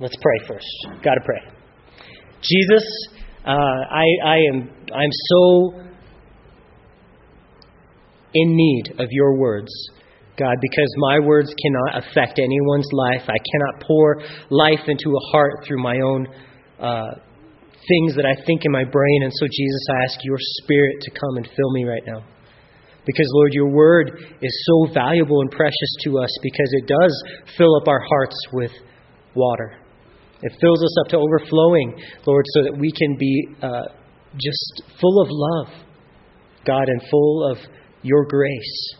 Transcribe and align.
Let's 0.00 0.14
pray 0.20 0.46
first. 0.46 1.02
Got 1.02 1.14
to 1.14 1.20
pray. 1.24 1.40
Jesus, 2.40 2.84
uh, 3.44 3.50
I, 3.50 4.04
I 4.24 4.36
am 4.52 4.70
I'm 4.94 5.10
so 5.10 5.72
in 8.32 8.56
need 8.56 8.94
of 9.00 9.08
your 9.10 9.36
words, 9.36 9.72
God, 10.38 10.54
because 10.62 10.94
my 10.98 11.18
words 11.18 11.52
cannot 11.60 12.04
affect 12.04 12.38
anyone's 12.38 12.88
life. 12.92 13.22
I 13.26 13.38
cannot 13.50 13.82
pour 13.84 14.22
life 14.50 14.86
into 14.86 15.10
a 15.10 15.32
heart 15.32 15.64
through 15.66 15.82
my 15.82 15.96
own 15.96 16.28
uh, 16.78 17.18
things 17.88 18.14
that 18.14 18.24
I 18.24 18.40
think 18.46 18.62
in 18.64 18.70
my 18.70 18.84
brain. 18.84 19.22
And 19.24 19.32
so, 19.34 19.46
Jesus, 19.50 19.86
I 19.90 20.04
ask 20.04 20.18
your 20.22 20.38
Spirit 20.62 20.98
to 21.00 21.10
come 21.10 21.38
and 21.38 21.48
fill 21.56 21.72
me 21.72 21.84
right 21.84 22.02
now. 22.06 22.22
Because, 23.04 23.26
Lord, 23.34 23.52
your 23.52 23.68
word 23.68 24.12
is 24.42 24.66
so 24.66 24.92
valuable 24.94 25.40
and 25.40 25.50
precious 25.50 25.96
to 26.04 26.18
us 26.18 26.30
because 26.40 26.68
it 26.72 26.86
does 26.86 27.24
fill 27.56 27.74
up 27.80 27.88
our 27.88 28.00
hearts 28.00 28.36
with 28.52 28.70
water. 29.34 29.76
It 30.42 30.52
fills 30.60 30.82
us 30.82 30.94
up 31.04 31.10
to 31.10 31.16
overflowing, 31.16 32.00
Lord, 32.26 32.44
so 32.54 32.62
that 32.62 32.78
we 32.78 32.92
can 32.92 33.16
be 33.18 33.48
uh, 33.62 33.90
just 34.36 34.82
full 35.00 35.20
of 35.20 35.28
love, 35.30 35.74
God, 36.64 36.88
and 36.88 37.02
full 37.10 37.50
of 37.50 37.58
your 38.02 38.24
grace. 38.26 38.94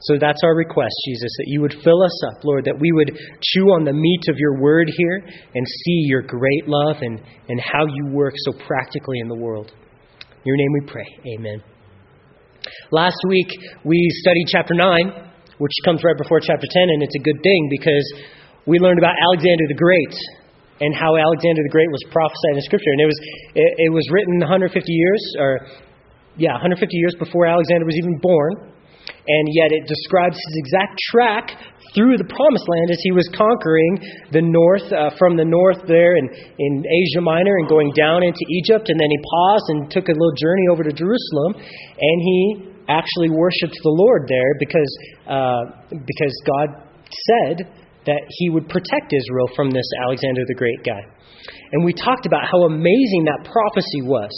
So 0.00 0.14
that's 0.20 0.40
our 0.44 0.54
request, 0.54 0.94
Jesus, 1.06 1.30
that 1.38 1.46
you 1.48 1.60
would 1.62 1.74
fill 1.82 2.02
us 2.02 2.22
up, 2.28 2.44
Lord, 2.44 2.64
that 2.66 2.78
we 2.78 2.92
would 2.92 3.10
chew 3.42 3.72
on 3.72 3.84
the 3.84 3.92
meat 3.92 4.24
of 4.28 4.36
your 4.38 4.60
word 4.60 4.88
here 4.96 5.24
and 5.26 5.66
see 5.66 6.06
your 6.06 6.22
great 6.22 6.68
love 6.68 6.96
and, 7.00 7.20
and 7.48 7.60
how 7.60 7.86
you 7.86 8.12
work 8.12 8.34
so 8.36 8.52
practically 8.66 9.18
in 9.20 9.28
the 9.28 9.34
world. 9.34 9.72
In 10.20 10.44
your 10.44 10.56
name 10.56 10.72
we 10.74 10.86
pray. 10.86 11.06
Amen. 11.38 11.62
Last 12.92 13.18
week 13.28 13.48
we 13.84 14.06
studied 14.22 14.46
chapter 14.52 14.74
9, 14.74 15.30
which 15.58 15.72
comes 15.84 16.04
right 16.04 16.16
before 16.16 16.40
chapter 16.40 16.66
10, 16.70 16.82
and 16.82 17.02
it's 17.02 17.16
a 17.16 17.24
good 17.24 17.42
thing 17.42 17.68
because 17.70 18.12
we 18.66 18.78
learned 18.82 18.98
about 18.98 19.14
Alexander 19.22 19.64
the 19.70 19.78
Great 19.78 20.14
and 20.82 20.92
how 20.92 21.16
Alexander 21.16 21.62
the 21.62 21.72
Great 21.72 21.88
was 21.88 22.02
prophesied 22.10 22.58
in 22.58 22.62
Scripture. 22.66 22.92
And 22.92 23.00
it 23.00 23.08
was, 23.08 23.18
it, 23.54 23.70
it 23.88 23.92
was 23.94 24.04
written 24.12 24.42
150 24.42 24.74
years, 24.92 25.22
or 25.38 25.50
yeah, 26.36 26.52
150 26.58 26.82
years 26.98 27.14
before 27.16 27.46
Alexander 27.46 27.86
was 27.86 27.96
even 27.96 28.18
born. 28.20 28.74
And 29.06 29.44
yet 29.54 29.70
it 29.70 29.86
describes 29.86 30.34
his 30.34 30.54
exact 30.58 30.98
track 31.10 31.46
through 31.94 32.18
the 32.18 32.26
promised 32.26 32.66
land 32.68 32.90
as 32.90 33.00
he 33.02 33.10
was 33.14 33.26
conquering 33.32 34.02
the 34.30 34.42
north, 34.42 34.86
uh, 34.92 35.14
from 35.18 35.38
the 35.38 35.46
north 35.46 35.78
there 35.86 36.18
in, 36.18 36.26
in 36.28 36.72
Asia 36.84 37.22
Minor 37.22 37.56
and 37.62 37.70
going 37.70 37.90
down 37.94 38.22
into 38.22 38.42
Egypt. 38.50 38.90
And 38.90 38.98
then 38.98 39.10
he 39.10 39.18
paused 39.22 39.66
and 39.70 39.78
took 39.90 40.10
a 40.10 40.14
little 40.14 40.36
journey 40.36 40.66
over 40.70 40.82
to 40.82 40.92
Jerusalem. 40.92 41.54
And 41.54 42.18
he 42.22 42.40
actually 42.90 43.30
worshiped 43.30 43.78
the 43.82 43.94
Lord 43.94 44.26
there 44.28 44.52
because, 44.58 44.90
uh, 45.26 45.62
because 45.90 46.34
God 46.46 46.68
said 47.10 47.85
that 48.06 48.22
he 48.38 48.50
would 48.50 48.68
protect 48.68 49.12
Israel 49.12 49.50
from 49.54 49.70
this 49.70 49.86
Alexander 50.06 50.42
the 50.46 50.54
Great 50.54 50.82
guy. 50.84 51.02
And 51.72 51.84
we 51.84 51.92
talked 51.92 52.26
about 52.26 52.46
how 52.46 52.66
amazing 52.66 53.26
that 53.26 53.46
prophecy 53.46 54.02
was. 54.02 54.32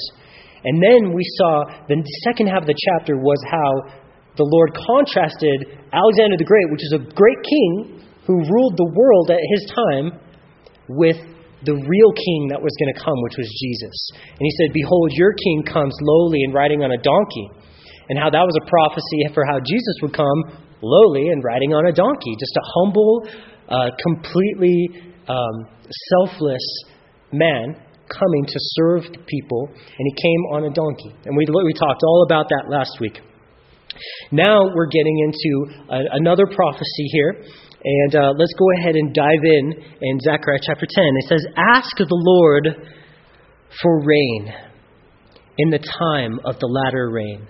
And 0.64 0.82
then 0.82 1.14
we 1.14 1.22
saw 1.38 1.64
the 1.86 2.02
second 2.24 2.48
half 2.48 2.62
of 2.62 2.68
the 2.68 2.76
chapter 2.76 3.16
was 3.16 3.38
how 3.46 3.94
the 4.36 4.48
Lord 4.48 4.74
contrasted 4.74 5.78
Alexander 5.92 6.36
the 6.36 6.48
Great, 6.48 6.66
which 6.70 6.82
is 6.82 6.94
a 6.96 7.02
great 7.14 7.42
king 7.44 8.02
who 8.26 8.44
ruled 8.44 8.76
the 8.76 8.90
world 8.92 9.30
at 9.30 9.40
his 9.40 9.64
time, 9.72 10.20
with 10.88 11.16
the 11.64 11.74
real 11.74 12.12
king 12.14 12.48
that 12.48 12.60
was 12.60 12.72
going 12.78 12.92
to 12.94 12.98
come, 13.00 13.16
which 13.26 13.36
was 13.36 13.48
Jesus. 13.48 13.96
And 14.14 14.44
he 14.44 14.52
said, 14.62 14.72
Behold, 14.72 15.10
your 15.16 15.34
king 15.34 15.64
comes 15.66 15.92
lowly 16.00 16.44
and 16.44 16.54
riding 16.54 16.84
on 16.84 16.92
a 16.92 17.00
donkey. 17.00 17.48
And 18.08 18.16
how 18.16 18.30
that 18.30 18.44
was 18.44 18.56
a 18.62 18.64
prophecy 18.70 19.26
for 19.34 19.44
how 19.44 19.60
Jesus 19.60 19.96
would 20.00 20.14
come 20.14 20.64
lowly 20.80 21.28
and 21.28 21.42
riding 21.42 21.74
on 21.74 21.86
a 21.86 21.92
donkey, 21.92 22.32
just 22.38 22.56
a 22.56 22.64
humble, 22.78 23.26
a 23.68 23.90
completely 24.02 24.88
um, 25.28 25.66
selfless 26.10 26.64
man 27.32 27.76
coming 28.08 28.44
to 28.46 28.58
serve 28.58 29.02
the 29.12 29.22
people, 29.26 29.68
and 29.68 30.04
he 30.04 30.22
came 30.22 30.42
on 30.52 30.64
a 30.64 30.72
donkey. 30.72 31.12
And 31.24 31.36
we, 31.36 31.44
we 31.64 31.72
talked 31.74 32.02
all 32.02 32.24
about 32.26 32.48
that 32.48 32.70
last 32.70 32.98
week. 33.00 33.20
Now 34.32 34.60
we're 34.74 34.88
getting 34.88 35.18
into 35.18 35.84
a, 35.90 36.00
another 36.16 36.46
prophecy 36.46 37.06
here, 37.12 37.44
and 37.84 38.14
uh, 38.14 38.32
let's 38.36 38.54
go 38.58 38.66
ahead 38.80 38.96
and 38.96 39.14
dive 39.14 39.44
in 39.44 39.72
in 40.00 40.20
Zechariah 40.20 40.60
chapter 40.62 40.86
10. 40.88 41.04
It 41.04 41.28
says, 41.28 41.44
Ask 41.56 41.96
the 41.96 42.06
Lord 42.08 42.68
for 43.82 44.04
rain 44.04 44.52
in 45.58 45.70
the 45.70 45.78
time 45.78 46.40
of 46.44 46.58
the 46.58 46.66
latter 46.66 47.10
rain. 47.10 47.46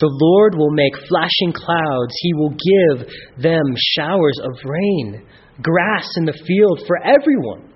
The 0.00 0.10
Lord 0.10 0.56
will 0.56 0.72
make 0.72 0.94
flashing 1.08 1.52
clouds. 1.52 2.12
He 2.22 2.34
will 2.34 2.50
give 2.50 3.06
them 3.38 3.62
showers 3.96 4.38
of 4.42 4.50
rain 4.64 5.26
grass 5.62 6.08
in 6.16 6.24
the 6.24 6.38
field 6.46 6.82
for 6.86 6.98
everyone. 7.02 7.72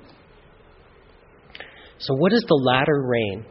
So, 1.99 2.15
what 2.15 2.33
is 2.33 2.45
the 2.47 2.61
latter 2.61 3.07
rain? 3.07 3.47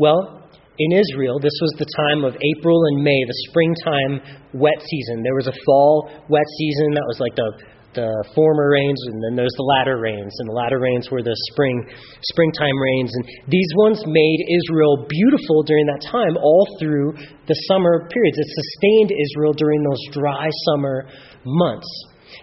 Well, 0.00 0.38
in 0.78 0.90
Israel, 0.94 1.38
this 1.42 1.54
was 1.58 1.74
the 1.78 1.90
time 2.06 2.22
of 2.22 2.38
April 2.38 2.78
and 2.90 3.02
May, 3.02 3.18
the 3.26 3.38
springtime 3.50 4.14
wet 4.54 4.78
season. 4.78 5.22
There 5.22 5.34
was 5.34 5.50
a 5.50 5.56
fall 5.66 6.10
wet 6.30 6.46
season 6.58 6.94
that 6.94 7.06
was 7.06 7.18
like 7.18 7.34
the, 7.34 7.50
the 7.98 8.10
former 8.34 8.70
rains, 8.70 8.98
and 9.10 9.18
then 9.26 9.34
there's 9.34 9.54
the 9.58 9.66
latter 9.78 9.98
rains, 9.98 10.30
and 10.38 10.46
the 10.46 10.54
latter 10.54 10.78
rains 10.78 11.10
were 11.10 11.22
the 11.22 11.34
spring 11.50 11.82
springtime 12.30 12.78
rains. 12.78 13.10
And 13.10 13.50
these 13.50 13.70
ones 13.74 13.98
made 14.06 14.38
Israel 14.46 15.06
beautiful 15.10 15.66
during 15.66 15.86
that 15.86 16.06
time, 16.06 16.38
all 16.38 16.66
through 16.78 17.14
the 17.50 17.58
summer 17.66 18.06
periods. 18.06 18.38
It 18.38 18.46
sustained 18.46 19.10
Israel 19.10 19.54
during 19.58 19.82
those 19.82 20.02
dry 20.14 20.46
summer 20.70 21.10
months. 21.42 21.90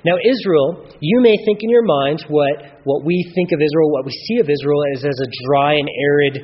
Now, 0.06 0.16
Israel, 0.24 0.88
you 1.00 1.22
may 1.22 1.36
think 1.46 1.60
in 1.62 1.70
your 1.70 1.84
mind 1.86 2.24
what, 2.28 2.82
what 2.84 3.04
we 3.06 3.32
think 3.36 3.52
of 3.52 3.60
Israel, 3.62 3.92
what 3.92 4.06
we 4.06 4.12
see 4.12 4.40
of 4.40 4.50
Israel 4.50 4.82
is 4.94 5.06
as 5.06 5.20
a 5.20 5.30
dry 5.48 5.74
and 5.74 5.90
arid 5.90 6.36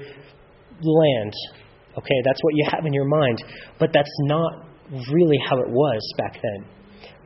land. 0.82 1.34
Okay, 1.98 2.20
that's 2.26 2.42
what 2.42 2.54
you 2.56 2.66
have 2.72 2.86
in 2.86 2.94
your 2.94 3.08
mind. 3.08 3.44
But 3.80 3.92
that's 3.94 4.12
not 4.22 4.66
really 5.12 5.38
how 5.48 5.58
it 5.60 5.70
was 5.70 6.14
back 6.18 6.34
then. 6.42 6.66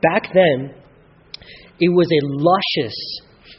Back 0.02 0.28
then, 0.34 0.74
it 1.78 1.88
was 1.88 2.06
a 2.06 2.20
luscious, 2.22 2.94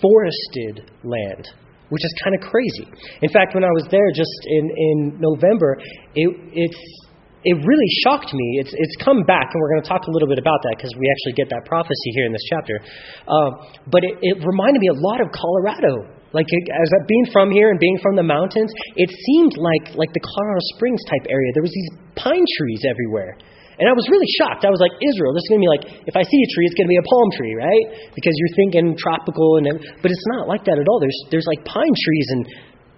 forested 0.02 0.92
land, 1.04 1.48
which 1.90 2.04
is 2.04 2.14
kind 2.24 2.36
of 2.36 2.42
crazy. 2.42 2.88
In 3.22 3.30
fact, 3.30 3.54
when 3.56 3.64
I 3.64 3.72
was 3.72 3.88
there 3.92 4.12
just 4.14 4.38
in, 4.46 4.70
in 4.76 5.18
November, 5.20 5.78
it, 6.16 6.36
it's 6.54 7.07
it 7.48 7.56
really 7.64 7.90
shocked 8.04 8.36
me. 8.36 8.60
It's, 8.60 8.76
it's 8.76 8.96
come 9.00 9.24
back, 9.24 9.48
and 9.56 9.58
we're 9.64 9.80
going 9.80 9.84
to 9.88 9.90
talk 9.90 10.04
a 10.04 10.12
little 10.12 10.28
bit 10.28 10.36
about 10.36 10.60
that 10.68 10.76
because 10.76 10.92
we 11.00 11.08
actually 11.08 11.40
get 11.40 11.48
that 11.56 11.64
prophecy 11.64 12.10
here 12.12 12.28
in 12.28 12.36
this 12.36 12.44
chapter. 12.52 12.76
Uh, 13.24 13.52
but 13.88 14.04
it, 14.04 14.20
it 14.20 14.36
reminded 14.44 14.84
me 14.84 14.92
a 14.92 15.00
lot 15.00 15.24
of 15.24 15.32
Colorado. 15.32 16.12
Like 16.36 16.52
as 16.52 16.90
being 17.08 17.28
from 17.32 17.56
here 17.56 17.72
and 17.72 17.80
being 17.80 17.96
from 18.04 18.20
the 18.20 18.28
mountains, 18.28 18.68
it 19.00 19.08
seemed 19.08 19.56
like 19.56 19.96
like 19.96 20.12
the 20.12 20.20
Colorado 20.20 20.60
Springs 20.76 21.00
type 21.08 21.24
area. 21.32 21.50
There 21.56 21.64
was 21.64 21.72
these 21.72 21.92
pine 22.20 22.44
trees 22.60 22.84
everywhere. 22.84 23.40
And 23.78 23.86
I 23.86 23.94
was 23.94 24.10
really 24.10 24.28
shocked. 24.42 24.66
I 24.66 24.74
was 24.74 24.82
like, 24.82 24.92
Israel, 25.06 25.38
this 25.38 25.46
is 25.46 25.50
going 25.54 25.62
to 25.62 25.66
be 25.70 25.74
like, 25.78 25.86
if 26.10 26.16
I 26.18 26.26
see 26.26 26.40
a 26.42 26.50
tree, 26.58 26.66
it's 26.66 26.74
going 26.74 26.90
to 26.90 26.94
be 26.98 26.98
a 26.98 27.06
palm 27.06 27.30
tree, 27.38 27.54
right? 27.54 28.10
Because 28.18 28.34
you're 28.34 28.56
thinking 28.58 28.98
tropical, 28.98 29.62
and 29.62 29.70
but 30.02 30.10
it's 30.10 30.28
not 30.34 30.50
like 30.50 30.66
that 30.66 30.82
at 30.82 30.88
all. 30.90 30.98
There's, 30.98 31.22
there's 31.30 31.46
like 31.46 31.62
pine 31.62 31.94
trees 31.94 32.28
and 32.34 32.42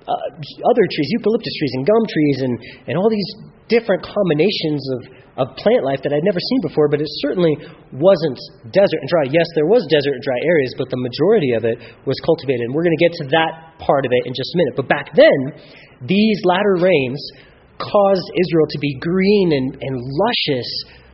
uh, 0.10 0.70
other 0.74 0.86
trees, 0.90 1.10
eucalyptus 1.14 1.54
trees 1.62 1.74
and 1.78 1.84
gum 1.86 2.04
trees, 2.10 2.38
and, 2.42 2.54
and 2.90 2.94
all 2.98 3.10
these 3.10 3.30
different 3.70 4.02
combinations 4.02 4.82
of, 4.98 5.00
of 5.38 5.46
plant 5.62 5.86
life 5.86 6.02
that 6.02 6.10
I'd 6.10 6.26
never 6.26 6.42
seen 6.42 6.62
before, 6.66 6.90
but 6.90 6.98
it 7.00 7.08
certainly 7.22 7.54
wasn't 7.94 8.38
desert 8.74 9.00
and 9.00 9.10
dry. 9.10 9.30
Yes, 9.30 9.46
there 9.54 9.70
was 9.70 9.86
desert 9.88 10.18
and 10.18 10.26
dry 10.26 10.42
areas, 10.42 10.74
but 10.74 10.90
the 10.90 10.98
majority 10.98 11.54
of 11.54 11.64
it 11.64 11.78
was 12.10 12.18
cultivated. 12.26 12.66
And 12.66 12.74
we're 12.74 12.84
going 12.84 12.98
to 12.98 13.04
get 13.06 13.14
to 13.22 13.26
that 13.38 13.78
part 13.78 14.10
of 14.10 14.12
it 14.12 14.26
in 14.26 14.34
just 14.34 14.50
a 14.52 14.58
minute. 14.58 14.74
But 14.76 14.90
back 14.90 15.14
then, 15.14 15.40
these 16.10 16.42
latter 16.44 16.82
rains 16.82 17.22
caused 17.78 18.28
Israel 18.34 18.68
to 18.74 18.80
be 18.82 18.98
green 19.00 19.54
and, 19.54 19.68
and 19.80 19.96
luscious 19.96 20.70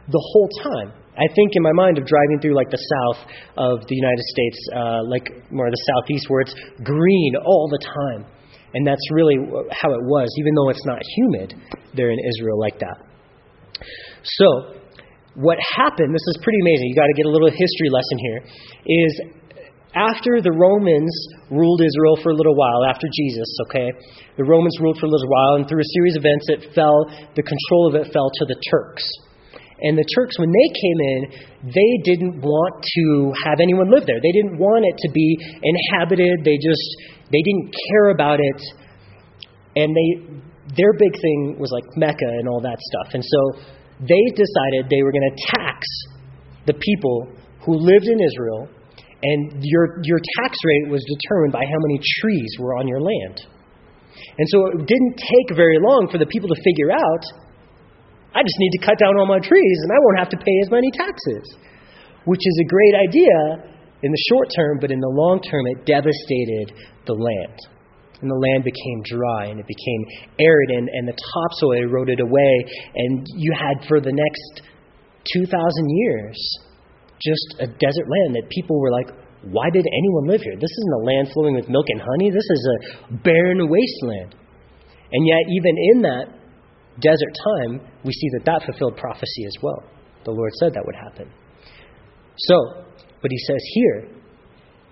the 0.08 0.24
whole 0.32 0.50
time. 0.64 0.96
I 1.16 1.28
think 1.32 1.56
in 1.56 1.64
my 1.64 1.72
mind 1.72 1.98
of 1.98 2.06
driving 2.06 2.40
through 2.42 2.56
like 2.56 2.70
the 2.70 2.82
south 2.82 3.20
of 3.56 3.88
the 3.88 3.96
United 3.96 4.26
States, 4.36 4.60
uh, 4.76 5.00
like 5.08 5.28
more 5.52 5.70
the 5.72 5.84
southeast, 5.96 6.26
where 6.28 6.42
it's 6.42 6.56
green 6.84 7.36
all 7.40 7.70
the 7.72 7.80
time. 7.80 8.28
And 8.76 8.86
that's 8.86 9.02
really 9.12 9.40
how 9.72 9.90
it 9.96 10.04
was, 10.04 10.28
even 10.38 10.54
though 10.54 10.70
it's 10.70 10.86
not 10.86 11.00
humid 11.16 11.56
there 11.96 12.12
in 12.12 12.20
Israel 12.20 12.60
like 12.60 12.78
that. 12.80 13.00
So, 14.24 14.76
what 15.36 15.58
happened, 15.76 16.12
this 16.14 16.28
is 16.36 16.40
pretty 16.44 16.60
amazing, 16.60 16.92
you 16.92 16.96
got 16.96 17.08
to 17.08 17.16
get 17.16 17.26
a 17.26 17.32
little 17.32 17.50
history 17.50 17.90
lesson 17.92 18.18
here, 18.20 18.40
is 18.86 19.14
after 19.96 20.44
the 20.44 20.52
Romans 20.52 21.12
ruled 21.50 21.80
Israel 21.80 22.20
for 22.22 22.32
a 22.32 22.36
little 22.36 22.56
while, 22.56 22.84
after 22.84 23.08
Jesus, 23.16 23.48
okay, 23.68 23.92
the 24.36 24.44
Romans 24.44 24.76
ruled 24.82 25.00
for 25.00 25.08
a 25.08 25.10
little 25.10 25.30
while, 25.30 25.56
and 25.56 25.68
through 25.68 25.80
a 25.80 25.92
series 25.96 26.16
of 26.18 26.24
events, 26.24 26.46
it 26.52 26.76
fell, 26.76 27.08
the 27.36 27.44
control 27.44 27.88
of 27.88 27.96
it 27.96 28.12
fell 28.12 28.28
to 28.28 28.46
the 28.46 28.60
Turks. 28.72 29.04
And 29.82 29.98
the 29.98 30.08
Turks, 30.16 30.40
when 30.40 30.52
they 30.52 30.70
came 30.72 31.00
in, 31.04 31.20
they 31.68 31.92
didn't 32.08 32.40
want 32.40 32.80
to 32.80 33.34
have 33.44 33.60
anyone 33.60 33.92
live 33.92 34.08
there. 34.08 34.20
They 34.24 34.32
didn't 34.32 34.58
want 34.58 34.86
it 34.88 34.96
to 34.96 35.10
be 35.12 35.36
inhabited. 35.62 36.48
They 36.48 36.56
just 36.62 36.86
they 37.32 37.44
didn't 37.44 37.76
care 37.92 38.10
about 38.16 38.40
it. 38.40 38.62
And 39.76 39.92
they 39.92 40.10
their 40.80 40.94
big 40.96 41.14
thing 41.20 41.58
was 41.60 41.72
like 41.72 41.84
Mecca 41.98 42.32
and 42.40 42.48
all 42.48 42.62
that 42.62 42.80
stuff. 42.80 43.14
And 43.14 43.24
so 43.24 43.40
they 44.00 44.24
decided 44.34 44.90
they 44.90 45.04
were 45.04 45.12
going 45.12 45.30
to 45.30 45.38
tax 45.60 45.86
the 46.66 46.74
people 46.74 47.30
who 47.66 47.76
lived 47.76 48.06
in 48.06 48.20
Israel 48.20 48.70
and 49.26 49.64
your, 49.64 49.98
your 50.04 50.20
tax 50.42 50.58
rate 50.64 50.92
was 50.92 51.02
determined 51.02 51.54
by 51.54 51.64
how 51.66 51.80
many 51.88 52.00
trees 52.22 52.52
were 52.60 52.78
on 52.78 52.88
your 52.88 53.02
land. 53.02 53.42
And 54.38 54.48
so 54.50 54.58
it 54.68 54.86
didn't 54.86 55.16
take 55.18 55.56
very 55.56 55.78
long 55.80 56.08
for 56.12 56.18
the 56.18 56.26
people 56.26 56.50
to 56.50 56.60
figure 56.62 56.92
out 56.92 57.24
I 58.36 58.44
just 58.44 58.60
need 58.60 58.76
to 58.76 58.86
cut 58.86 59.00
down 59.00 59.16
all 59.16 59.26
my 59.26 59.40
trees 59.40 59.80
and 59.88 59.92
I 59.96 60.00
won't 60.04 60.20
have 60.20 60.30
to 60.36 60.40
pay 60.44 60.58
as 60.62 60.70
many 60.70 60.92
taxes, 60.92 61.56
which 62.28 62.44
is 62.44 62.56
a 62.60 62.68
great 62.68 62.96
idea 63.08 63.72
in 64.04 64.12
the 64.12 64.24
short 64.30 64.52
term, 64.54 64.78
but 64.84 64.92
in 64.92 65.00
the 65.00 65.10
long 65.10 65.40
term, 65.40 65.64
it 65.72 65.88
devastated 65.88 66.76
the 67.08 67.16
land. 67.16 67.58
And 68.22 68.30
the 68.30 68.36
land 68.36 68.64
became 68.64 69.00
dry 69.08 69.48
and 69.48 69.60
it 69.60 69.68
became 69.68 70.02
arid, 70.40 70.70
and, 70.72 70.90
and 70.90 71.08
the 71.08 71.16
topsoil 71.16 71.80
eroded 71.80 72.20
away. 72.20 72.54
And 72.96 73.26
you 73.36 73.56
had 73.56 73.88
for 73.88 74.00
the 74.00 74.12
next 74.12 74.68
2,000 75.34 75.50
years 75.90 76.38
just 77.24 77.56
a 77.60 77.68
desert 77.68 78.08
land 78.12 78.36
that 78.36 78.50
people 78.52 78.80
were 78.80 78.92
like, 78.92 79.10
why 79.48 79.70
did 79.70 79.86
anyone 79.88 80.28
live 80.28 80.42
here? 80.42 80.56
This 80.60 80.72
isn't 80.72 80.94
a 81.02 81.06
land 81.06 81.30
flowing 81.32 81.56
with 81.56 81.70
milk 81.70 81.86
and 81.90 82.02
honey. 82.02 82.32
This 82.32 82.50
is 82.50 82.62
a 82.68 82.78
barren 83.24 83.70
wasteland. 83.70 84.36
And 85.12 85.22
yet, 85.28 85.44
even 85.56 85.76
in 85.94 86.02
that 86.02 86.26
desert 87.00 87.34
time, 87.58 87.82
we 88.04 88.12
see 88.12 88.30
that 88.38 88.46
that 88.46 88.66
fulfilled 88.66 88.98
prophecy 88.98 89.46
as 89.46 89.56
well. 89.62 89.84
The 90.24 90.32
Lord 90.32 90.52
said 90.60 90.74
that 90.74 90.84
would 90.86 90.96
happen. 90.96 91.32
So, 92.38 92.86
but 93.22 93.32
he 93.32 93.38
says 93.38 93.62
here, 93.74 94.10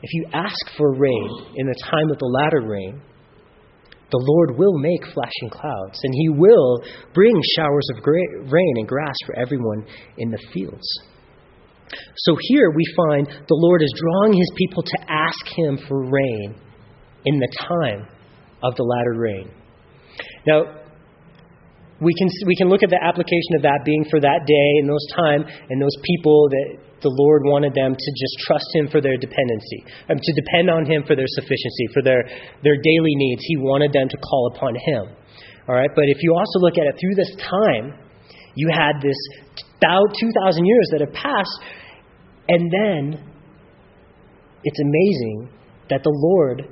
if 0.02 0.14
you 0.14 0.26
ask 0.34 0.78
for 0.78 0.94
rain 0.94 1.30
in 1.56 1.68
the 1.68 1.76
time 1.82 2.12
of 2.12 2.20
the 2.20 2.26
latter 2.26 2.62
rain, 2.62 3.02
the 4.12 4.22
Lord 4.22 4.60
will 4.60 4.78
make 4.78 5.02
flashing 5.14 5.50
clouds, 5.50 6.00
and 6.04 6.14
he 6.14 6.30
will 6.30 6.84
bring 7.14 7.34
showers 7.58 7.88
of 7.96 8.04
rain 8.06 8.74
and 8.78 8.88
grass 8.88 9.16
for 9.26 9.36
everyone 9.40 9.86
in 10.18 10.30
the 10.30 10.38
fields. 10.54 10.86
So 12.18 12.36
here 12.40 12.70
we 12.76 12.84
find 12.96 13.28
the 13.28 13.56
Lord 13.56 13.82
is 13.82 13.94
drawing 13.96 14.34
his 14.34 14.52
people 14.56 14.84
to 14.84 14.98
ask 15.10 15.58
him 15.58 15.80
for 15.88 16.04
rain 16.04 16.56
in 17.26 17.40
the 17.40 17.58
time 17.68 18.08
of 18.62 18.76
the 18.76 18.84
latter 18.84 19.14
rain. 19.18 19.52
Now, 20.46 20.83
we 22.04 22.14
can, 22.14 22.28
we 22.46 22.56
can 22.56 22.68
look 22.70 22.84
at 22.84 22.92
the 22.92 23.02
application 23.02 23.56
of 23.58 23.64
that 23.64 23.82
being 23.88 24.06
for 24.12 24.20
that 24.20 24.46
day 24.46 24.70
and 24.84 24.86
those 24.86 25.08
time 25.16 25.48
and 25.70 25.82
those 25.82 25.96
people 26.04 26.50
that 26.52 26.84
the 27.04 27.12
Lord 27.12 27.44
wanted 27.44 27.76
them 27.76 27.92
to 27.96 28.10
just 28.16 28.36
trust 28.48 28.68
Him 28.76 28.88
for 28.88 29.00
their 29.00 29.18
dependency, 29.20 29.84
um, 30.08 30.20
to 30.20 30.32
depend 30.36 30.72
on 30.72 30.88
Him 30.88 31.04
for 31.04 31.16
their 31.16 31.30
sufficiency, 31.40 31.86
for 31.92 32.02
their, 32.02 32.24
their 32.64 32.80
daily 32.80 33.16
needs. 33.16 33.44
He 33.44 33.58
wanted 33.58 33.92
them 33.92 34.08
to 34.08 34.18
call 34.18 34.52
upon 34.56 34.76
Him. 34.76 35.12
All 35.68 35.76
right, 35.76 35.92
but 35.96 36.06
if 36.08 36.20
you 36.24 36.36
also 36.36 36.60
look 36.60 36.76
at 36.80 36.88
it 36.88 36.96
through 37.00 37.16
this 37.16 37.32
time, 37.40 37.96
you 38.56 38.70
had 38.72 39.00
this 39.04 39.18
about 39.80 40.16
2,000 40.20 40.66
years 40.66 40.88
that 40.92 41.02
have 41.02 41.14
passed, 41.14 41.60
and 42.48 42.72
then 42.72 43.20
it's 44.64 44.80
amazing 44.80 45.50
that 45.90 46.04
the 46.04 46.12
Lord 46.12 46.64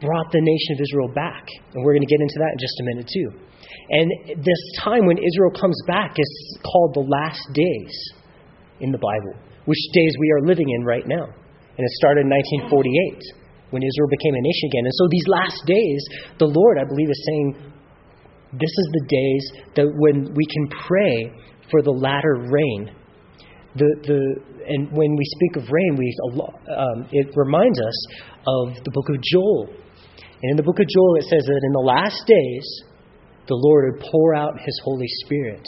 brought 0.00 0.32
the 0.32 0.42
nation 0.42 0.74
of 0.74 0.80
Israel 0.82 1.08
back. 1.14 1.46
And 1.74 1.84
we're 1.84 1.94
going 1.94 2.06
to 2.06 2.10
get 2.10 2.20
into 2.20 2.38
that 2.38 2.52
in 2.54 2.58
just 2.58 2.76
a 2.80 2.84
minute, 2.84 3.06
too. 3.06 3.51
And 3.90 4.10
this 4.42 4.62
time 4.80 5.06
when 5.06 5.18
Israel 5.18 5.52
comes 5.52 5.78
back 5.86 6.14
is 6.18 6.58
called 6.62 6.94
the 6.94 7.06
last 7.06 7.42
days 7.52 7.94
in 8.80 8.92
the 8.92 8.98
Bible, 8.98 9.38
which 9.64 9.80
days 9.92 10.14
we 10.18 10.30
are 10.32 10.46
living 10.46 10.68
in 10.70 10.84
right 10.84 11.06
now. 11.06 11.24
And 11.24 11.82
it 11.82 11.92
started 11.98 12.26
in 12.26 12.30
1948 12.68 13.72
when 13.72 13.82
Israel 13.82 14.08
became 14.10 14.34
a 14.34 14.42
nation 14.42 14.66
again. 14.68 14.84
And 14.84 14.94
so 14.94 15.04
these 15.08 15.28
last 15.28 15.60
days, 15.64 16.00
the 16.38 16.50
Lord, 16.50 16.76
I 16.76 16.84
believe, 16.84 17.08
is 17.08 17.22
saying, 17.24 17.72
this 18.52 18.68
is 18.68 18.88
the 18.92 19.04
days 19.08 19.44
that 19.76 19.88
when 19.88 20.28
we 20.36 20.44
can 20.44 20.68
pray 20.86 21.32
for 21.72 21.82
the 21.82 21.90
latter 21.90 22.36
rain. 22.52 22.92
The, 23.74 23.88
the, 24.04 24.20
and 24.68 24.92
when 24.92 25.16
we 25.16 25.24
speak 25.40 25.56
of 25.56 25.72
rain, 25.72 25.96
we, 25.96 26.06
um, 26.36 27.08
it 27.10 27.32
reminds 27.34 27.80
us 27.80 27.98
of 28.46 28.76
the 28.84 28.92
book 28.92 29.08
of 29.08 29.16
Joel. 29.32 29.72
And 30.42 30.50
in 30.52 30.56
the 30.56 30.62
book 30.62 30.78
of 30.78 30.86
Joel, 30.86 31.16
it 31.16 31.24
says 31.24 31.42
that 31.48 31.60
in 31.64 31.72
the 31.72 31.80
last 31.80 32.20
days, 32.28 32.66
the 33.48 33.54
Lord 33.54 33.94
would 33.94 34.02
pour 34.10 34.34
out 34.34 34.60
his 34.60 34.80
Holy 34.84 35.08
Spirit 35.24 35.64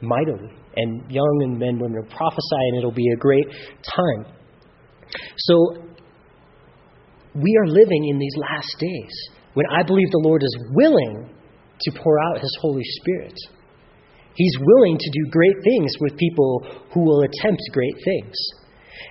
mightily. 0.00 0.50
And 0.76 1.10
young 1.10 1.40
and 1.42 1.58
men 1.58 1.78
women 1.78 2.00
will 2.00 2.16
prophesy, 2.16 2.62
and 2.68 2.78
it'll 2.78 2.92
be 2.92 3.10
a 3.12 3.16
great 3.16 3.46
time. 3.82 4.32
So, 5.36 5.82
we 7.34 7.56
are 7.60 7.66
living 7.66 8.08
in 8.08 8.18
these 8.18 8.34
last 8.36 8.76
days 8.78 9.14
when 9.54 9.66
I 9.70 9.82
believe 9.82 10.10
the 10.10 10.22
Lord 10.24 10.42
is 10.42 10.56
willing 10.72 11.34
to 11.80 11.90
pour 11.92 12.18
out 12.20 12.40
his 12.40 12.56
Holy 12.60 12.84
Spirit. 13.02 13.34
He's 14.34 14.56
willing 14.60 14.96
to 14.96 15.10
do 15.10 15.30
great 15.30 15.56
things 15.64 15.92
with 16.00 16.16
people 16.16 16.66
who 16.94 17.00
will 17.04 17.22
attempt 17.22 17.60
great 17.72 17.96
things. 18.04 18.34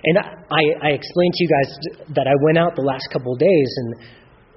And 0.04 0.18
I, 0.18 0.88
I 0.88 0.90
explained 0.96 1.34
to 1.34 1.44
you 1.44 1.50
guys 1.50 1.78
that 2.16 2.26
I 2.26 2.32
went 2.42 2.58
out 2.58 2.74
the 2.74 2.82
last 2.82 3.06
couple 3.12 3.34
of 3.34 3.38
days, 3.38 3.70
and 3.76 3.94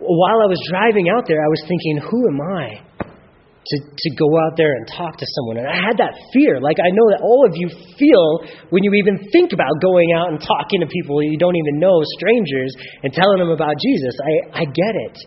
while 0.04 0.40
I 0.44 0.50
was 0.52 0.60
driving 0.70 1.10
out 1.10 1.26
there, 1.28 1.40
I 1.40 1.50
was 1.50 1.62
thinking, 1.68 1.98
who 2.04 2.20
am 2.28 2.40
I 2.42 2.84
to, 3.08 3.78
to 3.80 4.10
go 4.20 4.28
out 4.44 4.58
there 4.58 4.76
and 4.76 4.86
talk 4.88 5.18
to 5.18 5.26
someone? 5.26 5.64
And 5.64 5.68
I 5.68 5.76
had 5.80 5.98
that 5.98 6.14
fear. 6.34 6.60
Like, 6.60 6.78
I 6.84 6.92
know 6.92 7.08
that 7.16 7.24
all 7.24 7.48
of 7.48 7.56
you 7.56 7.72
feel 7.96 8.44
when 8.70 8.84
you 8.84 8.94
even 8.94 9.18
think 9.32 9.54
about 9.54 9.72
going 9.82 10.12
out 10.12 10.30
and 10.30 10.40
talking 10.40 10.82
to 10.82 10.88
people 10.88 11.24
you 11.24 11.38
don't 11.38 11.56
even 11.56 11.80
know, 11.80 12.02
strangers, 12.20 12.76
and 13.04 13.14
telling 13.14 13.40
them 13.40 13.50
about 13.50 13.76
Jesus. 13.80 14.14
I, 14.20 14.62
I 14.62 14.64
get 14.66 14.96
it. 15.10 15.18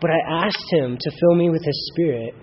But 0.00 0.10
I 0.10 0.46
asked 0.46 0.68
him 0.70 0.96
to 1.00 1.08
fill 1.18 1.34
me 1.34 1.50
with 1.50 1.64
his 1.64 1.78
spirit. 1.92 2.34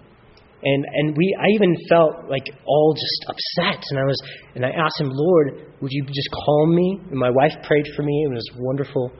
And, 0.65 0.83
and 0.83 1.15
we, 1.15 1.37
I 1.39 1.47
even 1.53 1.75
felt 1.87 2.27
like 2.27 2.49
all 2.65 2.95
just 2.97 3.21
upset. 3.29 3.83
And 3.91 3.99
I, 3.99 4.03
was, 4.03 4.17
and 4.55 4.65
I 4.65 4.69
asked 4.69 4.99
him, 4.99 5.09
Lord, 5.11 5.71
would 5.79 5.91
you 5.91 6.03
just 6.07 6.29
calm 6.33 6.75
me? 6.75 6.99
And 7.11 7.19
my 7.19 7.29
wife 7.29 7.53
prayed 7.63 7.85
for 7.95 8.01
me. 8.01 8.25
It 8.25 8.33
was 8.33 8.49
wonderful. 8.57 9.11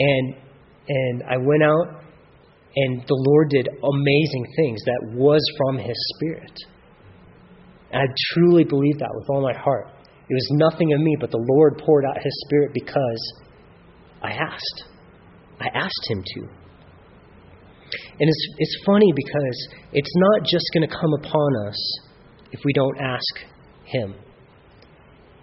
And 0.00 0.34
and 0.88 1.22
I 1.22 1.36
went 1.36 1.62
out, 1.62 2.02
and 2.74 3.02
the 3.06 3.14
Lord 3.28 3.50
did 3.50 3.68
amazing 3.68 4.46
things 4.56 4.80
that 4.84 5.14
was 5.14 5.40
from 5.58 5.78
His 5.78 5.96
Spirit. 6.16 6.52
And 7.92 8.02
I 8.02 8.06
truly 8.32 8.64
believe 8.64 8.98
that 8.98 9.10
with 9.12 9.28
all 9.28 9.42
my 9.42 9.56
heart. 9.58 9.88
It 10.28 10.34
was 10.34 10.48
nothing 10.52 10.92
of 10.94 11.00
me, 11.00 11.16
but 11.20 11.30
the 11.30 11.44
Lord 11.56 11.80
poured 11.84 12.04
out 12.04 12.16
His 12.16 12.32
Spirit 12.46 12.72
because 12.72 13.32
I 14.22 14.32
asked. 14.32 14.84
I 15.60 15.68
asked 15.74 16.06
Him 16.08 16.22
to. 16.24 16.40
And 18.18 18.28
it's, 18.28 18.46
it's 18.58 18.76
funny 18.86 19.12
because 19.14 19.68
it's 19.92 20.12
not 20.16 20.46
just 20.46 20.64
going 20.72 20.88
to 20.88 20.94
come 20.94 21.12
upon 21.20 21.68
us 21.68 22.00
if 22.52 22.60
we 22.64 22.72
don't 22.72 22.98
ask 22.98 23.44
Him. 23.84 24.14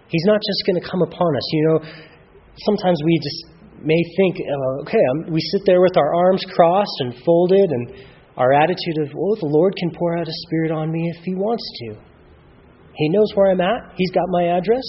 He's 0.08 0.24
not 0.26 0.40
just 0.42 0.66
going 0.66 0.82
to 0.82 0.88
come 0.88 1.02
upon 1.02 1.36
us. 1.36 1.46
You 1.52 1.68
know, 1.68 1.78
sometimes 2.66 2.98
we 3.04 3.20
just 3.22 3.59
may 3.82 4.02
think, 4.16 4.36
uh, 4.40 4.82
okay, 4.82 5.02
um, 5.12 5.32
we 5.32 5.40
sit 5.52 5.62
there 5.66 5.80
with 5.80 5.96
our 5.96 6.14
arms 6.14 6.44
crossed 6.54 6.98
and 7.00 7.14
folded, 7.24 7.70
and 7.70 7.92
our 8.36 8.52
attitude 8.52 8.98
of, 9.02 9.08
oh, 9.16 9.36
the 9.40 9.50
Lord 9.50 9.74
can 9.76 9.90
pour 9.96 10.16
out 10.16 10.28
a 10.28 10.36
Spirit 10.46 10.70
on 10.70 10.90
me 10.90 11.12
if 11.16 11.24
He 11.24 11.34
wants 11.34 11.64
to. 11.84 12.00
He 12.94 13.08
knows 13.08 13.32
where 13.34 13.50
I'm 13.50 13.60
at, 13.60 13.94
He's 13.96 14.10
got 14.10 14.24
my 14.28 14.56
address. 14.56 14.84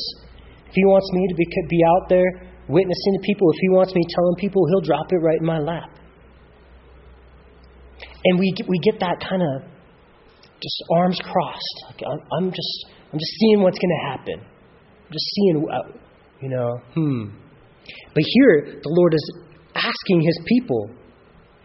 If 0.68 0.74
He 0.74 0.86
wants 0.86 1.08
me 1.14 1.28
to 1.28 1.36
be, 1.36 1.46
be 1.70 1.82
out 1.96 2.10
there 2.10 2.48
witnessing 2.68 3.14
to 3.16 3.22
people, 3.24 3.52
if 3.52 3.60
He 3.62 3.70
wants 3.70 3.96
me 3.96 4.04
telling 4.08 4.36
people, 4.38 4.64
He'll 4.68 4.88
drop 4.88 5.12
it 5.12 5.18
right 5.18 5.40
in 5.40 5.46
my 5.46 5.60
lap. 5.60 5.90
And 8.24 8.40
we, 8.40 8.54
we 8.68 8.80
get 8.80 9.00
that 9.00 9.18
kind 9.20 9.42
of 9.42 9.72
just 10.62 10.84
arms 10.92 11.20
crossed. 11.24 11.78
Like 11.88 12.02
I'm 12.38 12.52
just, 12.52 12.86
I'm 13.12 13.20
just 13.20 13.34
seeing 13.40 13.62
what's 13.62 13.80
going 13.80 13.96
to 14.00 14.10
happen. 14.10 14.40
I'm 14.40 15.12
just 15.12 15.26
seeing, 15.36 15.68
uh, 15.68 15.92
you 16.40 16.50
know, 16.50 16.78
hmm. 16.94 17.51
But 18.14 18.24
here, 18.26 18.80
the 18.82 18.90
Lord 18.90 19.14
is 19.14 19.32
asking 19.76 20.22
his 20.22 20.40
people 20.46 20.90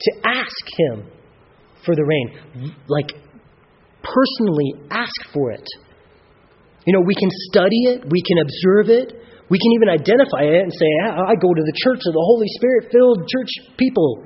to 0.00 0.12
ask 0.24 0.64
him 0.78 1.10
for 1.84 1.94
the 1.94 2.04
rain. 2.04 2.74
Like, 2.88 3.12
personally 4.02 4.88
ask 4.90 5.32
for 5.32 5.50
it. 5.50 5.66
You 6.86 6.92
know, 6.92 7.02
we 7.04 7.14
can 7.14 7.30
study 7.50 7.82
it, 7.90 8.04
we 8.08 8.22
can 8.22 8.38
observe 8.38 8.90
it, 8.90 9.12
we 9.50 9.58
can 9.58 9.72
even 9.74 9.88
identify 9.88 10.42
it 10.42 10.62
and 10.62 10.72
say, 10.72 10.86
I 11.02 11.34
go 11.34 11.52
to 11.54 11.62
the 11.62 11.72
church 11.84 12.00
of 12.06 12.12
the 12.12 12.22
Holy 12.22 12.46
Spirit 12.58 12.92
filled 12.92 13.28
church 13.28 13.50
people. 13.76 14.24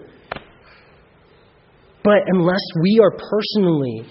But 2.02 2.24
unless 2.26 2.60
we 2.82 3.00
are 3.02 3.10
personally 3.10 4.02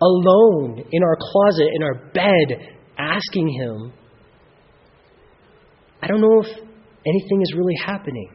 alone 0.00 0.84
in 0.92 1.02
our 1.02 1.16
closet, 1.18 1.68
in 1.74 1.82
our 1.82 1.94
bed, 2.12 2.74
asking 2.98 3.48
Him, 3.48 3.92
I 6.02 6.06
don't 6.06 6.20
know 6.20 6.42
if 6.42 6.46
anything 7.06 7.42
is 7.42 7.54
really 7.56 7.76
happening. 7.84 8.30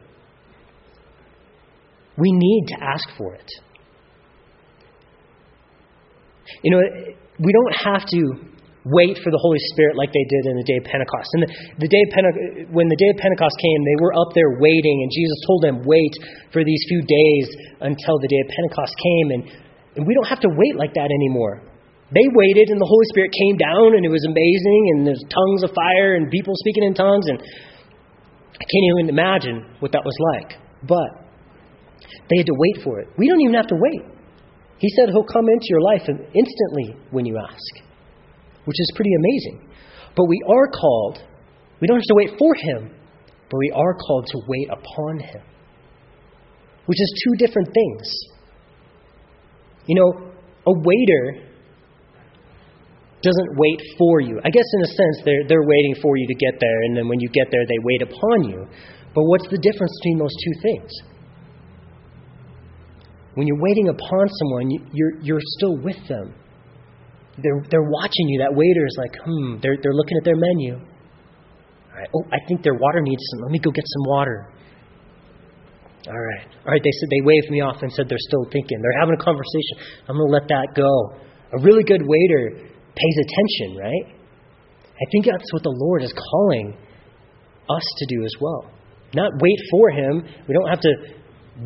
We 2.16 2.30
need 2.32 2.64
to 2.68 2.76
ask 2.82 3.08
for 3.16 3.34
it. 3.34 3.50
You 6.62 6.70
know, 6.72 6.82
we 7.38 7.52
don't 7.52 7.76
have 7.84 8.04
to 8.06 8.50
wait 8.84 9.20
for 9.20 9.28
the 9.28 9.40
Holy 9.40 9.60
Spirit 9.72 9.96
like 9.96 10.08
they 10.08 10.24
did 10.24 10.42
in 10.50 10.56
the 10.56 10.64
day 10.64 10.78
of 10.80 10.84
Pentecost. 10.88 11.28
And 11.36 11.40
the, 11.44 11.50
the 11.84 11.90
day 11.90 12.02
of 12.04 12.10
Pente- 12.16 12.72
when 12.72 12.88
the 12.88 12.96
day 12.96 13.12
of 13.12 13.16
Pentecost 13.20 13.56
came, 13.60 13.80
they 13.84 13.98
were 14.00 14.16
up 14.16 14.32
there 14.32 14.56
waiting, 14.56 14.96
and 15.04 15.08
Jesus 15.12 15.38
told 15.46 15.60
them, 15.64 15.76
"Wait 15.84 16.12
for 16.52 16.64
these 16.64 16.80
few 16.88 17.00
days 17.04 17.46
until 17.84 18.16
the 18.18 18.28
day 18.28 18.40
of 18.40 18.48
Pentecost 18.48 18.94
came." 18.96 19.26
And, 19.36 19.42
and 20.00 20.02
we 20.08 20.16
don't 20.16 20.28
have 20.28 20.40
to 20.40 20.50
wait 20.50 20.76
like 20.80 20.96
that 20.96 21.08
anymore. 21.12 21.60
They 22.10 22.26
waited, 22.34 22.74
and 22.74 22.80
the 22.80 22.90
Holy 22.90 23.06
Spirit 23.14 23.30
came 23.30 23.56
down, 23.60 23.94
and 23.94 24.02
it 24.02 24.10
was 24.10 24.24
amazing, 24.26 24.82
and 24.96 25.06
there's 25.06 25.22
tongues 25.30 25.62
of 25.62 25.70
fire 25.76 26.18
and 26.18 26.26
people 26.32 26.56
speaking 26.58 26.82
in 26.82 26.94
tongues, 26.96 27.28
and 27.30 27.38
I 28.60 28.64
can't 28.64 28.86
even 28.92 29.08
imagine 29.08 29.64
what 29.80 29.92
that 29.92 30.02
was 30.04 30.16
like. 30.34 30.58
But 30.86 31.30
they 32.28 32.36
had 32.38 32.46
to 32.46 32.56
wait 32.56 32.84
for 32.84 33.00
it. 33.00 33.08
We 33.16 33.28
don't 33.28 33.40
even 33.40 33.54
have 33.54 33.68
to 33.68 33.76
wait. 33.76 34.02
He 34.78 34.88
said 34.96 35.08
He'll 35.10 35.24
come 35.24 35.48
into 35.48 35.66
your 35.68 35.82
life 35.82 36.02
instantly 36.08 36.96
when 37.10 37.24
you 37.26 37.38
ask, 37.38 37.84
which 38.64 38.78
is 38.78 38.92
pretty 38.96 39.12
amazing. 39.14 39.68
But 40.16 40.26
we 40.28 40.40
are 40.48 40.68
called, 40.68 41.18
we 41.80 41.86
don't 41.86 41.98
have 41.98 42.08
to 42.08 42.14
wait 42.14 42.30
for 42.38 42.54
Him, 42.54 42.90
but 43.50 43.58
we 43.58 43.72
are 43.74 43.94
called 43.94 44.26
to 44.26 44.38
wait 44.48 44.68
upon 44.70 45.20
Him, 45.20 45.42
which 46.86 47.00
is 47.00 47.24
two 47.24 47.46
different 47.46 47.68
things. 47.72 48.08
You 49.86 49.96
know, 49.96 50.32
a 50.66 50.72
waiter 50.72 51.49
doesn't 53.22 53.50
wait 53.56 53.80
for 53.98 54.20
you. 54.20 54.40
I 54.44 54.50
guess 54.50 54.64
in 54.64 54.82
a 54.82 54.90
sense 54.90 55.16
they're 55.24 55.44
they're 55.48 55.66
waiting 55.66 55.94
for 56.00 56.16
you 56.16 56.26
to 56.26 56.34
get 56.34 56.60
there 56.60 56.78
and 56.88 56.96
then 56.96 57.08
when 57.08 57.20
you 57.20 57.28
get 57.28 57.48
there 57.50 57.64
they 57.66 57.80
wait 57.84 58.02
upon 58.02 58.48
you. 58.48 58.66
But 59.14 59.24
what's 59.24 59.48
the 59.48 59.58
difference 59.58 59.92
between 60.00 60.18
those 60.18 60.36
two 60.44 60.54
things? 60.62 60.90
When 63.34 63.46
you're 63.46 63.60
waiting 63.60 63.88
upon 63.88 64.28
someone, 64.28 64.70
you're 64.92 65.20
you're 65.22 65.44
still 65.58 65.76
with 65.78 66.00
them. 66.08 66.34
They're 67.42 67.62
they're 67.70 67.88
watching 67.88 68.28
you. 68.28 68.40
That 68.40 68.54
waiter 68.54 68.84
is 68.86 68.96
like, 68.98 69.14
"Hmm, 69.24 69.60
they're 69.62 69.76
they're 69.82 69.94
looking 69.94 70.16
at 70.18 70.24
their 70.24 70.36
menu." 70.36 70.80
Oh, 72.14 72.24
I 72.32 72.38
think 72.48 72.62
their 72.62 72.74
water 72.74 73.00
needs 73.00 73.22
some. 73.30 73.42
Let 73.42 73.50
me 73.50 73.58
go 73.58 73.70
get 73.70 73.84
some 73.84 74.04
water. 74.08 74.48
All 76.08 76.16
right. 76.16 76.46
All 76.64 76.72
right, 76.72 76.80
they 76.82 76.94
said 76.96 77.08
they 77.10 77.20
waved 77.20 77.50
me 77.50 77.60
off 77.60 77.82
and 77.82 77.92
said 77.92 78.08
they're 78.08 78.26
still 78.32 78.44
thinking. 78.50 78.80
They're 78.80 78.98
having 78.98 79.14
a 79.14 79.22
conversation. 79.22 80.00
I'm 80.08 80.16
going 80.16 80.28
to 80.28 80.32
let 80.32 80.48
that 80.48 80.72
go. 80.74 80.88
A 81.52 81.60
really 81.60 81.84
good 81.84 82.00
waiter 82.00 82.69
pays 82.94 83.16
attention, 83.18 83.78
right? 83.78 84.06
I 85.00 85.04
think 85.12 85.26
that's 85.26 85.52
what 85.52 85.62
the 85.62 85.74
Lord 85.74 86.02
is 86.02 86.12
calling 86.12 86.76
us 87.70 87.86
to 87.98 88.04
do 88.14 88.24
as 88.24 88.34
well. 88.40 88.70
Not 89.14 89.32
wait 89.40 89.60
for 89.70 89.90
Him. 89.90 90.22
We 90.46 90.54
don't 90.54 90.68
have 90.68 90.80
to 90.80 90.92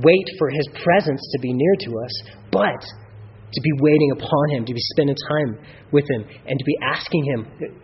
wait 0.02 0.26
for 0.38 0.48
His 0.50 0.66
presence 0.82 1.20
to 1.32 1.38
be 1.40 1.52
near 1.52 1.74
to 1.86 1.90
us, 1.98 2.14
but 2.52 2.80
to 2.80 3.60
be 3.60 3.72
waiting 3.80 4.10
upon 4.12 4.44
Him, 4.54 4.64
to 4.66 4.74
be 4.74 4.84
spending 4.94 5.16
time 5.28 5.58
with 5.92 6.04
Him, 6.10 6.24
and 6.46 6.58
to 6.58 6.64
be 6.64 6.76
asking 6.82 7.24
Him, 7.24 7.40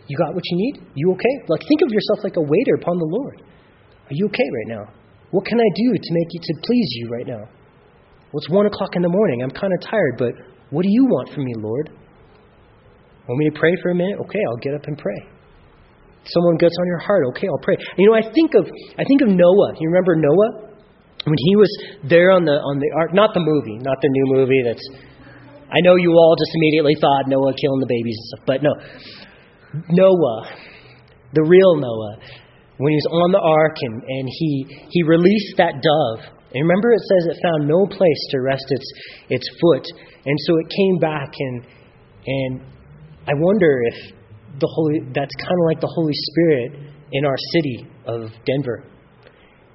You 0.06 0.16
got 0.16 0.35
what 0.35 0.44
you 0.44 0.56
need? 0.56 0.87
You 0.94 1.12
okay? 1.12 1.35
Like, 1.49 1.62
think 1.66 1.82
of 1.82 1.90
yourself 1.90 2.25
like 2.25 2.37
a 2.37 2.42
waiter 2.42 2.75
upon 2.78 2.99
the 2.99 3.11
Lord. 3.11 3.42
Are 4.06 4.14
you 4.14 4.26
okay 4.26 4.49
right 4.50 4.78
now? 4.78 4.85
What 5.30 5.47
can 5.47 5.59
I 5.59 5.70
do 5.75 5.92
to 5.94 6.11
make 6.11 6.28
you, 6.30 6.40
to 6.42 6.54
please 6.62 6.88
you 6.99 7.09
right 7.11 7.26
now? 7.26 7.44
Well, 8.32 8.38
it's 8.38 8.50
one 8.50 8.66
o'clock 8.66 8.94
in 8.94 9.02
the 9.02 9.09
morning. 9.09 9.42
I'm 9.42 9.50
kind 9.50 9.73
of 9.73 9.80
tired, 9.82 10.14
but 10.18 10.35
what 10.70 10.82
do 10.82 10.90
you 10.90 11.06
want 11.06 11.35
from 11.35 11.44
me, 11.44 11.54
Lord? 11.59 11.90
Want 13.29 13.39
me 13.39 13.50
to 13.50 13.59
pray 13.59 13.75
for 13.83 13.91
a 13.91 13.95
minute? 13.95 14.19
Okay, 14.21 14.41
I'll 14.49 14.62
get 14.62 14.75
up 14.75 14.85
and 14.85 14.97
pray. 14.97 15.21
Someone 16.25 16.57
gets 16.57 16.77
on 16.79 16.87
your 16.87 16.99
heart. 16.99 17.25
Okay, 17.33 17.49
I'll 17.49 17.65
pray. 17.65 17.77
You 17.97 18.11
know, 18.11 18.17
I 18.17 18.23
think 18.33 18.53
of 18.55 18.69
I 18.99 19.05
think 19.05 19.23
of 19.23 19.29
Noah. 19.29 19.73
You 19.81 19.89
remember 19.89 20.17
Noah 20.17 20.69
when 21.25 21.39
he 21.39 21.57
was 21.57 21.71
there 22.09 22.31
on 22.31 22.45
the 22.45 22.61
on 22.61 22.79
the 22.79 22.91
ark? 22.97 23.15
Not 23.15 23.33
the 23.33 23.41
movie, 23.41 23.79
not 23.81 23.97
the 24.03 24.09
new 24.09 24.27
movie. 24.37 24.61
That's 24.65 24.85
I 25.71 25.81
know 25.81 25.97
you 25.97 26.12
all 26.12 26.37
just 26.37 26.53
immediately 26.55 26.97
thought 27.00 27.25
Noah 27.29 27.55
killing 27.57 27.81
the 27.81 27.89
babies 27.89 28.19
and 28.19 28.27
stuff, 28.29 28.45
but 28.45 28.59
no, 28.61 28.73
Noah, 29.89 30.41
the 31.33 31.45
real 31.47 31.79
Noah, 31.79 32.19
when 32.77 32.91
he 32.91 32.99
was 32.99 33.09
on 33.12 33.33
the 33.33 33.41
ark 33.41 33.77
and 33.81 34.03
and 34.03 34.27
he 34.29 34.67
he 34.91 35.03
released 35.05 35.57
that 35.57 35.81
dove. 35.81 36.37
And 36.53 36.67
remember, 36.67 36.91
it 36.91 37.00
says 37.07 37.31
it 37.31 37.39
found 37.41 37.71
no 37.71 37.87
place 37.87 38.23
to 38.35 38.43
rest 38.43 38.67
its 38.69 38.89
its 39.31 39.47
foot, 39.62 39.87
and 40.27 40.37
so 40.45 40.59
it 40.59 40.67
came 40.69 40.99
back 40.99 41.31
and 41.39 41.57
and 42.27 42.61
I 43.27 43.33
wonder 43.35 43.83
if 43.93 44.15
the 44.61 44.69
Holy 44.69 45.00
that's 45.15 45.35
kind 45.37 45.59
of 45.59 45.65
like 45.67 45.81
the 45.81 45.93
Holy 45.95 46.15
Spirit 46.15 46.95
in 47.12 47.25
our 47.25 47.37
city 47.53 47.87
of 48.07 48.31
Denver. 48.47 48.85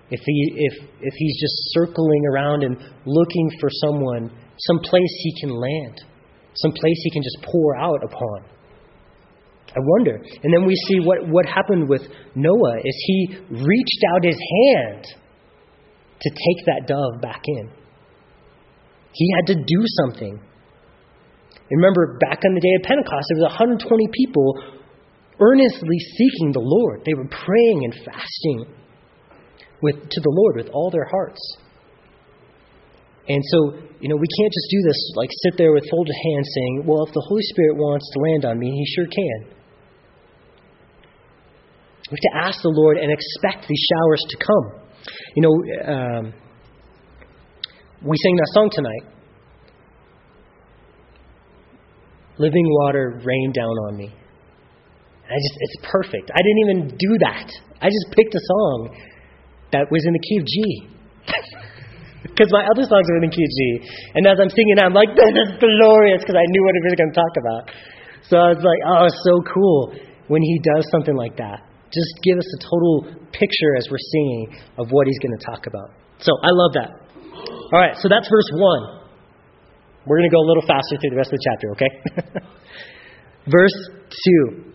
If 0.09 0.21
he 0.25 0.53
if 0.57 0.73
if 1.01 1.13
he's 1.17 1.41
just 1.41 1.55
circling 1.73 2.23
around 2.33 2.63
and 2.63 2.77
looking 3.05 3.49
for 3.59 3.69
someone, 3.69 4.29
some 4.57 4.79
place 4.79 5.13
he 5.19 5.41
can 5.41 5.49
land, 5.49 6.03
some 6.55 6.71
place 6.71 6.99
he 7.03 7.11
can 7.11 7.23
just 7.23 7.37
pour 7.43 7.75
out 7.77 8.03
upon. 8.03 8.55
I 9.75 9.79
wonder. 9.79 10.15
And 10.15 10.53
then 10.53 10.65
we 10.65 10.75
see 10.87 10.99
what, 11.01 11.27
what 11.27 11.45
happened 11.45 11.89
with 11.89 12.01
Noah 12.33 12.77
is 12.77 12.95
he 13.07 13.37
reached 13.49 14.01
out 14.13 14.23
his 14.23 14.39
hand 14.63 15.03
to 16.21 16.29
take 16.29 16.65
that 16.65 16.87
dove 16.87 17.21
back 17.21 17.41
in. 17.45 17.69
He 19.11 19.33
had 19.35 19.47
to 19.47 19.55
do 19.55 19.83
something. 20.01 20.39
Remember, 21.71 22.17
back 22.19 22.41
in 22.43 22.53
the 22.53 22.61
day 22.61 22.75
of 22.77 22.83
Pentecost, 22.83 23.25
there 23.29 23.41
was 23.41 23.49
120 23.49 24.07
people 24.13 24.61
earnestly 25.39 25.99
seeking 25.99 26.51
the 26.53 26.61
Lord. 26.61 27.01
They 27.05 27.13
were 27.13 27.27
praying 27.27 27.79
and 27.83 27.93
fasting 28.05 28.65
with, 29.81 29.95
to 29.95 30.19
the 30.21 30.29
Lord 30.29 30.57
with 30.57 30.69
all 30.69 30.91
their 30.91 31.05
hearts. 31.05 31.41
And 33.27 33.41
so, 33.49 33.81
you 33.99 34.09
know, 34.09 34.15
we 34.15 34.29
can't 34.37 34.53
just 34.53 34.69
do 34.69 34.81
this, 34.85 34.99
like 35.15 35.29
sit 35.49 35.57
there 35.57 35.73
with 35.73 35.89
folded 35.89 36.13
hands 36.13 36.47
saying, 36.53 36.83
well, 36.85 37.05
if 37.07 37.13
the 37.13 37.25
Holy 37.27 37.41
Spirit 37.49 37.75
wants 37.75 38.05
to 38.13 38.19
land 38.21 38.45
on 38.45 38.59
me, 38.59 38.69
He 38.69 38.85
sure 38.93 39.09
can. 39.09 39.55
We 42.11 42.17
have 42.21 42.21
to 42.21 42.47
ask 42.47 42.61
the 42.61 42.69
Lord 42.69 42.97
and 42.97 43.11
expect 43.11 43.67
these 43.67 43.81
showers 43.89 44.21
to 44.29 44.37
come. 44.37 44.65
You 45.35 45.41
know, 45.41 45.53
um, 45.89 46.33
we 48.05 48.15
sang 48.21 48.35
that 48.35 48.51
song 48.53 48.69
tonight. 48.71 49.14
Living 52.37 52.65
water 52.83 53.21
rained 53.23 53.53
down 53.53 53.75
on 53.89 53.97
me. 53.97 54.13
I 55.25 55.35
just, 55.41 55.57
it's 55.57 55.77
perfect. 55.89 56.29
I 56.29 56.37
didn't 56.37 56.61
even 56.69 56.79
do 56.97 57.11
that. 57.25 57.49
I 57.81 57.87
just 57.89 58.07
picked 58.13 58.35
a 58.35 58.43
song 58.45 58.93
that 59.71 59.89
was 59.89 60.05
in 60.05 60.13
the 60.13 60.23
key 60.23 60.37
of 60.37 60.45
G. 60.45 60.55
Because 62.25 62.51
my 62.51 62.65
other 62.67 62.83
songs 62.83 63.05
are 63.07 63.17
in 63.21 63.29
the 63.29 63.31
key 63.31 63.45
of 63.45 63.53
G. 63.53 63.61
And 64.17 64.27
as 64.27 64.41
I'm 64.41 64.49
singing, 64.49 64.75
I'm 64.81 64.91
like, 64.91 65.07
this 65.15 65.45
is 65.45 65.55
glorious 65.55 66.19
because 66.19 66.35
I 66.35 66.43
knew 66.43 66.63
what 66.67 66.73
he 66.75 66.81
was 66.83 66.95
going 66.99 67.11
to 67.13 67.19
talk 67.21 67.33
about. 67.39 67.63
So 68.27 68.33
I 68.35 68.47
was 68.51 68.59
like, 68.65 68.81
oh, 68.83 69.05
it's 69.07 69.21
so 69.23 69.35
cool 69.53 69.95
when 70.27 70.41
he 70.41 70.59
does 70.59 70.83
something 70.91 71.15
like 71.15 71.37
that. 71.37 71.63
Just 71.93 72.11
give 72.27 72.35
us 72.35 72.43
a 72.43 72.59
total 72.59 73.23
picture 73.31 73.77
as 73.77 73.87
we're 73.87 74.01
singing 74.01 74.57
of 74.81 74.89
what 74.89 75.07
he's 75.07 75.21
going 75.23 75.37
to 75.37 75.43
talk 75.45 75.63
about. 75.69 75.95
So 76.19 76.33
I 76.43 76.51
love 76.51 76.73
that. 76.75 76.91
All 77.71 77.79
right, 77.79 77.95
so 77.95 78.09
that's 78.09 78.27
verse 78.27 78.49
1. 78.51 79.04
We're 80.05 80.19
going 80.21 80.29
to 80.29 80.35
go 80.35 80.41
a 80.41 80.47
little 80.47 80.65
faster 80.65 80.97
through 81.01 81.11
the 81.11 81.17
rest 81.17 81.33
of 81.33 81.39
the 81.39 81.45
chapter, 81.49 81.67
okay? 81.73 81.91
Verse 83.49 83.77
2 84.53 84.73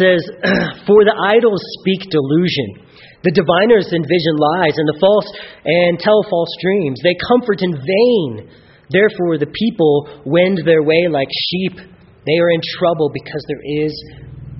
says, 0.00 0.24
For 0.88 1.04
the 1.04 1.16
idols 1.36 1.60
speak 1.80 2.08
delusion. 2.08 2.84
The 3.24 3.32
diviners 3.32 3.92
envision 3.92 4.36
lies, 4.38 4.76
and 4.76 4.86
the 4.86 4.98
false 5.00 5.28
and 5.64 5.98
tell 5.98 6.22
false 6.30 6.52
dreams. 6.62 7.00
They 7.02 7.16
comfort 7.28 7.60
in 7.60 7.72
vain. 7.74 8.48
Therefore, 8.88 9.36
the 9.36 9.50
people 9.50 10.22
wend 10.24 10.62
their 10.64 10.82
way 10.82 11.08
like 11.10 11.28
sheep. 11.50 11.80
They 12.24 12.38
are 12.38 12.50
in 12.50 12.60
trouble 12.78 13.10
because 13.12 13.42
there 13.48 13.64
is 13.84 13.92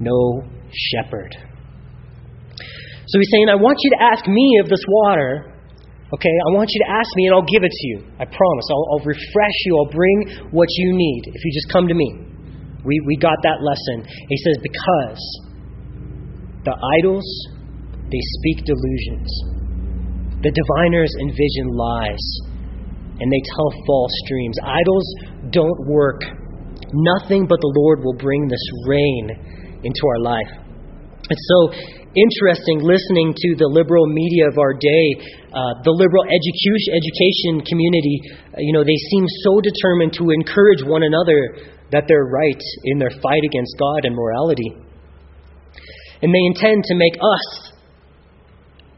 no 0.00 0.42
shepherd. 0.72 1.32
So 3.06 3.18
he's 3.20 3.30
saying, 3.30 3.48
I 3.48 3.54
want 3.54 3.78
you 3.80 3.90
to 3.96 4.02
ask 4.02 4.26
me 4.26 4.58
of 4.60 4.68
this 4.68 4.82
water 4.88 5.55
Okay, 6.06 6.30
I 6.30 6.54
want 6.54 6.70
you 6.70 6.80
to 6.86 6.90
ask 6.94 7.10
me 7.18 7.26
and 7.26 7.34
I'll 7.34 7.50
give 7.50 7.66
it 7.66 7.74
to 7.74 7.84
you. 7.90 7.98
I 8.22 8.24
promise. 8.30 8.66
I'll, 8.70 8.86
I'll, 8.94 9.06
refresh 9.06 9.58
you. 9.66 9.72
I'll 9.74 9.90
bring 9.90 10.48
what 10.54 10.70
you 10.78 10.94
need 10.94 11.22
if 11.34 11.42
you 11.42 11.50
just 11.50 11.66
come 11.72 11.88
to 11.88 11.94
me. 11.94 12.22
We, 12.86 13.02
we 13.10 13.18
got 13.18 13.34
that 13.42 13.58
lesson. 13.58 14.06
He 14.06 14.38
says, 14.38 14.54
Because 14.62 15.22
the 16.62 16.78
idols, 17.02 17.26
they 18.06 18.22
speak 18.38 18.62
delusions. 18.62 19.30
The 20.46 20.54
diviners 20.54 21.10
envision 21.18 21.74
lies 21.74 22.22
and 23.18 23.26
they 23.26 23.42
tell 23.56 23.70
false 23.86 24.14
dreams. 24.28 24.56
Idols 24.62 25.06
don't 25.50 25.90
work. 25.90 26.22
Nothing 26.92 27.50
but 27.50 27.58
the 27.58 27.72
Lord 27.82 28.04
will 28.04 28.14
bring 28.14 28.46
this 28.46 28.62
rain 28.86 29.82
into 29.82 30.02
our 30.06 30.20
life. 30.20 30.52
And 31.26 31.38
so 31.50 31.58
interesting 32.16 32.80
listening 32.80 33.36
to 33.36 33.48
the 33.60 33.68
liberal 33.68 34.08
media 34.08 34.48
of 34.48 34.56
our 34.56 34.72
day, 34.72 35.06
uh, 35.52 35.84
the 35.84 35.92
liberal 35.92 36.24
education, 36.24 37.60
community. 37.68 38.16
Uh, 38.50 38.64
you 38.64 38.72
know, 38.72 38.82
they 38.82 38.96
seem 39.12 39.24
so 39.44 39.60
determined 39.60 40.16
to 40.16 40.32
encourage 40.32 40.80
one 40.82 41.04
another 41.04 41.68
that 41.92 42.08
they're 42.08 42.26
right 42.26 42.62
in 42.84 42.98
their 42.98 43.12
fight 43.22 43.44
against 43.44 43.76
God 43.78 44.08
and 44.08 44.16
morality. 44.16 44.72
And 46.22 46.32
they 46.32 46.44
intend 46.48 46.82
to 46.88 46.94
make 46.96 47.14
us, 47.20 47.46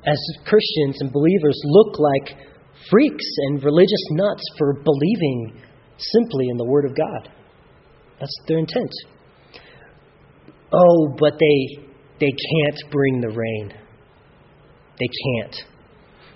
as 0.06 0.20
Christians 0.46 1.02
and 1.02 1.12
believers, 1.12 1.58
look 1.64 1.98
like 1.98 2.38
freaks 2.90 3.26
and 3.48 3.62
religious 3.62 4.04
nuts 4.12 4.42
for 4.56 4.78
believing 4.80 5.60
simply 5.98 6.48
in 6.48 6.56
the 6.56 6.64
Word 6.64 6.86
of 6.86 6.96
God. 6.96 7.28
That's 8.20 8.34
their 8.46 8.58
intent. 8.58 8.92
Oh, 10.72 11.14
but 11.18 11.34
they 11.38 11.87
they 12.20 12.30
can't 12.30 12.90
bring 12.90 13.20
the 13.20 13.28
rain. 13.28 13.72
They 14.98 15.08
can't. 15.24 15.56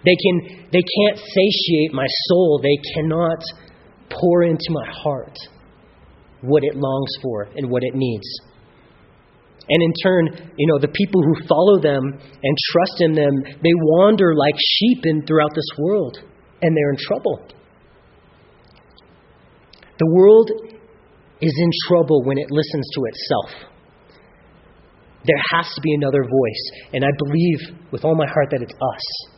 They, 0.05 0.17
can, 0.17 0.67
they 0.73 0.83
can't 0.83 1.19
satiate 1.19 1.93
my 1.93 2.07
soul. 2.29 2.61
They 2.63 2.77
cannot 2.95 3.43
pour 4.11 4.43
into 4.45 4.67
my 4.71 4.87
heart. 4.91 5.37
what 6.43 6.65
it 6.65 6.75
longs 6.75 7.13
for 7.23 7.49
and 7.57 7.71
what 7.71 7.83
it 7.85 7.95
needs. 7.95 8.27
And 9.69 9.83
in 9.83 9.93
turn, 10.03 10.53
you 10.57 10.67
know, 10.67 10.79
the 10.79 10.89
people 10.89 11.23
who 11.23 11.47
follow 11.47 11.81
them 11.81 12.03
and 12.03 12.57
trust 12.73 13.01
in 13.01 13.13
them, 13.15 13.31
they 13.63 13.75
wander 13.75 14.35
like 14.35 14.55
sheep 14.59 14.99
in 15.05 15.25
throughout 15.25 15.51
this 15.55 15.71
world, 15.79 16.19
and 16.61 16.77
they're 16.77 16.91
in 16.91 16.99
trouble. 16.99 17.47
The 19.99 20.11
world 20.13 20.51
is 21.41 21.55
in 21.57 21.71
trouble 21.89 22.25
when 22.25 22.39
it 22.39 22.51
listens 22.51 22.89
to 22.95 23.01
itself. 23.05 23.72
There 25.25 25.43
has 25.55 25.67
to 25.75 25.81
be 25.81 25.95
another 25.95 26.23
voice, 26.23 26.89
and 26.93 27.05
I 27.05 27.11
believe 27.25 27.91
with 27.93 28.05
all 28.05 28.15
my 28.15 28.27
heart 28.27 28.51
that 28.51 28.63
it's 28.63 28.75
us. 28.75 29.29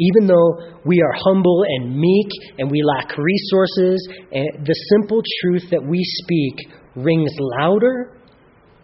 Even 0.00 0.28
though 0.28 0.78
we 0.84 1.02
are 1.02 1.12
humble 1.12 1.64
and 1.66 1.98
meek 1.98 2.28
and 2.58 2.70
we 2.70 2.82
lack 2.84 3.18
resources, 3.18 4.08
the 4.30 4.74
simple 4.96 5.20
truth 5.40 5.64
that 5.72 5.84
we 5.84 6.00
speak 6.22 6.70
rings 6.94 7.32
louder 7.58 8.16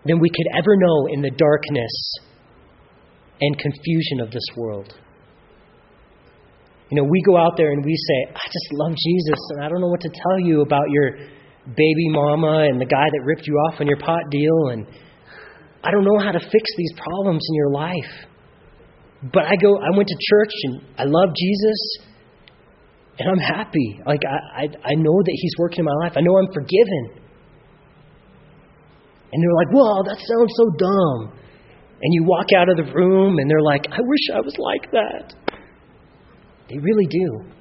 than 0.07 0.19
we 0.19 0.28
could 0.28 0.47
ever 0.59 0.76
know 0.76 1.07
in 1.12 1.23
the 1.23 1.31
darkness 1.31 2.14
and 3.40 3.57
confusion 3.59 4.21
of 4.21 4.33
this 4.33 4.45
world. 4.57 4.93
You 6.90 7.00
know, 7.00 7.09
we 7.09 7.23
go 7.23 7.37
out 7.37 7.57
there 7.57 7.71
and 7.71 7.85
we 7.85 7.95
say, 7.97 8.33
I 8.35 8.47
just 8.47 8.73
love 8.73 8.90
Jesus, 8.90 9.38
and 9.50 9.64
I 9.64 9.69
don't 9.69 9.81
know 9.81 9.88
what 9.88 10.00
to 10.00 10.11
tell 10.11 10.40
you 10.40 10.62
about 10.62 10.90
your 10.90 11.11
baby 11.66 12.09
mama 12.09 12.66
and 12.68 12.80
the 12.80 12.87
guy 12.87 13.06
that 13.11 13.23
ripped 13.25 13.47
you 13.47 13.54
off 13.54 13.80
on 13.80 13.87
your 13.87 13.97
pot 13.97 14.23
deal, 14.30 14.68
and 14.68 14.87
I 15.83 15.90
don't 15.90 16.04
know 16.04 16.18
how 16.18 16.33
to 16.33 16.40
fix 16.40 16.64
these 16.76 16.92
problems 16.97 17.44
in 17.49 17.54
your 17.54 17.71
life. 17.71 18.14
But 19.33 19.44
I 19.44 19.56
go, 19.56 19.73
I 19.80 19.97
went 19.97 20.09
to 20.09 20.16
church 20.21 20.52
and 20.64 20.83
I 20.99 21.04
love 21.04 21.30
Jesus, 21.35 21.80
and 23.18 23.28
I'm 23.30 23.38
happy. 23.38 24.00
Like 24.06 24.21
I, 24.28 24.62
I, 24.62 24.92
I 24.92 24.94
know 24.97 25.16
that 25.25 25.37
He's 25.40 25.54
working 25.59 25.80
in 25.80 25.85
my 25.87 25.97
life. 26.04 26.12
I 26.16 26.21
know 26.21 26.37
I'm 26.37 26.52
forgiven. 26.52 27.25
And 29.33 29.42
they're 29.42 29.56
like, 29.56 29.71
"Whoa, 29.73 30.02
that 30.04 30.18
sounds 30.18 30.52
so 30.54 30.71
dumb." 30.78 31.38
And 32.02 32.12
you 32.12 32.25
walk 32.25 32.52
out 32.56 32.68
of 32.68 32.76
the 32.76 32.92
room, 32.92 33.38
and 33.38 33.50
they're 33.50 33.62
like, 33.62 33.87
"I 33.90 33.99
wish 34.00 34.37
I 34.37 34.40
was 34.40 34.54
like 34.59 34.90
that." 34.92 35.35
They 36.68 36.78
really 36.78 37.06
do. 37.06 37.54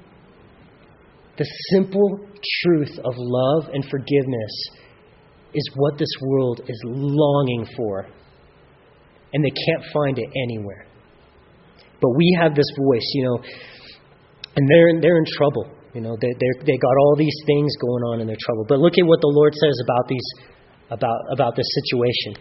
The 1.36 1.46
simple 1.72 2.20
truth 2.62 2.98
of 3.04 3.14
love 3.16 3.70
and 3.72 3.84
forgiveness 3.90 4.54
is 5.52 5.68
what 5.74 5.98
this 5.98 6.10
world 6.20 6.60
is 6.68 6.80
longing 6.84 7.66
for, 7.76 8.06
and 9.32 9.44
they 9.44 9.50
can't 9.50 9.84
find 9.92 10.18
it 10.18 10.28
anywhere. 10.46 10.86
But 12.00 12.10
we 12.16 12.36
have 12.40 12.54
this 12.54 12.70
voice, 12.78 13.08
you 13.14 13.24
know, 13.24 13.38
and 14.56 14.68
they're 14.68 15.00
they're 15.00 15.18
in 15.18 15.24
trouble. 15.36 15.70
You 15.94 16.02
know, 16.02 16.16
they 16.20 16.34
they 16.38 16.76
got 16.76 16.94
all 17.00 17.16
these 17.16 17.38
things 17.46 17.70
going 17.80 18.02
on 18.14 18.20
in 18.20 18.26
their 18.26 18.38
trouble. 18.38 18.64
But 18.68 18.78
look 18.78 18.94
at 18.98 19.06
what 19.06 19.20
the 19.20 19.30
Lord 19.30 19.54
says 19.54 19.78
about 19.82 20.06
these 20.08 20.28
about 20.90 21.18
about 21.32 21.56
this 21.56 21.66
situation. 21.82 22.34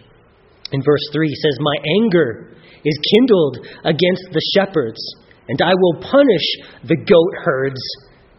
In 0.71 0.81
verse 0.81 1.05
three, 1.13 1.29
he 1.29 1.35
says, 1.35 1.57
"My 1.62 1.77
anger 2.01 2.57
is 2.83 2.97
kindled 3.13 3.57
against 3.85 4.25
the 4.33 4.41
shepherds, 4.53 5.01
and 5.50 5.62
I 5.62 5.73
will 5.73 6.01
punish 6.01 6.47
the 6.85 6.97
goat 6.97 7.33
herds." 7.43 7.81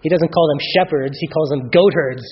He 0.04 0.12
doesn't 0.12 0.28
call 0.28 0.46
them 0.52 0.60
shepherds; 0.76 1.16
he 1.18 1.26
calls 1.26 1.48
them 1.48 1.72
goat 1.72 1.96
herds. 1.96 2.22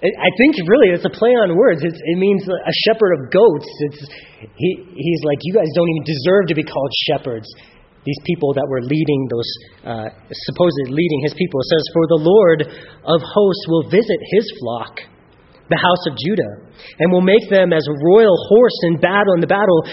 I 0.00 0.30
think 0.40 0.56
really 0.64 0.96
it's 0.96 1.04
a 1.04 1.12
play 1.12 1.28
on 1.44 1.52
words. 1.52 1.84
It's, 1.84 2.00
it 2.00 2.16
means 2.16 2.40
a 2.48 2.74
shepherd 2.88 3.20
of 3.20 3.28
goats. 3.28 3.68
It's, 3.84 4.00
he, 4.56 4.70
he's 4.96 5.22
like, 5.28 5.36
you 5.44 5.52
guys 5.52 5.68
don't 5.76 5.88
even 5.92 6.04
deserve 6.08 6.48
to 6.48 6.56
be 6.56 6.64
called 6.64 6.88
shepherds. 7.04 7.44
These 8.08 8.16
people 8.24 8.56
that 8.56 8.64
were 8.64 8.80
leading 8.80 9.28
those, 9.28 9.50
uh, 9.84 10.08
supposed 10.48 10.88
leading 10.88 11.20
his 11.20 11.36
people. 11.36 11.60
It 11.60 11.68
says, 11.68 11.84
For 11.92 12.08
the 12.08 12.22
Lord 12.24 12.60
of 12.64 13.20
hosts 13.20 13.64
will 13.68 13.92
visit 13.92 14.16
his 14.32 14.48
flock, 14.64 15.04
the 15.68 15.76
house 15.76 16.00
of 16.08 16.16
Judah, 16.16 16.72
and 16.96 17.12
will 17.12 17.20
make 17.20 17.44
them 17.52 17.76
as 17.76 17.84
a 17.84 17.94
royal 18.00 18.40
horse 18.48 18.78
in 18.88 19.04
battle. 19.04 19.36
In 19.36 19.44
the 19.44 19.52
battle, 19.52 19.84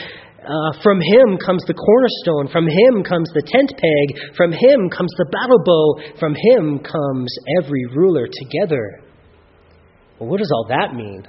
uh, 0.48 0.72
from 0.82 1.00
him 1.04 1.38
comes 1.38 1.64
the 1.68 1.76
cornerstone. 1.76 2.48
From 2.48 2.66
him 2.66 3.04
comes 3.04 3.28
the 3.36 3.44
tent 3.44 3.72
peg. 3.76 4.36
From 4.36 4.52
him 4.52 4.90
comes 4.90 5.12
the 5.20 5.28
battle 5.28 5.60
bow. 5.60 6.18
From 6.20 6.34
him 6.34 6.80
comes 6.80 7.30
every 7.62 7.86
ruler 7.92 8.28
together. 8.32 9.04
Well, 10.20 10.30
what 10.30 10.40
does 10.40 10.52
all 10.52 10.68
that 10.70 10.96
mean? 10.96 11.28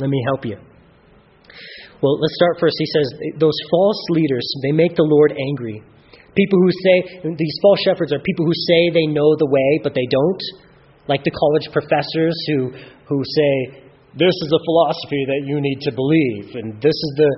Let 0.00 0.10
me 0.10 0.22
help 0.26 0.44
you. 0.44 0.58
Well, 2.02 2.20
let's 2.20 2.34
start 2.34 2.58
first. 2.60 2.76
He 2.78 2.86
says, 2.86 3.06
Those 3.38 3.56
false 3.70 4.02
leaders, 4.10 4.46
they 4.62 4.72
make 4.72 4.94
the 4.94 5.06
Lord 5.06 5.32
angry. 5.32 5.82
People 6.36 6.58
who 6.62 6.70
say, 6.70 7.20
these 7.34 7.58
false 7.62 7.80
shepherds 7.82 8.12
are 8.12 8.20
people 8.20 8.44
who 8.44 8.54
say 8.54 8.90
they 8.94 9.06
know 9.10 9.34
the 9.34 9.50
way, 9.50 9.80
but 9.82 9.94
they 9.94 10.06
don't. 10.10 10.42
Like 11.08 11.24
the 11.24 11.34
college 11.34 11.72
professors 11.72 12.36
who, 12.46 12.70
who 13.08 13.22
say, 13.24 13.87
this 14.16 14.32
is 14.32 14.50
a 14.52 14.62
philosophy 14.64 15.22
that 15.28 15.42
you 15.44 15.60
need 15.60 15.80
to 15.84 15.92
believe, 15.92 16.54
and 16.56 16.80
this 16.80 16.96
is 16.96 17.12
the, 17.16 17.30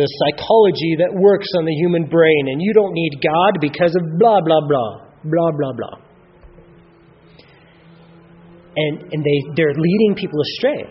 the 0.00 0.06
psychology 0.06 0.96
that 1.04 1.12
works 1.12 1.48
on 1.58 1.64
the 1.64 1.74
human 1.74 2.06
brain, 2.06 2.48
and 2.48 2.62
you 2.62 2.72
don't 2.72 2.92
need 2.92 3.20
God 3.20 3.60
because 3.60 3.92
of 3.94 4.02
blah, 4.18 4.40
blah, 4.40 4.62
blah, 4.66 4.90
blah, 5.24 5.50
blah, 5.52 5.72
blah 5.76 6.04
and, 8.76 9.12
and 9.12 9.24
they, 9.24 9.38
they're 9.56 9.74
leading 9.74 10.14
people 10.16 10.38
astray. 10.40 10.82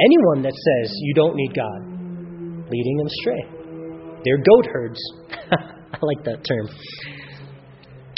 Anyone 0.00 0.42
that 0.42 0.52
says 0.52 0.92
you 1.00 1.14
don't 1.14 1.34
need 1.36 1.54
God, 1.54 1.80
leading 2.70 2.96
them 2.98 3.06
astray. 3.06 3.42
They're 4.24 4.38
goat 4.38 4.66
herds. 4.72 5.00
I 5.52 5.98
like 6.02 6.24
that 6.24 6.44
term. 6.44 6.68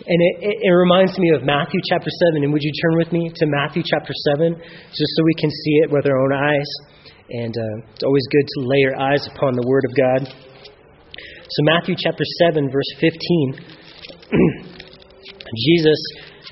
And 0.05 0.21
it, 0.21 0.35
it, 0.45 0.57
it, 0.69 0.75
reminds 0.77 1.17
me 1.17 1.33
of 1.33 1.49
Matthew 1.49 1.81
chapter 1.89 2.13
7. 2.29 2.45
And 2.45 2.53
would 2.53 2.61
you 2.61 2.73
turn 2.85 3.01
with 3.01 3.09
me 3.09 3.33
to 3.41 3.45
Matthew 3.49 3.81
chapter 3.81 4.13
7, 4.37 4.53
just 4.93 5.11
so 5.17 5.25
we 5.25 5.33
can 5.41 5.49
see 5.49 5.81
it 5.81 5.89
with 5.89 6.05
our 6.05 6.21
own 6.21 6.33
eyes? 6.37 6.71
And 7.33 7.57
uh, 7.57 7.89
it's 7.97 8.05
always 8.05 8.25
good 8.29 8.45
to 8.45 8.69
lay 8.69 8.85
your 8.85 9.01
eyes 9.01 9.25
upon 9.33 9.57
the 9.57 9.65
Word 9.65 9.89
of 9.89 9.97
God. 9.97 10.29
So, 10.29 11.59
Matthew 11.73 11.97
chapter 11.97 12.25
7, 12.53 12.69
verse 12.69 12.93
15. 13.01 13.17
Jesus 15.73 16.01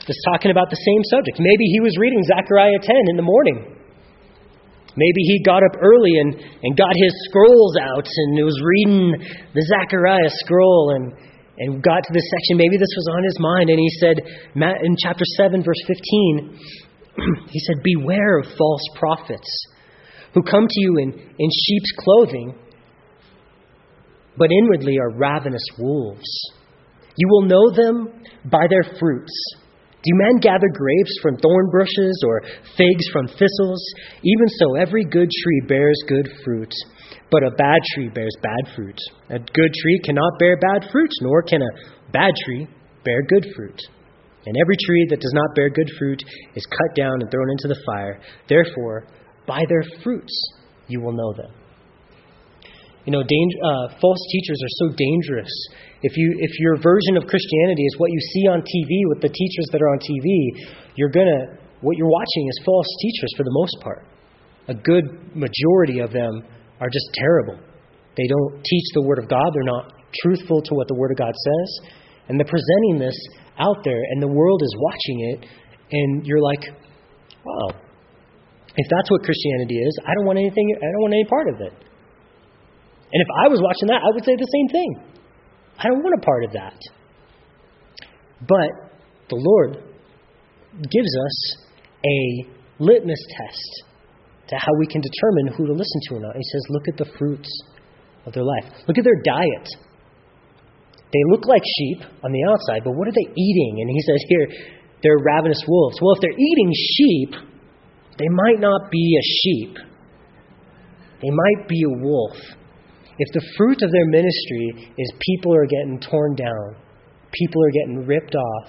is 0.08 0.18
talking 0.32 0.50
about 0.50 0.72
the 0.72 0.80
same 0.80 1.02
subject. 1.12 1.36
Maybe 1.36 1.68
he 1.76 1.80
was 1.84 1.92
reading 2.00 2.24
Zechariah 2.24 2.80
10 2.80 2.96
in 3.12 3.16
the 3.20 3.22
morning. 3.22 3.68
Maybe 4.96 5.28
he 5.28 5.44
got 5.44 5.60
up 5.60 5.76
early 5.76 6.16
and, 6.24 6.40
and 6.40 6.72
got 6.72 6.96
his 6.96 7.12
scrolls 7.28 7.76
out 7.76 8.08
and 8.08 8.44
was 8.44 8.56
reading 8.64 9.12
the 9.52 9.64
Zechariah 9.68 10.32
scroll 10.40 10.96
and, 10.96 11.12
and 11.58 11.82
got 11.82 12.02
to 12.04 12.12
this 12.12 12.28
section. 12.30 12.56
Maybe 12.56 12.76
this 12.76 12.94
was 12.96 13.08
on 13.12 13.24
his 13.24 13.38
mind. 13.38 13.70
And 13.70 13.78
he 13.78 13.90
said, 14.00 14.16
in 14.84 14.96
chapter 14.98 15.24
7, 15.36 15.62
verse 15.62 15.82
15, 15.86 16.58
he 17.50 17.58
said, 17.60 17.76
Beware 17.82 18.38
of 18.38 18.46
false 18.56 18.84
prophets 18.98 19.48
who 20.34 20.42
come 20.42 20.66
to 20.68 20.80
you 20.80 20.96
in, 20.98 21.12
in 21.12 21.50
sheep's 21.66 21.92
clothing, 21.98 22.54
but 24.36 24.50
inwardly 24.50 24.96
are 24.98 25.10
ravenous 25.10 25.64
wolves. 25.78 26.28
You 27.16 27.28
will 27.28 27.42
know 27.42 27.70
them 27.74 28.22
by 28.50 28.66
their 28.68 28.98
fruits. 28.98 29.32
Do 30.02 30.10
men 30.14 30.40
gather 30.40 30.66
grapes 30.72 31.18
from 31.22 31.36
thorn 31.36 31.70
bushes 31.70 32.24
or 32.26 32.42
figs 32.76 33.06
from 33.12 33.28
thistles? 33.28 33.84
Even 34.22 34.48
so, 34.58 34.74
every 34.74 35.04
good 35.04 35.28
tree 35.30 35.62
bears 35.68 36.02
good 36.08 36.28
fruit, 36.44 36.72
but 37.32 37.42
a 37.42 37.56
bad 37.56 37.80
tree 37.94 38.10
bears 38.10 38.36
bad 38.42 38.76
fruit. 38.76 38.98
A 39.30 39.38
good 39.40 39.72
tree 39.80 40.00
cannot 40.04 40.38
bear 40.38 40.58
bad 40.60 40.92
fruit, 40.92 41.10
nor 41.22 41.42
can 41.42 41.62
a 41.62 42.12
bad 42.12 42.30
tree 42.44 42.68
bear 43.04 43.22
good 43.26 43.46
fruit. 43.56 43.80
And 44.44 44.54
every 44.60 44.76
tree 44.84 45.06
that 45.08 45.20
does 45.20 45.32
not 45.32 45.54
bear 45.56 45.70
good 45.70 45.90
fruit 45.98 46.22
is 46.54 46.66
cut 46.66 46.94
down 46.94 47.22
and 47.22 47.30
thrown 47.30 47.48
into 47.50 47.68
the 47.68 47.80
fire. 47.86 48.20
Therefore, 48.48 49.06
by 49.46 49.64
their 49.68 49.82
fruits 50.04 50.34
you 50.88 51.00
will 51.00 51.12
know 51.12 51.32
them. 51.32 51.50
You 53.06 53.12
know, 53.12 53.20
uh, 53.20 53.88
false 54.00 54.22
teachers 54.30 54.60
are 54.62 54.74
so 54.86 54.94
dangerous 54.94 55.50
if, 56.02 56.16
you, 56.16 56.36
if 56.38 56.50
your 56.60 56.76
version 56.76 57.16
of 57.16 57.26
Christianity 57.26 57.82
is 57.82 57.98
what 57.98 58.10
you 58.12 58.20
see 58.20 58.46
on 58.46 58.60
TV 58.60 59.08
with 59.08 59.22
the 59.22 59.28
teachers 59.28 59.66
that 59.72 59.80
are 59.80 59.88
on 59.88 59.98
TV, 59.98 60.68
you're 60.94 61.10
gonna, 61.10 61.58
what 61.80 61.96
you're 61.96 62.10
watching 62.10 62.46
is 62.46 62.60
false 62.64 62.86
teachers 63.00 63.32
for 63.36 63.42
the 63.42 63.50
most 63.50 63.76
part. 63.82 64.06
A 64.68 64.74
good 64.74 65.34
majority 65.34 65.98
of 65.98 66.12
them 66.12 66.42
are 66.82 66.90
just 66.90 67.06
terrible. 67.14 67.62
They 68.18 68.26
don't 68.26 68.58
teach 68.58 68.86
the 68.94 69.06
Word 69.06 69.22
of 69.22 69.30
God, 69.30 69.46
they're 69.54 69.62
not 69.62 69.94
truthful 70.22 70.60
to 70.60 70.74
what 70.74 70.88
the 70.88 70.98
Word 70.98 71.12
of 71.12 71.16
God 71.16 71.30
says, 71.30 71.88
and 72.28 72.38
they're 72.38 72.50
presenting 72.50 72.98
this 72.98 73.14
out 73.58 73.78
there, 73.84 74.02
and 74.10 74.20
the 74.20 74.28
world 74.28 74.60
is 74.62 74.74
watching 74.82 75.18
it, 75.30 75.46
and 75.92 76.26
you're 76.26 76.42
like, 76.42 76.66
wow, 77.46 77.78
if 78.74 78.86
that's 78.90 79.10
what 79.10 79.22
Christianity 79.22 79.78
is, 79.78 79.98
I 80.04 80.12
don't 80.18 80.26
want 80.26 80.38
anything, 80.38 80.66
I 80.76 80.90
don't 80.90 81.02
want 81.06 81.14
any 81.14 81.24
part 81.30 81.48
of 81.54 81.60
it. 81.60 81.72
And 83.12 83.20
if 83.20 83.28
I 83.44 83.48
was 83.48 83.60
watching 83.62 83.88
that, 83.88 84.00
I 84.02 84.10
would 84.12 84.24
say 84.24 84.34
the 84.34 84.48
same 84.50 84.68
thing. 84.68 84.90
I 85.78 85.88
don't 85.88 86.02
want 86.02 86.18
a 86.18 86.24
part 86.24 86.44
of 86.44 86.52
that. 86.52 86.80
But 88.40 88.90
the 89.28 89.36
Lord 89.36 89.84
gives 90.80 91.12
us 91.26 91.56
a 92.04 92.18
litmus 92.78 93.22
test 93.36 93.84
to 94.52 94.56
how 94.60 94.72
we 94.76 94.86
can 94.86 95.00
determine 95.00 95.56
who 95.56 95.66
to 95.66 95.72
listen 95.72 96.00
to 96.08 96.14
or 96.16 96.20
not. 96.20 96.36
He 96.36 96.44
says, 96.44 96.62
Look 96.68 96.86
at 96.92 96.96
the 97.00 97.08
fruits 97.16 97.48
of 98.28 98.36
their 98.36 98.44
life, 98.44 98.68
look 98.86 98.98
at 99.00 99.04
their 99.04 99.20
diet. 99.24 99.68
They 101.12 101.24
look 101.28 101.44
like 101.44 101.60
sheep 101.60 102.00
on 102.24 102.32
the 102.32 102.44
outside, 102.48 102.84
but 102.84 102.96
what 102.96 103.08
are 103.08 103.12
they 103.12 103.28
eating? 103.36 103.72
And 103.80 103.88
he 103.90 104.00
says 104.00 104.20
here, 104.28 104.46
they're 105.02 105.18
ravenous 105.18 105.62
wolves. 105.66 105.98
Well, 106.00 106.14
if 106.14 106.20
they're 106.22 106.30
eating 106.30 106.72
sheep, 106.72 107.30
they 108.18 108.28
might 108.30 108.60
not 108.60 108.90
be 108.90 109.18
a 109.18 109.24
sheep, 109.42 109.76
they 111.20 111.30
might 111.30 111.68
be 111.68 111.82
a 111.82 112.02
wolf. 112.02 112.36
If 113.18 113.28
the 113.34 113.46
fruit 113.56 113.82
of 113.82 113.92
their 113.92 114.06
ministry 114.06 114.94
is 114.96 115.12
people 115.20 115.54
are 115.54 115.66
getting 115.66 116.00
torn 116.00 116.34
down, 116.34 116.76
people 117.32 117.62
are 117.62 117.70
getting 117.70 118.06
ripped 118.06 118.34
off, 118.34 118.68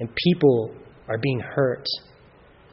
and 0.00 0.08
people 0.26 0.74
are 1.08 1.18
being 1.18 1.40
hurt, 1.40 1.84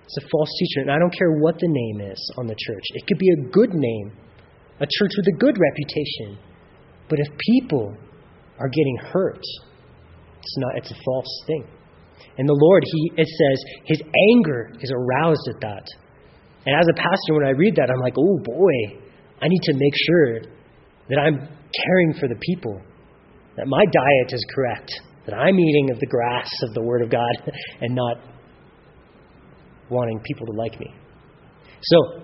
it's 0.08 0.24
a 0.24 0.30
false 0.32 0.50
teacher. 0.60 0.88
And 0.88 0.92
I 0.92 1.00
don't 1.00 1.12
care 1.12 1.36
what 1.36 1.60
the 1.60 1.68
name 1.68 2.10
is 2.10 2.20
on 2.38 2.48
the 2.48 2.56
church, 2.56 2.86
it 2.96 3.06
could 3.08 3.20
be 3.20 3.30
a 3.30 3.50
good 3.52 3.74
name, 3.74 4.12
a 4.80 4.88
church 4.88 5.12
with 5.18 5.28
a 5.28 5.38
good 5.38 5.58
reputation. 5.60 6.40
But 7.10 7.20
if 7.20 7.28
people 7.60 7.96
are 8.60 8.70
getting 8.70 8.98
hurt, 9.12 9.44
it's 10.40 10.58
not 10.58 10.78
it's 10.78 10.92
a 10.92 11.00
false 11.04 11.44
thing. 11.46 11.68
And 12.38 12.48
the 12.48 12.56
Lord, 12.56 12.84
he 12.86 13.12
it 13.18 13.28
says, 13.28 13.58
his 13.86 14.02
anger 14.32 14.72
is 14.80 14.92
aroused 14.96 15.48
at 15.50 15.60
that. 15.62 15.86
And 16.66 16.76
as 16.76 16.88
a 16.88 16.96
pastor, 16.96 17.36
when 17.36 17.46
I 17.46 17.52
read 17.52 17.76
that, 17.76 17.90
I'm 17.92 18.00
like, 18.00 18.16
oh 18.18 18.40
boy, 18.44 19.00
I 19.42 19.48
need 19.48 19.62
to 19.64 19.74
make 19.74 19.94
sure 20.08 20.42
that 21.10 21.20
I'm 21.20 21.36
caring 21.38 22.14
for 22.20 22.28
the 22.28 22.40
people, 22.42 22.82
that 23.56 23.68
my 23.68 23.84
diet 23.92 24.32
is 24.32 24.46
correct, 24.56 24.92
that 25.26 25.36
I'm 25.36 25.60
eating 25.60 25.92
of 25.92 26.00
the 26.00 26.08
grass 26.08 26.50
of 26.64 26.74
the 26.74 26.82
Word 26.82 27.02
of 27.02 27.10
God 27.10 27.52
and 27.82 27.96
not 27.96 28.37
wanting 29.90 30.20
people 30.22 30.46
to 30.48 30.54
like 30.54 30.80
me. 30.80 30.94
So, 31.82 32.22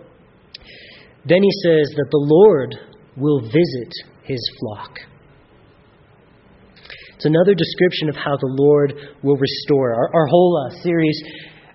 then 1.25 1.41
he 1.41 1.51
says 1.63 1.87
that 1.95 2.07
the 2.11 2.19
Lord 2.19 2.75
will 3.15 3.41
visit 3.41 3.91
his 4.23 4.41
flock. 4.59 4.99
It's 7.15 7.25
another 7.25 7.55
description 7.55 8.09
of 8.09 8.15
how 8.15 8.35
the 8.35 8.51
Lord 8.51 8.93
will 9.23 9.37
restore. 9.37 9.95
Our, 9.95 10.09
our 10.13 10.27
whole 10.27 10.67
uh, 10.67 10.75
series 10.83 11.15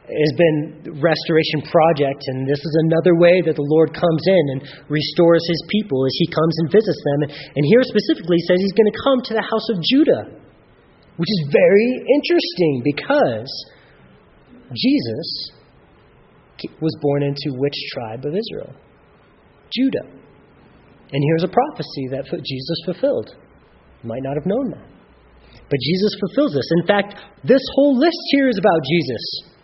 has 0.09 0.33
been 0.41 1.01
restoration 1.01 1.61
project 1.69 2.21
and 2.33 2.49
this 2.49 2.57
is 2.57 2.75
another 2.89 3.13
way 3.21 3.45
that 3.45 3.61
the 3.61 3.69
lord 3.77 3.93
comes 3.93 4.25
in 4.25 4.45
and 4.57 4.61
restores 4.89 5.45
his 5.45 5.61
people 5.69 6.01
as 6.09 6.17
he 6.17 6.33
comes 6.33 6.57
and 6.65 6.73
visits 6.73 6.97
them 7.13 7.29
and 7.29 7.63
here 7.69 7.85
specifically 7.85 8.41
says 8.49 8.57
he's 8.57 8.73
going 8.73 8.89
to 8.89 9.01
come 9.05 9.21
to 9.21 9.37
the 9.37 9.45
house 9.45 9.69
of 9.69 9.77
judah 9.85 10.33
which 11.21 11.29
is 11.29 11.53
very 11.53 11.91
interesting 12.09 12.81
because 12.89 13.53
jesus 14.73 15.58
was 16.81 16.97
born 17.01 17.23
into 17.23 17.57
which 17.59 17.75
tribe 17.93 18.25
of 18.25 18.35
israel? 18.35 18.75
Judah. 19.73 20.09
And 21.11 21.21
here's 21.33 21.45
a 21.45 21.53
prophecy 21.53 22.09
that 22.11 22.25
jesus 22.29 22.79
fulfilled. 22.85 23.35
You 24.03 24.09
might 24.09 24.23
not 24.23 24.37
have 24.37 24.47
known 24.47 24.71
that. 24.71 24.87
But 25.69 25.79
jesus 25.81 26.13
fulfills 26.21 26.55
this. 26.55 26.69
In 26.81 26.87
fact 26.87 27.15
this 27.45 27.63
whole 27.75 27.99
list 27.99 28.21
here 28.31 28.49
is 28.49 28.59
about 28.59 28.81
jesus. 28.85 29.55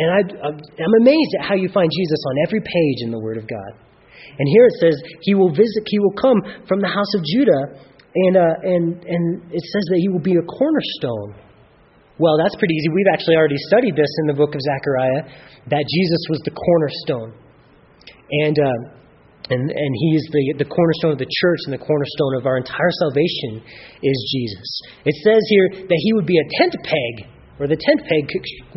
And 0.00 0.08
I, 0.08 0.20
I'm 0.48 0.94
amazed 1.02 1.32
at 1.38 1.44
how 1.44 1.54
you 1.56 1.68
find 1.68 1.90
Jesus 1.92 2.20
on 2.24 2.34
every 2.48 2.60
page 2.60 3.04
in 3.04 3.10
the 3.10 3.20
Word 3.20 3.36
of 3.36 3.44
God. 3.44 3.72
And 4.38 4.48
here 4.48 4.64
it 4.64 4.76
says, 4.80 4.96
He 5.20 5.34
will 5.34 5.50
visit, 5.50 5.84
He 5.84 5.98
will 5.98 6.16
come 6.16 6.40
from 6.66 6.80
the 6.80 6.88
house 6.88 7.12
of 7.12 7.20
Judah, 7.20 7.84
and, 8.14 8.36
uh, 8.36 8.54
and, 8.64 8.84
and 9.04 9.24
it 9.52 9.60
says 9.60 9.84
that 9.92 10.00
He 10.00 10.08
will 10.08 10.24
be 10.24 10.36
a 10.40 10.46
cornerstone. 10.48 11.36
Well, 12.20 12.36
that's 12.36 12.52
pretty 12.60 12.76
easy. 12.76 12.92
We've 12.92 13.08
actually 13.08 13.40
already 13.40 13.56
studied 13.72 13.96
this 13.96 14.12
in 14.20 14.28
the 14.28 14.36
book 14.36 14.52
of 14.52 14.60
Zechariah, 14.60 15.24
that 15.72 15.84
Jesus 15.88 16.22
was 16.28 16.40
the 16.44 16.52
cornerstone. 16.52 17.32
And, 18.44 18.56
uh, 18.60 18.80
and, 19.48 19.64
and 19.64 19.92
He 20.04 20.08
is 20.20 20.24
the, 20.28 20.60
the 20.60 20.68
cornerstone 20.68 21.16
of 21.16 21.20
the 21.24 21.32
church, 21.40 21.60
and 21.64 21.72
the 21.72 21.80
cornerstone 21.80 22.36
of 22.36 22.44
our 22.44 22.60
entire 22.60 22.92
salvation 23.08 23.64
is 24.04 24.18
Jesus. 24.36 24.68
It 25.08 25.16
says 25.24 25.40
here 25.48 25.88
that 25.88 26.00
He 26.04 26.12
would 26.12 26.28
be 26.28 26.36
a 26.36 26.46
tent 26.60 26.76
peg 26.84 27.40
or 27.56 27.68
the 27.68 27.80
tent 27.80 28.00
peg 28.04 28.24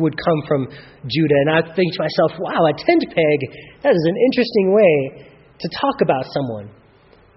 would 0.00 0.16
come 0.16 0.40
from 0.48 0.68
Judah. 1.04 1.38
And 1.44 1.50
I 1.56 1.60
think 1.76 1.88
to 1.96 2.00
myself, 2.00 2.36
wow, 2.40 2.64
a 2.64 2.74
tent 2.80 3.04
peg, 3.12 3.38
that 3.84 3.92
is 3.92 4.04
an 4.08 4.16
interesting 4.28 4.72
way 4.72 4.96
to 5.60 5.66
talk 5.84 6.00
about 6.00 6.24
someone. 6.32 6.68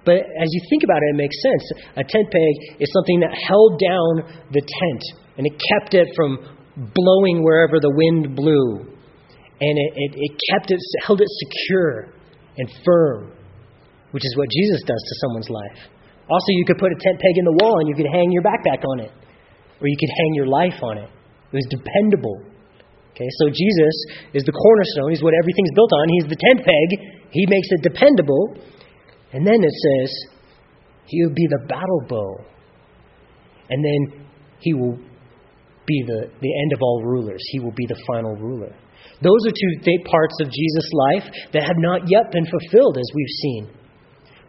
But 0.03 0.23
as 0.23 0.47
you 0.51 0.61
think 0.71 0.83
about 0.83 1.03
it, 1.03 1.15
it 1.15 1.19
makes 1.19 1.35
sense. 1.43 1.63
A 1.99 2.03
tent 2.03 2.27
peg 2.31 2.79
is 2.79 2.87
something 2.95 3.19
that 3.23 3.31
held 3.31 3.79
down 3.79 4.11
the 4.51 4.63
tent 4.63 5.03
and 5.37 5.45
it 5.45 5.53
kept 5.53 5.93
it 5.93 6.07
from 6.15 6.37
blowing 6.75 7.43
wherever 7.43 7.79
the 7.79 7.89
wind 7.93 8.35
blew. 8.35 8.85
And 9.59 9.73
it, 9.73 9.91
it, 9.95 10.11
it 10.13 10.31
kept 10.51 10.69
it, 10.69 10.79
held 11.05 11.21
it 11.21 11.27
secure 11.29 12.13
and 12.57 12.69
firm, 12.85 13.31
which 14.11 14.25
is 14.25 14.35
what 14.37 14.49
Jesus 14.49 14.81
does 14.85 15.01
to 15.01 15.13
someone's 15.21 15.49
life. 15.49 15.79
Also, 16.29 16.49
you 16.49 16.65
could 16.65 16.77
put 16.77 16.91
a 16.91 16.99
tent 16.99 17.17
peg 17.19 17.35
in 17.37 17.45
the 17.45 17.57
wall 17.63 17.79
and 17.79 17.87
you 17.89 17.95
could 17.95 18.09
hang 18.11 18.31
your 18.31 18.43
backpack 18.43 18.83
on 18.83 18.99
it, 18.99 19.11
or 19.81 19.87
you 19.87 19.97
could 19.97 20.09
hang 20.09 20.33
your 20.33 20.47
life 20.47 20.77
on 20.83 20.97
it. 20.97 21.09
It 21.51 21.55
was 21.55 21.67
dependable. 21.69 22.43
Okay, 23.15 23.29
so 23.41 23.49
Jesus 23.49 23.95
is 24.33 24.43
the 24.43 24.51
cornerstone. 24.51 25.09
He's 25.09 25.23
what 25.23 25.33
everything's 25.33 25.73
built 25.73 25.89
on. 25.89 26.05
He's 26.09 26.29
the 26.29 26.37
tent 26.37 26.61
peg. 26.61 26.87
He 27.31 27.45
makes 27.49 27.67
it 27.71 27.81
dependable. 27.81 28.53
And 29.33 29.41
then 29.41 29.57
it 29.57 29.73
says, 29.73 30.11
He 31.07 31.25
will 31.25 31.33
be 31.33 31.47
the 31.49 31.65
battle 31.67 32.03
bow. 32.07 32.45
And 33.69 33.83
then 33.83 34.27
He 34.59 34.75
will 34.75 34.99
be 35.87 36.03
the, 36.05 36.29
the 36.43 36.53
end 36.61 36.71
of 36.75 36.79
all 36.83 37.01
rulers. 37.03 37.41
He 37.49 37.59
will 37.59 37.73
be 37.73 37.87
the 37.87 37.97
final 38.05 38.35
ruler. 38.35 38.75
Those 39.23 39.41
are 39.47 39.55
two 39.55 39.73
th- 39.81 40.05
parts 40.05 40.37
of 40.43 40.51
Jesus' 40.51 40.91
life 41.09 41.25
that 41.53 41.63
have 41.63 41.79
not 41.79 42.05
yet 42.05 42.29
been 42.29 42.45
fulfilled, 42.45 42.99
as 42.99 43.09
we've 43.15 43.35
seen. 43.41 43.63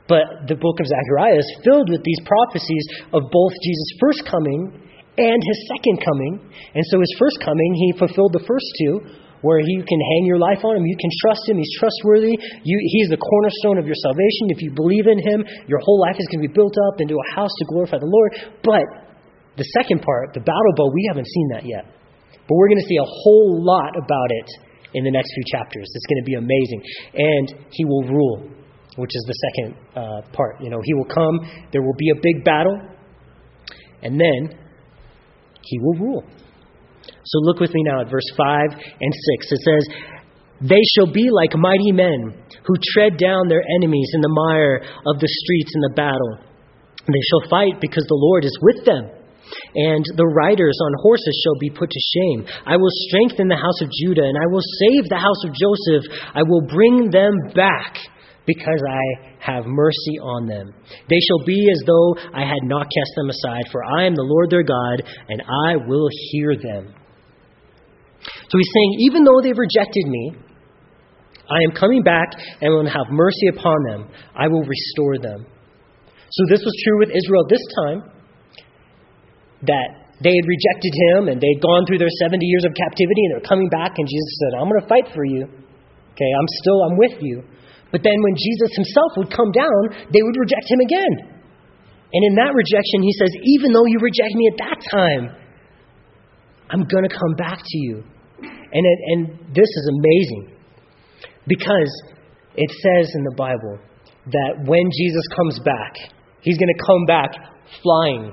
But 0.08 0.48
the 0.48 0.56
book 0.56 0.76
of 0.80 0.86
Zechariah 0.88 1.38
is 1.38 1.60
filled 1.64 1.88
with 1.88 2.02
these 2.02 2.20
prophecies 2.24 2.84
of 3.12 3.22
both 3.32 3.54
Jesus' 3.62 3.92
first 4.00 4.24
coming 4.28 4.72
and 5.16 5.38
his 5.40 5.58
second 5.72 6.00
coming. 6.04 6.52
And 6.74 6.84
so 6.90 7.00
his 7.00 7.14
first 7.18 7.40
coming, 7.40 7.70
he 7.74 7.98
fulfilled 7.98 8.32
the 8.32 8.44
first 8.44 8.68
two, 8.82 9.00
where 9.40 9.60
you 9.62 9.84
can 9.86 10.00
hang 10.00 10.24
your 10.26 10.38
life 10.38 10.64
on 10.64 10.76
him, 10.76 10.84
you 10.84 10.98
can 10.98 11.10
trust 11.22 11.46
him, 11.46 11.58
he's 11.58 11.78
trustworthy. 11.78 12.34
You, 12.64 12.76
he's 12.90 13.08
the 13.08 13.20
cornerstone 13.20 13.78
of 13.78 13.86
your 13.86 13.98
salvation. 14.02 14.50
If 14.50 14.60
you 14.62 14.72
believe 14.74 15.06
in 15.06 15.20
him, 15.22 15.46
your 15.68 15.78
whole 15.78 16.00
life 16.00 16.16
is 16.18 16.26
going 16.32 16.42
to 16.42 16.48
be 16.48 16.54
built 16.54 16.74
up 16.90 17.00
into 17.00 17.14
a 17.14 17.26
house 17.36 17.52
to 17.52 17.64
glorify 17.70 17.98
the 18.02 18.10
Lord. 18.10 18.30
But 18.64 19.07
the 19.58 19.66
second 19.74 20.00
part, 20.06 20.32
the 20.32 20.40
battle 20.40 20.72
bow, 20.78 20.88
we 20.94 21.04
haven't 21.10 21.26
seen 21.26 21.48
that 21.52 21.66
yet. 21.66 21.84
But 22.46 22.54
we're 22.54 22.70
going 22.70 22.80
to 22.80 22.88
see 22.88 22.96
a 22.96 23.10
whole 23.10 23.58
lot 23.60 23.92
about 23.98 24.30
it 24.30 24.48
in 24.94 25.04
the 25.04 25.10
next 25.10 25.28
few 25.34 25.44
chapters. 25.50 25.84
It's 25.84 26.06
going 26.06 26.22
to 26.22 26.28
be 26.30 26.38
amazing. 26.38 26.80
And 27.12 27.66
he 27.74 27.84
will 27.84 28.06
rule, 28.06 28.48
which 28.96 29.10
is 29.12 29.24
the 29.26 29.36
second 29.50 29.68
uh, 29.98 30.22
part. 30.32 30.62
You 30.62 30.70
know, 30.70 30.80
he 30.82 30.94
will 30.94 31.10
come, 31.10 31.42
there 31.72 31.82
will 31.82 31.98
be 31.98 32.10
a 32.10 32.18
big 32.22 32.44
battle, 32.44 32.78
and 34.02 34.18
then 34.18 34.56
he 35.62 35.78
will 35.82 35.98
rule. 35.98 36.24
So 37.24 37.38
look 37.42 37.60
with 37.60 37.74
me 37.74 37.82
now 37.82 38.00
at 38.00 38.10
verse 38.10 38.30
5 38.36 38.72
and 38.72 39.12
6. 39.12 39.52
It 39.52 39.60
says, 39.60 39.84
They 40.62 40.80
shall 40.94 41.12
be 41.12 41.28
like 41.30 41.50
mighty 41.58 41.92
men 41.92 42.32
who 42.64 42.74
tread 42.94 43.18
down 43.18 43.48
their 43.48 43.62
enemies 43.76 44.08
in 44.14 44.20
the 44.20 44.32
mire 44.32 44.80
of 45.04 45.20
the 45.20 45.28
streets 45.28 45.72
in 45.74 45.80
the 45.82 45.94
battle. 45.94 46.38
They 47.06 47.24
shall 47.28 47.50
fight 47.50 47.80
because 47.80 48.04
the 48.06 48.16
Lord 48.16 48.44
is 48.44 48.56
with 48.62 48.84
them. 48.84 49.17
And 49.74 50.04
the 50.16 50.26
riders 50.26 50.78
on 50.82 50.92
horses 51.02 51.36
shall 51.44 51.58
be 51.60 51.70
put 51.70 51.90
to 51.90 52.02
shame. 52.14 52.46
I 52.66 52.76
will 52.76 52.92
strengthen 53.08 53.48
the 53.48 53.56
house 53.56 53.80
of 53.82 53.88
Judah, 53.90 54.24
and 54.24 54.36
I 54.36 54.46
will 54.50 54.64
save 54.80 55.08
the 55.08 55.20
house 55.20 55.42
of 55.44 55.52
Joseph. 55.54 56.04
I 56.34 56.42
will 56.42 56.62
bring 56.62 57.10
them 57.10 57.34
back 57.54 57.98
because 58.46 58.80
I 58.80 59.04
have 59.44 59.64
mercy 59.66 60.16
on 60.22 60.46
them. 60.46 60.72
They 61.08 61.20
shall 61.20 61.44
be 61.44 61.68
as 61.70 61.82
though 61.86 62.16
I 62.32 62.48
had 62.48 62.64
not 62.64 62.88
cast 62.88 63.12
them 63.16 63.28
aside, 63.28 63.68
for 63.70 63.84
I 63.84 64.06
am 64.06 64.14
the 64.14 64.24
Lord 64.24 64.50
their 64.50 64.64
God, 64.64 65.04
and 65.28 65.42
I 65.68 65.76
will 65.76 66.08
hear 66.32 66.56
them. 66.56 66.94
So 68.24 68.58
he's 68.58 68.72
saying, 68.74 68.96
even 69.10 69.24
though 69.24 69.40
they've 69.42 69.56
rejected 69.56 70.06
me, 70.06 70.32
I 71.48 71.64
am 71.64 71.76
coming 71.76 72.02
back 72.02 72.28
and 72.60 72.72
will 72.72 72.88
have 72.88 73.08
mercy 73.10 73.48
upon 73.48 73.76
them. 73.88 74.08
I 74.34 74.48
will 74.48 74.64
restore 74.64 75.18
them. 75.18 75.46
So 76.30 76.44
this 76.50 76.60
was 76.64 76.74
true 76.84 76.98
with 76.98 77.08
Israel 77.08 77.46
this 77.48 77.62
time, 77.84 78.02
that 79.66 79.88
they 80.22 80.34
had 80.34 80.46
rejected 80.46 80.92
him 81.08 81.20
and 81.30 81.38
they 81.38 81.50
had 81.54 81.62
gone 81.62 81.86
through 81.86 81.98
their 82.02 82.12
70 82.22 82.42
years 82.42 82.66
of 82.66 82.74
captivity 82.74 83.22
and 83.26 83.30
they're 83.34 83.48
coming 83.48 83.70
back, 83.70 83.94
and 83.98 84.06
Jesus 84.06 84.32
said, 84.42 84.58
I'm 84.58 84.68
going 84.70 84.82
to 84.82 84.90
fight 84.90 85.08
for 85.14 85.24
you. 85.24 85.46
Okay, 85.46 86.30
I'm 86.34 86.50
still, 86.62 86.78
I'm 86.82 86.98
with 86.98 87.16
you. 87.22 87.46
But 87.90 88.02
then 88.02 88.18
when 88.20 88.34
Jesus 88.34 88.74
himself 88.74 89.10
would 89.16 89.30
come 89.30 89.50
down, 89.54 90.10
they 90.10 90.20
would 90.20 90.36
reject 90.36 90.66
him 90.66 90.80
again. 90.82 91.14
And 92.12 92.22
in 92.24 92.34
that 92.36 92.52
rejection, 92.52 93.00
he 93.02 93.12
says, 93.14 93.30
Even 93.58 93.72
though 93.72 93.86
you 93.86 93.98
reject 94.00 94.34
me 94.34 94.50
at 94.50 94.58
that 94.58 94.78
time, 94.90 95.24
I'm 96.70 96.84
going 96.84 97.06
to 97.08 97.14
come 97.14 97.34
back 97.36 97.58
to 97.58 97.78
you. 97.78 98.02
And, 98.42 98.84
it, 98.84 98.98
and 99.12 99.20
this 99.54 99.68
is 99.68 99.90
amazing 99.94 100.58
because 101.46 101.92
it 102.56 102.70
says 102.82 103.10
in 103.14 103.24
the 103.24 103.34
Bible 103.36 103.78
that 104.26 104.66
when 104.66 104.84
Jesus 104.92 105.24
comes 105.34 105.58
back, 105.64 105.94
he's 106.42 106.58
going 106.58 106.72
to 106.74 106.84
come 106.84 107.06
back 107.06 107.30
flying 107.82 108.32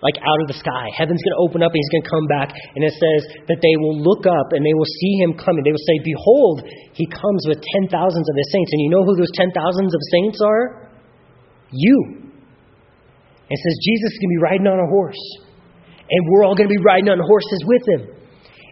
like 0.00 0.16
out 0.24 0.40
of 0.40 0.48
the 0.48 0.56
sky. 0.56 0.88
Heaven's 0.96 1.20
going 1.20 1.36
to 1.36 1.42
open 1.44 1.60
up 1.60 1.72
and 1.72 1.80
he's 1.80 1.92
going 1.92 2.04
to 2.04 2.12
come 2.12 2.26
back. 2.28 2.50
And 2.52 2.80
it 2.84 2.96
says 2.96 3.20
that 3.52 3.60
they 3.60 3.76
will 3.76 3.96
look 4.00 4.24
up 4.24 4.56
and 4.56 4.64
they 4.64 4.72
will 4.72 4.88
see 4.88 5.20
him 5.20 5.36
coming. 5.36 5.60
They 5.64 5.72
will 5.76 5.88
say, 5.88 6.00
Behold, 6.00 6.64
he 6.96 7.04
comes 7.08 7.44
with 7.48 7.60
ten 7.60 7.88
thousands 7.92 8.26
of 8.28 8.34
his 8.36 8.48
saints. 8.48 8.70
And 8.72 8.80
you 8.84 8.90
know 8.92 9.04
who 9.04 9.16
those 9.16 9.32
ten 9.36 9.52
thousands 9.52 9.92
of 9.92 10.00
saints 10.12 10.40
are? 10.40 10.92
You. 11.70 12.20
It 13.50 13.58
says 13.58 13.74
Jesus 13.82 14.08
is 14.14 14.18
going 14.22 14.30
to 14.30 14.36
be 14.38 14.44
riding 14.44 14.68
on 14.70 14.78
a 14.78 14.88
horse. 14.88 15.22
And 16.10 16.20
we're 16.32 16.44
all 16.44 16.56
going 16.56 16.68
to 16.70 16.74
be 16.74 16.82
riding 16.82 17.08
on 17.10 17.18
horses 17.20 17.60
with 17.66 17.84
him. 17.86 18.19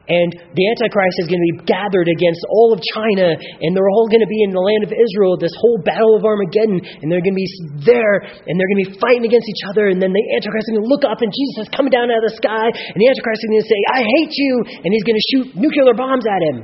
And 0.08 0.32
the 0.56 0.64
Antichrist 0.72 1.20
is 1.20 1.28
going 1.28 1.36
to 1.36 1.48
be 1.52 1.68
gathered 1.68 2.08
against 2.08 2.40
all 2.48 2.72
of 2.72 2.80
China, 2.96 3.36
and 3.36 3.76
they're 3.76 3.92
all 3.92 4.08
going 4.08 4.24
to 4.24 4.32
be 4.32 4.40
in 4.40 4.56
the 4.56 4.64
land 4.64 4.80
of 4.80 4.88
Israel, 4.88 5.36
this 5.36 5.52
whole 5.60 5.84
battle 5.84 6.16
of 6.16 6.24
Armageddon, 6.24 6.80
and 6.80 7.12
they're 7.12 7.20
going 7.20 7.36
to 7.36 7.42
be 7.44 7.50
there, 7.84 8.24
and 8.24 8.56
they're 8.56 8.70
going 8.72 8.88
to 8.88 8.88
be 8.88 8.96
fighting 8.96 9.28
against 9.28 9.44
each 9.44 9.68
other, 9.68 9.92
and 9.92 10.00
then 10.00 10.16
the 10.16 10.24
Antichrist 10.32 10.72
is 10.72 10.80
going 10.80 10.88
to 10.88 10.92
look 10.92 11.04
up, 11.04 11.20
and 11.20 11.28
Jesus 11.28 11.68
is 11.68 11.70
coming 11.76 11.92
down 11.92 12.08
out 12.08 12.24
of 12.24 12.32
the 12.32 12.36
sky, 12.40 12.72
and 12.72 12.96
the 12.96 13.04
Antichrist 13.04 13.36
is 13.44 13.48
going 13.52 13.64
to 13.64 13.68
say, 13.68 13.80
I 13.92 14.00
hate 14.00 14.32
you, 14.32 14.52
and 14.80 14.88
he's 14.88 15.04
going 15.04 15.20
to 15.20 15.26
shoot 15.28 15.46
nuclear 15.60 15.92
bombs 15.92 16.24
at 16.24 16.40
him. 16.40 16.58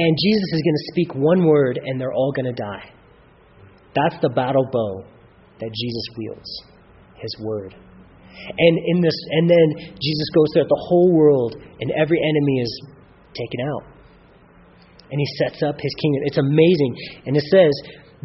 And 0.00 0.12
Jesus 0.16 0.48
is 0.56 0.60
going 0.64 0.78
to 0.80 0.86
speak 0.96 1.10
one 1.12 1.44
word, 1.44 1.76
and 1.76 2.00
they're 2.00 2.16
all 2.16 2.32
going 2.32 2.48
to 2.48 2.56
die. 2.56 2.88
That's 3.92 4.16
the 4.24 4.32
battle 4.32 4.64
bow 4.72 5.04
that 5.60 5.70
Jesus 5.72 6.06
wields, 6.16 6.50
his 7.20 7.36
word. 7.40 7.76
And 8.58 8.74
in 8.86 9.00
this, 9.00 9.16
and 9.30 9.50
then 9.50 9.96
Jesus 10.00 10.28
goes 10.34 10.48
throughout 10.52 10.68
the 10.68 10.84
whole 10.88 11.12
world, 11.12 11.56
and 11.56 11.90
every 11.96 12.18
enemy 12.18 12.56
is 12.62 12.72
taken 13.34 13.60
out. 13.68 13.84
And 15.10 15.20
he 15.20 15.28
sets 15.38 15.62
up 15.62 15.76
his 15.78 15.94
kingdom. 16.00 16.22
It's 16.26 16.38
amazing. 16.38 16.92
And 17.26 17.36
it 17.36 17.44
says 17.50 17.74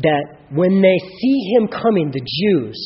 that 0.01 0.23
when 0.49 0.81
they 0.81 0.97
see 0.97 1.37
him 1.55 1.67
coming, 1.67 2.11
the 2.11 2.21
Jews, 2.21 2.77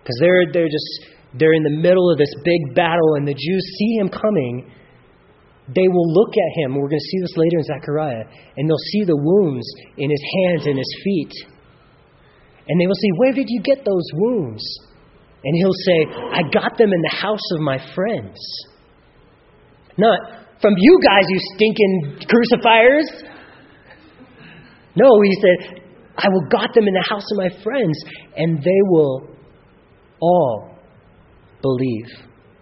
because 0.00 0.16
they're 0.20 0.46
they're 0.52 0.72
just 0.72 1.14
they're 1.38 1.52
in 1.52 1.64
the 1.64 1.76
middle 1.76 2.10
of 2.10 2.18
this 2.18 2.32
big 2.44 2.74
battle, 2.74 3.16
and 3.16 3.26
the 3.26 3.34
Jews 3.34 3.64
see 3.78 3.98
him 3.98 4.08
coming, 4.08 4.70
they 5.68 5.88
will 5.88 6.08
look 6.12 6.32
at 6.36 6.50
him. 6.60 6.76
We're 6.76 6.88
going 6.88 7.00
to 7.00 7.10
see 7.10 7.20
this 7.20 7.36
later 7.36 7.58
in 7.58 7.64
Zechariah, 7.64 8.24
and 8.56 8.68
they'll 8.68 8.88
see 8.92 9.04
the 9.04 9.16
wounds 9.16 9.66
in 9.96 10.10
his 10.10 10.24
hands 10.38 10.66
and 10.66 10.78
his 10.78 10.92
feet. 11.02 11.34
And 12.68 12.80
they 12.80 12.86
will 12.86 13.00
say, 13.00 13.10
Where 13.16 13.32
did 13.32 13.46
you 13.48 13.60
get 13.62 13.84
those 13.84 14.08
wounds? 14.14 14.62
And 15.44 15.54
he'll 15.56 15.72
say, 15.84 16.06
I 16.32 16.42
got 16.52 16.78
them 16.78 16.92
in 16.92 17.02
the 17.02 17.16
house 17.20 17.52
of 17.52 17.60
my 17.60 17.78
friends. 17.94 18.38
Not 19.98 20.18
from 20.60 20.74
you 20.78 20.98
guys, 21.04 21.24
you 21.28 21.38
stinking 21.54 22.26
crucifiers. 22.26 23.10
No, 24.96 25.20
he 25.22 25.32
said, 25.42 25.82
I 26.16 26.28
will 26.28 26.48
got 26.50 26.72
them 26.74 26.86
in 26.86 26.94
the 26.94 27.06
house 27.08 27.24
of 27.32 27.38
my 27.38 27.62
friends, 27.62 27.98
and 28.36 28.58
they 28.58 28.80
will 28.84 29.28
all 30.20 30.70
believe 31.60 32.06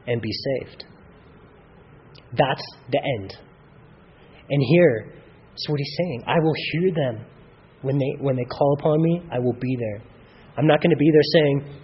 and 0.06 0.20
be 0.20 0.30
saved. 0.32 0.84
That's 2.36 2.64
the 2.90 2.98
end. 3.20 3.36
And 4.48 4.62
here 4.70 5.14
is 5.54 5.66
what 5.68 5.78
he's 5.78 5.96
saying. 5.98 6.24
I 6.26 6.38
will 6.40 6.54
hear 6.72 6.90
them 6.94 7.26
when 7.82 7.98
they 7.98 8.16
when 8.20 8.36
they 8.36 8.44
call 8.44 8.76
upon 8.78 9.02
me. 9.02 9.22
I 9.30 9.38
will 9.38 9.56
be 9.60 9.76
there. 9.78 10.02
I'm 10.56 10.66
not 10.66 10.80
going 10.82 10.90
to 10.90 10.96
be 10.96 11.10
there 11.10 11.22
saying, 11.32 11.82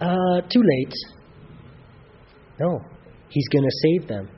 uh, 0.00 0.40
too 0.48 0.62
late. 0.62 0.94
No, 2.58 2.80
he's 3.28 3.48
going 3.48 3.64
to 3.64 3.76
save 3.82 4.08
them. 4.08 4.28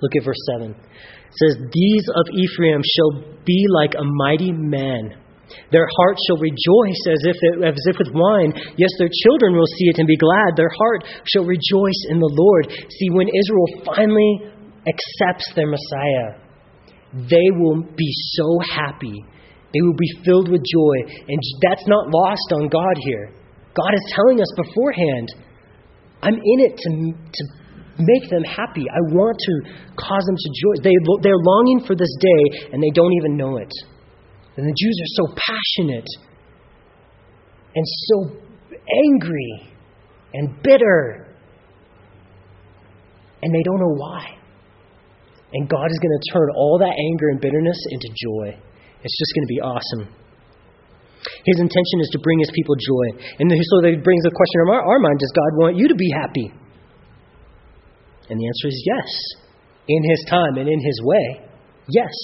Look 0.00 0.12
at 0.16 0.24
verse 0.24 0.40
7. 0.58 0.70
It 0.70 1.36
says, 1.36 1.56
These 1.72 2.04
of 2.08 2.26
Ephraim 2.34 2.82
shall 2.82 3.22
be 3.44 3.66
like 3.70 3.94
a 3.94 4.04
mighty 4.04 4.52
man. 4.52 5.16
Their 5.70 5.86
heart 5.86 6.16
shall 6.26 6.38
rejoice 6.38 7.02
as 7.12 7.20
if, 7.24 7.36
it, 7.40 7.64
as 7.64 7.84
if 7.86 7.96
with 7.98 8.08
wine. 8.12 8.52
Yes, 8.76 8.90
their 8.98 9.10
children 9.24 9.54
will 9.54 9.68
see 9.78 9.88
it 9.88 9.98
and 9.98 10.06
be 10.06 10.16
glad. 10.16 10.56
Their 10.56 10.72
heart 10.72 11.04
shall 11.26 11.44
rejoice 11.44 12.00
in 12.08 12.18
the 12.18 12.32
Lord. 12.32 12.72
See, 12.72 13.10
when 13.10 13.28
Israel 13.28 13.84
finally 13.84 14.48
accepts 14.88 15.52
their 15.54 15.68
Messiah, 15.68 16.40
they 17.28 17.48
will 17.56 17.82
be 17.82 18.10
so 18.36 18.58
happy. 18.74 19.24
They 19.72 19.80
will 19.80 19.96
be 19.96 20.24
filled 20.24 20.50
with 20.50 20.62
joy. 20.64 20.96
And 21.28 21.40
that's 21.62 21.86
not 21.86 22.08
lost 22.08 22.52
on 22.52 22.68
God 22.68 22.96
here. 23.04 23.41
God 23.74 23.92
is 23.94 24.12
telling 24.14 24.40
us 24.40 24.48
beforehand, 24.56 25.28
I'm 26.22 26.34
in 26.34 26.58
it 26.60 26.76
to, 26.76 26.90
to 27.12 27.44
make 27.98 28.30
them 28.30 28.44
happy. 28.44 28.84
I 28.88 29.00
want 29.12 29.36
to 29.38 29.54
cause 29.96 30.24
them 30.24 30.36
to 30.36 30.48
joy. 30.60 30.82
They, 30.82 30.96
they're 31.22 31.42
longing 31.42 31.84
for 31.86 31.94
this 31.96 32.14
day, 32.20 32.70
and 32.72 32.82
they 32.82 32.90
don't 32.90 33.12
even 33.14 33.36
know 33.36 33.56
it. 33.56 33.72
And 34.56 34.66
the 34.66 34.74
Jews 34.76 34.96
are 35.00 35.12
so 35.24 35.34
passionate 35.34 36.08
and 37.74 37.84
so 37.86 38.36
angry 39.06 39.74
and 40.34 40.62
bitter, 40.62 41.34
and 43.42 43.54
they 43.54 43.62
don't 43.62 43.80
know 43.80 43.94
why. 43.96 44.38
And 45.54 45.68
God 45.68 45.86
is 45.90 45.98
going 46.00 46.18
to 46.18 46.32
turn 46.32 46.48
all 46.56 46.78
that 46.78 46.94
anger 46.96 47.28
and 47.30 47.40
bitterness 47.40 47.78
into 47.90 48.08
joy. 48.08 48.56
It's 49.02 49.18
just 49.18 49.34
going 49.34 49.46
to 49.46 49.48
be 49.48 49.60
awesome. 49.60 50.21
His 51.44 51.58
intention 51.60 51.98
is 52.02 52.10
to 52.12 52.18
bring 52.22 52.38
his 52.38 52.50
people 52.54 52.74
joy. 52.74 53.06
And 53.38 53.50
so 53.50 53.76
that 53.82 54.02
brings 54.02 54.22
the 54.24 54.34
question 54.34 54.56
our, 54.68 54.82
our 54.82 54.98
mind 54.98 55.18
Does 55.18 55.32
God 55.34 55.52
want 55.62 55.76
you 55.76 55.88
to 55.88 55.94
be 55.94 56.10
happy? 56.10 56.50
And 58.28 58.40
the 58.40 58.46
answer 58.46 58.68
is 58.68 58.78
yes. 58.86 59.08
In 59.88 60.02
his 60.10 60.24
time 60.28 60.56
and 60.56 60.68
in 60.68 60.80
his 60.80 60.98
way, 61.02 61.46
yes. 61.88 62.14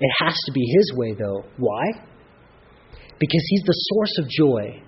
It 0.00 0.10
has 0.20 0.34
to 0.46 0.52
be 0.52 0.60
his 0.60 0.92
way, 0.96 1.14
though. 1.14 1.44
Why? 1.56 1.84
Because 3.18 3.44
he's 3.48 3.62
the 3.64 3.72
source 3.72 4.18
of 4.18 4.28
joy. 4.28 4.82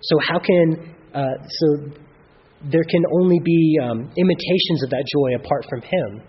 So, 0.00 0.18
how 0.26 0.38
can, 0.38 0.96
uh, 1.14 1.36
so 1.46 1.92
there 2.70 2.84
can 2.88 3.02
only 3.20 3.40
be 3.44 3.78
um, 3.82 4.10
imitations 4.16 4.82
of 4.84 4.90
that 4.90 5.04
joy 5.12 5.34
apart 5.36 5.66
from 5.68 5.82
him. 5.82 6.22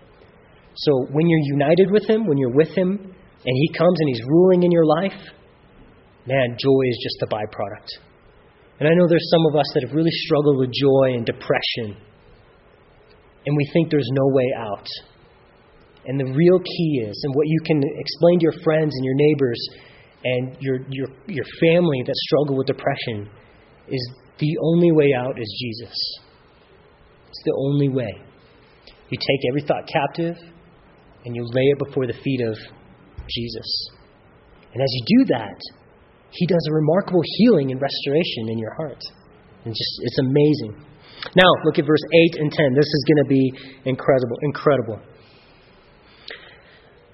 So, 0.75 1.05
when 1.11 1.27
you're 1.27 1.45
united 1.59 1.91
with 1.91 2.09
him, 2.09 2.27
when 2.27 2.37
you're 2.37 2.53
with 2.53 2.69
him, 2.69 2.89
and 2.89 3.55
he 3.55 3.73
comes 3.77 3.99
and 3.99 4.09
he's 4.09 4.21
ruling 4.27 4.63
in 4.63 4.71
your 4.71 4.85
life, 4.85 5.19
man, 6.25 6.57
joy 6.59 6.83
is 6.89 6.99
just 7.01 7.23
a 7.23 7.27
byproduct. 7.27 7.89
And 8.79 8.89
I 8.89 8.93
know 8.95 9.07
there's 9.07 9.29
some 9.29 9.45
of 9.47 9.55
us 9.55 9.65
that 9.73 9.83
have 9.87 9.95
really 9.95 10.11
struggled 10.25 10.59
with 10.59 10.71
joy 10.71 11.13
and 11.15 11.25
depression, 11.25 11.97
and 13.45 13.55
we 13.55 13.69
think 13.73 13.91
there's 13.91 14.09
no 14.11 14.27
way 14.27 14.49
out. 14.57 14.87
And 16.05 16.19
the 16.19 16.33
real 16.33 16.59
key 16.59 17.05
is, 17.07 17.21
and 17.23 17.35
what 17.35 17.47
you 17.47 17.59
can 17.65 17.81
explain 17.83 18.39
to 18.39 18.43
your 18.43 18.63
friends 18.63 18.91
and 18.95 19.05
your 19.05 19.15
neighbors 19.15 19.67
and 20.23 20.57
your, 20.59 20.77
your, 20.89 21.07
your 21.27 21.45
family 21.59 22.03
that 22.05 22.15
struggle 22.15 22.57
with 22.57 22.67
depression, 22.67 23.29
is 23.87 24.11
the 24.39 24.57
only 24.61 24.91
way 24.91 25.13
out 25.17 25.39
is 25.39 25.57
Jesus. 25.59 25.95
It's 27.29 27.43
the 27.45 27.55
only 27.57 27.89
way. 27.89 28.11
You 29.09 29.17
take 29.17 29.49
every 29.49 29.61
thought 29.61 29.87
captive 29.87 30.37
and 31.25 31.35
you 31.35 31.43
lay 31.45 31.63
it 31.63 31.79
before 31.87 32.07
the 32.07 32.13
feet 32.13 32.41
of 32.41 32.57
Jesus. 33.29 33.89
And 34.73 34.81
as 34.81 34.89
you 34.89 35.19
do 35.19 35.25
that, 35.35 35.59
he 36.33 36.45
does 36.47 36.65
a 36.69 36.73
remarkable 36.73 37.21
healing 37.37 37.71
and 37.71 37.79
restoration 37.79 38.49
in 38.49 38.57
your 38.57 38.73
heart. 38.73 39.01
And 39.65 39.73
just 39.73 39.93
it's 40.01 40.19
amazing. 40.19 40.73
Now, 41.37 41.47
look 41.63 41.79
at 41.79 41.85
verse 41.85 42.03
8 42.35 42.41
and 42.41 42.51
10. 42.51 42.73
This 42.73 42.89
is 42.89 43.01
going 43.07 43.21
to 43.23 43.29
be 43.29 43.45
incredible, 43.85 44.35
incredible. 44.41 44.99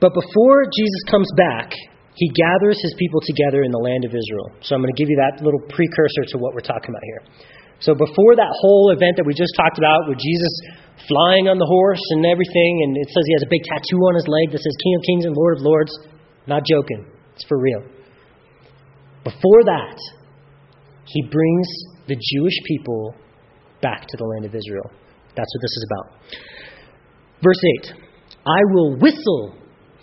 But 0.02 0.16
before 0.16 0.66
Jesus 0.72 1.02
comes 1.12 1.30
back, 1.36 1.76
he 2.16 2.28
gathers 2.32 2.80
his 2.82 2.96
people 2.98 3.20
together 3.22 3.62
in 3.62 3.72
the 3.72 3.80
land 3.80 4.08
of 4.08 4.16
Israel. 4.16 4.56
So 4.64 4.74
I'm 4.74 4.82
going 4.82 4.96
to 4.96 5.00
give 5.00 5.12
you 5.12 5.20
that 5.20 5.44
little 5.44 5.62
precursor 5.68 6.24
to 6.34 6.38
what 6.40 6.56
we're 6.56 6.66
talking 6.66 6.90
about 6.90 7.04
here. 7.04 7.22
So 7.80 7.96
before 7.96 8.36
that 8.36 8.52
whole 8.60 8.92
event 8.92 9.16
that 9.20 9.28
we 9.28 9.36
just 9.36 9.56
talked 9.56 9.80
about 9.80 10.08
with 10.08 10.20
Jesus 10.20 10.54
flying 11.08 11.48
on 11.48 11.60
the 11.60 11.68
horse 11.68 12.04
and 12.16 12.28
everything, 12.28 12.72
and 12.88 12.96
it 12.96 13.08
says 13.08 13.24
he 13.24 13.36
has 13.40 13.46
a 13.48 13.52
big 13.52 13.64
tattoo 13.68 14.00
on 14.10 14.16
his 14.16 14.28
leg 14.28 14.52
that 14.52 14.60
says 14.60 14.76
King 14.84 14.96
of 15.00 15.04
Kings 15.08 15.24
and 15.28 15.36
Lord 15.36 15.60
of 15.60 15.62
Lords, 15.64 15.94
not 16.48 16.64
joking. 16.68 17.08
It's 17.36 17.48
for 17.48 17.60
real. 17.60 17.99
Before 19.24 19.64
that, 19.66 19.98
he 21.06 21.22
brings 21.24 21.68
the 22.08 22.16
Jewish 22.16 22.56
people 22.66 23.16
back 23.82 24.08
to 24.08 24.18
the 24.18 24.26
land 24.26 24.46
of 24.46 24.56
Israel. 24.56 24.92
That's 25.36 25.52
what 25.56 25.62
this 25.62 25.78
is 25.78 25.86
about. 25.92 26.08
Verse 27.44 27.62
8 27.88 27.94
I 28.46 28.60
will 28.72 28.98
whistle 28.98 29.56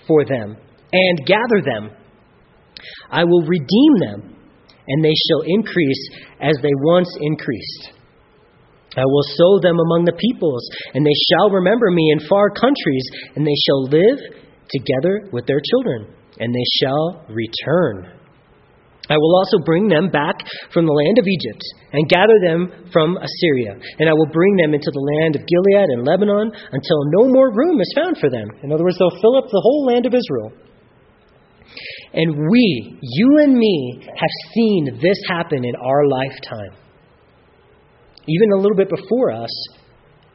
for 0.07 0.25
them 0.25 0.57
and 0.93 1.27
gather 1.27 1.63
them. 1.65 1.91
I 3.11 3.25
will 3.25 3.43
redeem 3.43 3.93
them, 4.01 4.37
and 4.87 5.05
they 5.05 5.15
shall 5.29 5.43
increase 5.47 6.11
as 6.41 6.57
they 6.63 6.73
once 6.83 7.09
increased. 7.21 7.93
I 8.97 9.05
will 9.05 9.25
sow 9.37 9.61
them 9.61 9.79
among 9.79 10.05
the 10.05 10.17
peoples, 10.17 10.69
and 10.95 11.05
they 11.05 11.17
shall 11.29 11.51
remember 11.51 11.91
me 11.91 12.13
in 12.13 12.29
far 12.29 12.49
countries, 12.51 13.05
and 13.35 13.47
they 13.47 13.57
shall 13.67 13.85
live 13.85 14.19
together 14.71 15.29
with 15.33 15.47
their 15.47 15.61
children, 15.61 16.15
and 16.39 16.55
they 16.55 16.65
shall 16.81 17.27
return 17.29 18.17
I 19.09 19.17
will 19.17 19.39
also 19.39 19.63
bring 19.65 19.87
them 19.87 20.11
back 20.11 20.35
from 20.73 20.87
the 20.87 20.93
land 20.93 21.19
of 21.19 21.27
Egypt 21.27 21.63
and 21.93 22.09
gather 22.09 22.39
them 22.43 22.91
from 22.93 23.17
Assyria. 23.17 23.79
And 23.99 24.09
I 24.09 24.15
will 24.15 24.31
bring 24.33 24.57
them 24.57 24.75
into 24.75 24.91
the 24.91 25.07
land 25.23 25.37
of 25.37 25.47
Gilead 25.47 25.89
and 25.95 26.03
Lebanon 26.03 26.51
until 26.51 27.01
no 27.15 27.31
more 27.31 27.55
room 27.55 27.81
is 27.81 27.93
found 27.95 28.19
for 28.19 28.31
them. 28.31 28.51
In 28.63 28.73
other 28.73 28.83
words, 28.83 28.99
they'll 28.99 29.23
fill 29.23 29.39
up 29.39 29.47
the 29.47 29.63
whole 29.63 29.87
land 29.87 30.07
of 30.07 30.15
Israel. 30.15 30.51
And 32.15 32.51
we, 32.51 32.99
you 33.01 33.39
and 33.43 33.55
me, 33.55 34.03
have 34.03 34.35
seen 34.55 34.99
this 35.01 35.19
happen 35.29 35.65
in 35.65 35.75
our 35.77 36.07
lifetime. 36.09 36.75
Even 38.27 38.53
a 38.53 38.61
little 38.61 38.77
bit 38.77 38.89
before 38.91 39.31
us, 39.31 39.55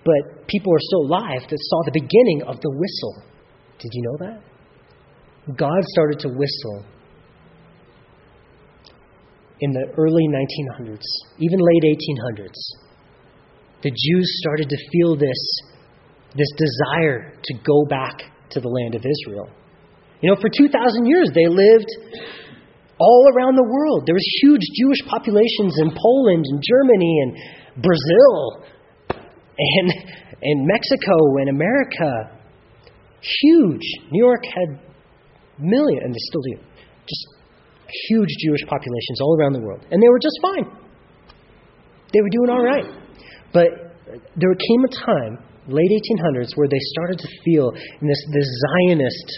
but 0.06 0.48
people 0.48 0.74
are 0.74 0.80
still 0.80 1.12
alive 1.12 1.42
that 1.50 1.60
saw 1.60 1.84
the 1.86 1.92
beginning 1.92 2.44
of 2.48 2.62
the 2.62 2.72
whistle. 2.72 3.24
Did 3.80 3.92
you 3.94 4.04
know 4.04 4.28
that? 4.28 5.58
God 5.58 5.84
started 5.84 6.20
to 6.20 6.30
whistle 6.30 6.86
in 9.62 9.72
the 9.72 9.86
early 9.98 10.26
1900s, 10.28 11.06
even 11.38 11.60
late 11.60 11.84
1800s. 11.86 12.58
the 13.84 13.90
Jews 13.90 14.28
started 14.42 14.70
to 14.70 14.78
feel 14.92 15.16
this, 15.16 15.42
this 16.36 16.50
desire 16.58 17.34
to 17.44 17.54
go 17.64 17.86
back 17.86 18.22
to 18.52 18.60
the 18.60 18.68
land 18.68 18.96
of 18.96 19.06
Israel. 19.06 19.50
You 20.22 20.30
know, 20.30 20.38
for 20.42 20.50
2,000 20.50 21.06
years 21.06 21.30
they 21.34 21.48
lived 21.48 21.90
all 23.00 23.26
around 23.34 23.56
the 23.56 23.66
world. 23.66 24.06
There 24.06 24.14
was 24.14 24.28
huge 24.42 24.62
Jewish 24.78 25.02
populations 25.10 25.74
in 25.82 25.90
Poland 25.90 26.46
and 26.46 26.62
Germany 26.62 27.14
and 27.24 27.32
Brazil 27.82 28.66
and, 29.58 29.88
and 30.42 30.68
Mexico 30.68 31.18
and 31.42 31.50
America. 31.50 32.38
Huge. 33.22 33.86
New 34.12 34.24
York 34.26 34.44
had 34.46 34.80
millions, 35.58 36.02
and 36.04 36.14
they 36.14 36.24
still 36.30 36.42
do. 36.42 36.58
Just 37.06 37.41
huge 38.10 38.30
Jewish 38.44 38.64
populations 38.68 39.22
all 39.22 39.38
around 39.40 39.54
the 39.54 39.62
world. 39.62 39.86
And 39.92 40.02
they 40.02 40.10
were 40.10 40.20
just 40.20 40.40
fine. 40.42 40.66
They 42.14 42.22
were 42.22 42.32
doing 42.32 42.50
all 42.50 42.64
right. 42.64 42.88
But 43.54 43.68
there 44.36 44.52
came 44.56 44.82
a 44.84 44.92
time, 44.92 45.44
late 45.68 45.92
1800s, 45.92 46.56
where 46.56 46.68
they 46.68 46.82
started 46.96 47.20
to 47.20 47.28
feel 47.46 47.72
this, 47.72 48.22
this 48.34 48.50
Zionist 48.68 49.30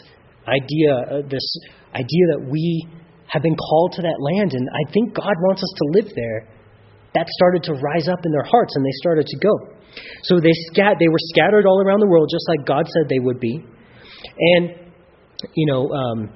idea, 0.47 0.91
uh, 0.93 1.21
this 1.29 1.45
idea 1.93 2.25
that 2.33 2.47
we 2.49 2.87
have 3.27 3.41
been 3.41 3.55
called 3.55 3.93
to 3.93 4.01
that 4.01 4.17
land, 4.19 4.53
and 4.53 4.69
I 4.69 4.91
think 4.91 5.13
God 5.13 5.33
wants 5.41 5.63
us 5.63 5.73
to 5.77 5.85
live 5.99 6.13
there. 6.15 6.49
That 7.15 7.27
started 7.29 7.63
to 7.63 7.73
rise 7.73 8.07
up 8.07 8.25
in 8.25 8.31
their 8.31 8.43
hearts, 8.43 8.73
and 8.75 8.85
they 8.85 8.95
started 9.01 9.27
to 9.27 9.37
go. 9.37 9.53
So 10.23 10.39
they 10.39 10.53
scat, 10.73 10.97
they 10.99 11.07
were 11.07 11.21
scattered 11.33 11.65
all 11.65 11.81
around 11.81 12.01
the 12.01 12.07
world, 12.07 12.29
just 12.31 12.45
like 12.49 12.65
God 12.65 12.85
said 12.87 13.09
they 13.09 13.21
would 13.21 13.39
be. 13.39 13.61
And 14.57 14.83
you 15.53 15.65
know, 15.65 15.89
um, 15.89 16.29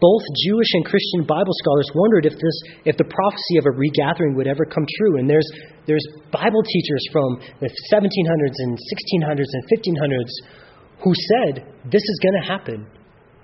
both 0.00 0.22
Jewish 0.44 0.70
and 0.74 0.84
Christian 0.84 1.22
Bible 1.24 1.54
scholars 1.62 1.88
wondered 1.94 2.26
if 2.26 2.34
this, 2.34 2.56
if 2.84 2.96
the 2.96 3.06
prophecy 3.06 3.56
of 3.58 3.66
a 3.66 3.72
regathering 3.72 4.34
would 4.34 4.46
ever 4.46 4.64
come 4.64 4.84
true. 4.98 5.18
And 5.18 5.30
there's 5.30 5.46
there's 5.86 6.04
Bible 6.32 6.62
teachers 6.62 7.04
from 7.12 7.38
the 7.60 7.70
1700s 7.92 8.58
and 8.58 8.74
1600s 8.74 9.50
and 9.52 9.62
1500s 9.70 10.34
who 11.02 11.12
said 11.14 11.66
this 11.90 12.02
is 12.02 12.18
going 12.22 12.42
to 12.42 12.48
happen. 12.48 12.86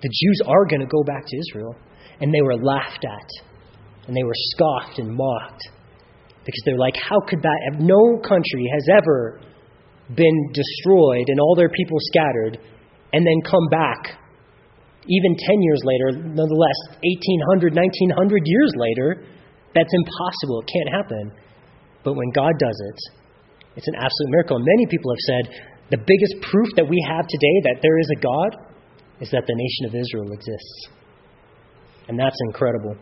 The 0.02 0.08
Jews 0.08 0.40
are 0.46 0.64
going 0.66 0.80
to 0.80 0.90
go 0.90 1.02
back 1.04 1.24
to 1.26 1.36
Israel, 1.36 1.76
and 2.20 2.32
they 2.32 2.40
were 2.40 2.56
laughed 2.56 3.04
at, 3.04 3.28
and 4.08 4.16
they 4.16 4.24
were 4.24 4.36
scoffed 4.56 4.98
and 4.98 5.14
mocked 5.14 5.68
because 6.44 6.62
they're 6.64 6.78
like, 6.78 6.96
how 6.96 7.20
could 7.28 7.42
that? 7.42 7.76
No 7.78 8.18
country 8.18 8.64
has 8.72 8.86
ever 8.96 9.40
been 10.16 10.52
destroyed 10.52 11.26
and 11.28 11.38
all 11.38 11.54
their 11.54 11.68
people 11.68 11.98
scattered, 12.00 12.58
and 13.12 13.26
then 13.26 13.40
come 13.44 13.68
back 13.70 14.18
even 15.10 15.34
10 15.34 15.66
years 15.66 15.82
later, 15.82 16.08
nonetheless, 16.22 16.78
1800, 17.02 17.74
1900 17.74 18.42
years 18.46 18.72
later, 18.78 19.26
that's 19.74 19.90
impossible. 19.90 20.62
It 20.62 20.70
can't 20.70 20.90
happen. 20.94 21.24
But 22.06 22.14
when 22.14 22.30
God 22.30 22.54
does 22.62 22.78
it, 22.78 22.98
it's 23.74 23.90
an 23.90 23.98
absolute 23.98 24.30
miracle. 24.30 24.56
And 24.56 24.66
many 24.66 24.86
people 24.86 25.10
have 25.10 25.24
said 25.26 25.44
the 25.90 25.98
biggest 25.98 26.38
proof 26.46 26.70
that 26.78 26.86
we 26.86 26.98
have 27.10 27.26
today 27.26 27.56
that 27.66 27.82
there 27.82 27.98
is 27.98 28.08
a 28.14 28.18
God 28.22 28.50
is 29.18 29.30
that 29.34 29.44
the 29.50 29.58
nation 29.58 29.90
of 29.90 29.92
Israel 29.98 30.30
exists. 30.30 30.94
And 32.06 32.14
that's 32.18 32.38
incredible. 32.46 32.94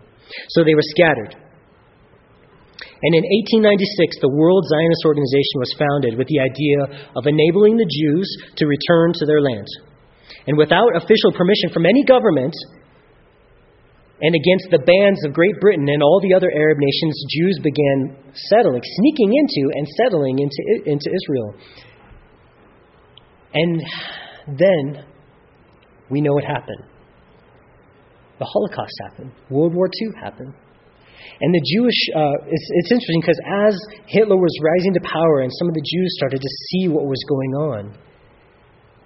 So 0.56 0.64
they 0.64 0.74
were 0.74 0.88
scattered. 0.96 1.36
And 2.98 3.12
in 3.14 3.24
1896, 3.62 4.18
the 4.24 4.32
World 4.32 4.64
Zionist 4.66 5.04
Organization 5.06 5.56
was 5.60 5.76
founded 5.78 6.18
with 6.18 6.26
the 6.26 6.40
idea 6.40 7.04
of 7.14 7.28
enabling 7.28 7.76
the 7.76 7.86
Jews 7.86 8.26
to 8.58 8.66
return 8.66 9.12
to 9.14 9.24
their 9.28 9.40
land 9.40 9.68
and 10.46 10.56
without 10.56 10.96
official 10.96 11.32
permission 11.36 11.70
from 11.72 11.86
any 11.86 12.04
government, 12.04 12.54
and 14.20 14.34
against 14.34 14.66
the 14.70 14.82
bans 14.82 15.24
of 15.24 15.32
Great 15.32 15.60
Britain 15.60 15.86
and 15.88 16.02
all 16.02 16.20
the 16.20 16.34
other 16.34 16.50
Arab 16.50 16.78
nations, 16.78 17.14
Jews 17.30 17.60
began 17.62 18.18
settling, 18.50 18.82
sneaking 18.82 19.30
into 19.30 19.70
and 19.74 19.86
settling 20.02 20.38
into, 20.40 20.90
into 20.90 21.08
Israel. 21.14 21.54
And 23.54 23.82
then 24.58 25.04
we 26.10 26.20
know 26.20 26.32
what 26.34 26.44
happened. 26.44 26.82
The 28.40 28.44
Holocaust 28.44 28.92
happened. 29.08 29.32
World 29.50 29.74
War 29.74 29.86
II 29.86 30.08
happened. 30.20 30.54
And 31.40 31.54
the 31.54 31.62
Jewish, 31.74 32.00
uh, 32.14 32.46
it's, 32.46 32.68
it's 32.82 32.90
interesting 32.90 33.20
because 33.20 33.40
as 33.46 33.74
Hitler 34.06 34.36
was 34.36 34.54
rising 34.62 34.94
to 34.94 35.00
power 35.00 35.40
and 35.42 35.50
some 35.58 35.68
of 35.68 35.74
the 35.74 35.82
Jews 35.82 36.10
started 36.18 36.40
to 36.40 36.48
see 36.70 36.88
what 36.88 37.06
was 37.06 37.22
going 37.28 37.52
on, 37.54 37.98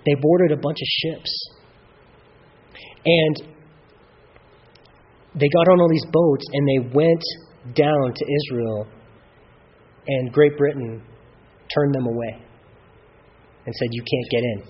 they 0.04 0.14
boarded 0.20 0.52
a 0.52 0.56
bunch 0.56 0.78
of 0.80 0.86
ships. 0.86 1.30
And 3.04 3.52
they 5.34 5.48
got 5.48 5.72
on 5.72 5.80
all 5.80 5.88
these 5.88 6.06
boats 6.10 6.44
and 6.52 6.68
they 6.68 6.94
went 6.94 7.22
down 7.74 8.12
to 8.14 8.24
Israel, 8.26 8.86
and 10.06 10.32
Great 10.32 10.56
Britain 10.58 11.02
turned 11.74 11.94
them 11.94 12.06
away 12.06 12.42
and 13.64 13.74
said, 13.74 13.88
You 13.92 14.02
can't 14.02 14.28
get 14.30 14.42
in. 14.42 14.62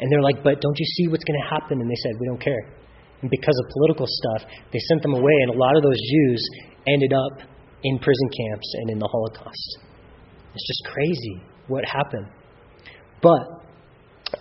And 0.00 0.10
they're 0.10 0.22
like, 0.22 0.42
But 0.42 0.60
don't 0.60 0.78
you 0.78 0.86
see 0.96 1.08
what's 1.08 1.24
going 1.24 1.38
to 1.40 1.48
happen? 1.48 1.80
And 1.80 1.90
they 1.90 2.00
said, 2.02 2.12
We 2.18 2.26
don't 2.26 2.40
care. 2.40 2.72
And 3.20 3.30
because 3.30 3.54
of 3.64 3.70
political 3.72 4.06
stuff, 4.08 4.50
they 4.72 4.78
sent 4.88 5.02
them 5.02 5.14
away, 5.14 5.36
and 5.42 5.54
a 5.54 5.58
lot 5.58 5.76
of 5.76 5.82
those 5.82 5.96
Jews 5.96 6.42
ended 6.86 7.12
up 7.12 7.46
in 7.84 7.98
prison 7.98 8.28
camps 8.28 8.68
and 8.80 8.90
in 8.90 8.98
the 8.98 9.08
Holocaust. 9.08 9.78
It's 10.54 10.66
just 10.66 10.92
crazy 10.92 11.42
what 11.68 11.84
happened. 11.84 12.26
But 13.22 13.63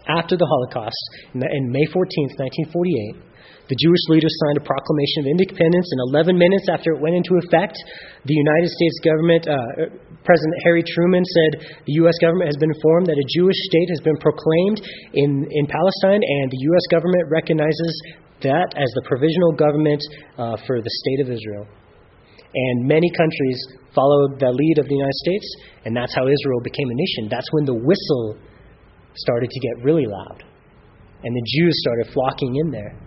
after 0.08 0.36
the 0.38 0.46
Holocaust, 0.46 1.02
in 1.34 1.64
May 1.72 1.86
14, 1.92 2.38
1948, 2.70 3.34
the 3.72 3.80
Jewish 3.80 4.04
leaders 4.12 4.34
signed 4.44 4.60
a 4.60 4.66
proclamation 4.68 5.24
of 5.24 5.28
independence, 5.32 5.88
and 5.96 6.00
11 6.12 6.36
minutes 6.36 6.68
after 6.68 6.92
it 6.92 7.00
went 7.00 7.16
into 7.16 7.40
effect, 7.48 7.80
the 8.28 8.36
United 8.36 8.68
States 8.68 8.98
government, 9.00 9.48
uh, 9.48 9.88
President 10.28 10.56
Harry 10.68 10.84
Truman 10.84 11.24
said 11.24 11.80
the 11.88 11.96
U.S. 12.04 12.16
government 12.20 12.52
has 12.52 12.60
been 12.60 12.72
informed 12.76 13.08
that 13.08 13.16
a 13.16 13.28
Jewish 13.40 13.56
state 13.72 13.90
has 13.92 14.04
been 14.04 14.20
proclaimed 14.20 14.84
in, 15.16 15.48
in 15.48 15.64
Palestine, 15.68 16.20
and 16.20 16.46
the 16.52 16.62
U.S. 16.76 16.86
government 16.92 17.24
recognizes 17.32 17.94
that 18.44 18.76
as 18.76 18.92
the 19.00 19.04
provisional 19.08 19.56
government 19.56 20.04
uh, 20.36 20.60
for 20.68 20.84
the 20.84 20.94
state 21.08 21.20
of 21.24 21.32
Israel. 21.32 21.64
And 22.54 22.86
many 22.86 23.10
countries 23.16 23.58
followed 23.96 24.44
the 24.44 24.52
lead 24.52 24.78
of 24.78 24.86
the 24.92 24.96
United 24.96 25.20
States, 25.24 25.48
and 25.86 25.96
that's 25.96 26.14
how 26.14 26.28
Israel 26.28 26.60
became 26.62 26.90
a 26.92 26.98
nation. 27.00 27.32
That's 27.32 27.48
when 27.56 27.66
the 27.66 27.80
whistle 27.80 28.38
started 29.16 29.50
to 29.50 29.60
get 29.60 29.84
really 29.84 30.06
loud. 30.06 30.44
And 31.24 31.36
the 31.36 31.44
Jews 31.58 31.74
started 31.82 32.14
flocking 32.14 32.56
in 32.56 32.72
there. 32.72 33.00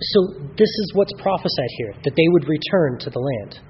So, 0.00 0.20
this 0.58 0.68
is 0.68 0.92
what's 0.94 1.12
prophesied 1.22 1.72
here 1.78 1.94
that 2.04 2.12
they 2.16 2.28
would 2.28 2.48
return 2.48 2.98
to 3.00 3.10
the 3.10 3.18
land. 3.18 3.60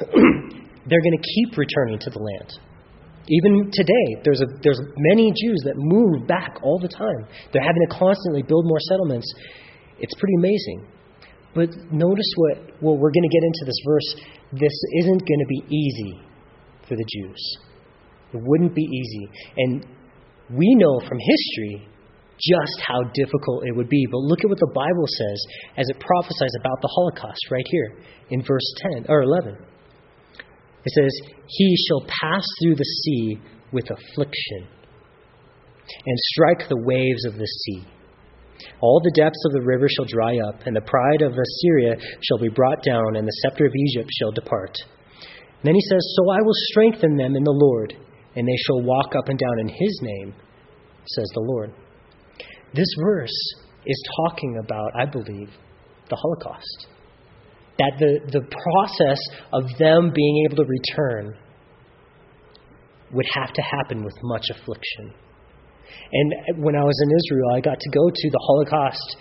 They're 0.88 1.02
going 1.02 1.18
to 1.18 1.26
keep 1.36 1.56
returning 1.56 1.98
to 2.00 2.10
the 2.10 2.18
land. 2.18 2.58
Even 3.28 3.70
today, 3.70 4.22
there's, 4.24 4.40
a, 4.40 4.46
there's 4.62 4.80
many 4.96 5.30
Jews 5.30 5.62
that 5.64 5.74
move 5.76 6.26
back 6.26 6.58
all 6.64 6.80
the 6.80 6.88
time. 6.88 7.28
They're 7.52 7.62
having 7.62 7.86
to 7.86 7.94
constantly 7.94 8.42
build 8.42 8.64
more 8.66 8.80
settlements. 8.88 9.30
It's 10.00 10.14
pretty 10.18 10.34
amazing. 10.38 10.88
But 11.54 11.70
notice 11.92 12.32
what, 12.36 12.82
well, 12.82 12.96
we're 12.96 13.12
going 13.12 13.28
to 13.28 13.34
get 13.34 13.44
into 13.44 13.62
this 13.66 13.80
verse. 13.86 14.08
This 14.52 14.76
isn't 15.04 15.20
going 15.20 15.40
to 15.40 15.46
be 15.46 15.62
easy 15.70 16.20
for 16.88 16.96
the 16.96 17.04
Jews. 17.06 17.69
It 18.32 18.40
wouldn't 18.42 18.74
be 18.74 18.82
easy. 18.82 19.28
And 19.56 19.86
we 20.50 20.74
know 20.76 21.00
from 21.00 21.18
history 21.18 21.88
just 22.40 22.80
how 22.86 23.02
difficult 23.12 23.66
it 23.66 23.76
would 23.76 23.88
be. 23.88 24.06
But 24.10 24.18
look 24.18 24.40
at 24.42 24.48
what 24.48 24.58
the 24.58 24.72
Bible 24.74 25.06
says 25.06 25.38
as 25.76 25.86
it 25.88 26.00
prophesies 26.00 26.54
about 26.60 26.80
the 26.80 26.88
Holocaust 26.88 27.50
right 27.50 27.66
here 27.66 27.98
in 28.30 28.42
verse 28.42 28.74
10 28.94 29.06
or 29.08 29.22
11. 29.22 29.56
It 30.84 30.92
says, 30.92 31.12
He 31.46 31.76
shall 31.88 32.06
pass 32.06 32.44
through 32.62 32.76
the 32.76 32.84
sea 32.84 33.38
with 33.72 33.90
affliction 33.90 34.68
and 36.06 36.18
strike 36.32 36.68
the 36.68 36.82
waves 36.82 37.24
of 37.26 37.34
the 37.34 37.46
sea. 37.46 37.84
All 38.80 39.00
the 39.02 39.12
depths 39.14 39.42
of 39.46 39.52
the 39.52 39.66
river 39.66 39.88
shall 39.88 40.04
dry 40.04 40.38
up, 40.48 40.66
and 40.66 40.76
the 40.76 40.80
pride 40.80 41.22
of 41.22 41.32
Assyria 41.32 41.96
shall 42.22 42.38
be 42.38 42.48
brought 42.48 42.82
down, 42.84 43.16
and 43.16 43.26
the 43.26 43.40
scepter 43.42 43.66
of 43.66 43.72
Egypt 43.74 44.08
shall 44.18 44.32
depart. 44.32 44.76
And 44.80 45.64
then 45.64 45.74
he 45.74 45.80
says, 45.88 46.00
So 46.16 46.30
I 46.30 46.40
will 46.42 46.56
strengthen 46.70 47.16
them 47.16 47.36
in 47.36 47.44
the 47.44 47.52
Lord 47.52 47.94
and 48.36 48.46
they 48.46 48.56
shall 48.66 48.82
walk 48.82 49.14
up 49.16 49.28
and 49.28 49.38
down 49.38 49.58
in 49.60 49.68
his 49.68 50.00
name, 50.02 50.34
says 51.06 51.26
the 51.34 51.40
Lord. 51.40 51.72
This 52.74 52.88
verse 53.02 53.54
is 53.86 54.02
talking 54.24 54.60
about, 54.62 54.90
I 54.94 55.06
believe, 55.06 55.50
the 56.08 56.16
Holocaust. 56.16 56.86
That 57.78 57.92
the, 57.98 58.20
the 58.30 58.42
process 58.42 59.18
of 59.52 59.64
them 59.78 60.12
being 60.14 60.46
able 60.46 60.62
to 60.62 60.68
return 60.68 61.34
would 63.12 63.26
have 63.34 63.52
to 63.52 63.62
happen 63.62 64.04
with 64.04 64.14
much 64.22 64.44
affliction. 64.50 65.14
And 66.12 66.62
when 66.62 66.76
I 66.76 66.84
was 66.84 66.96
in 67.02 67.10
Israel, 67.16 67.56
I 67.56 67.60
got 67.60 67.80
to 67.80 67.90
go 67.90 68.08
to 68.08 68.30
the 68.30 68.40
Holocaust 68.46 69.16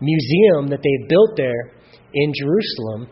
museum 0.00 0.66
that 0.68 0.82
they 0.82 1.06
built 1.08 1.36
there 1.36 1.72
in 2.14 2.32
Jerusalem. 2.40 3.08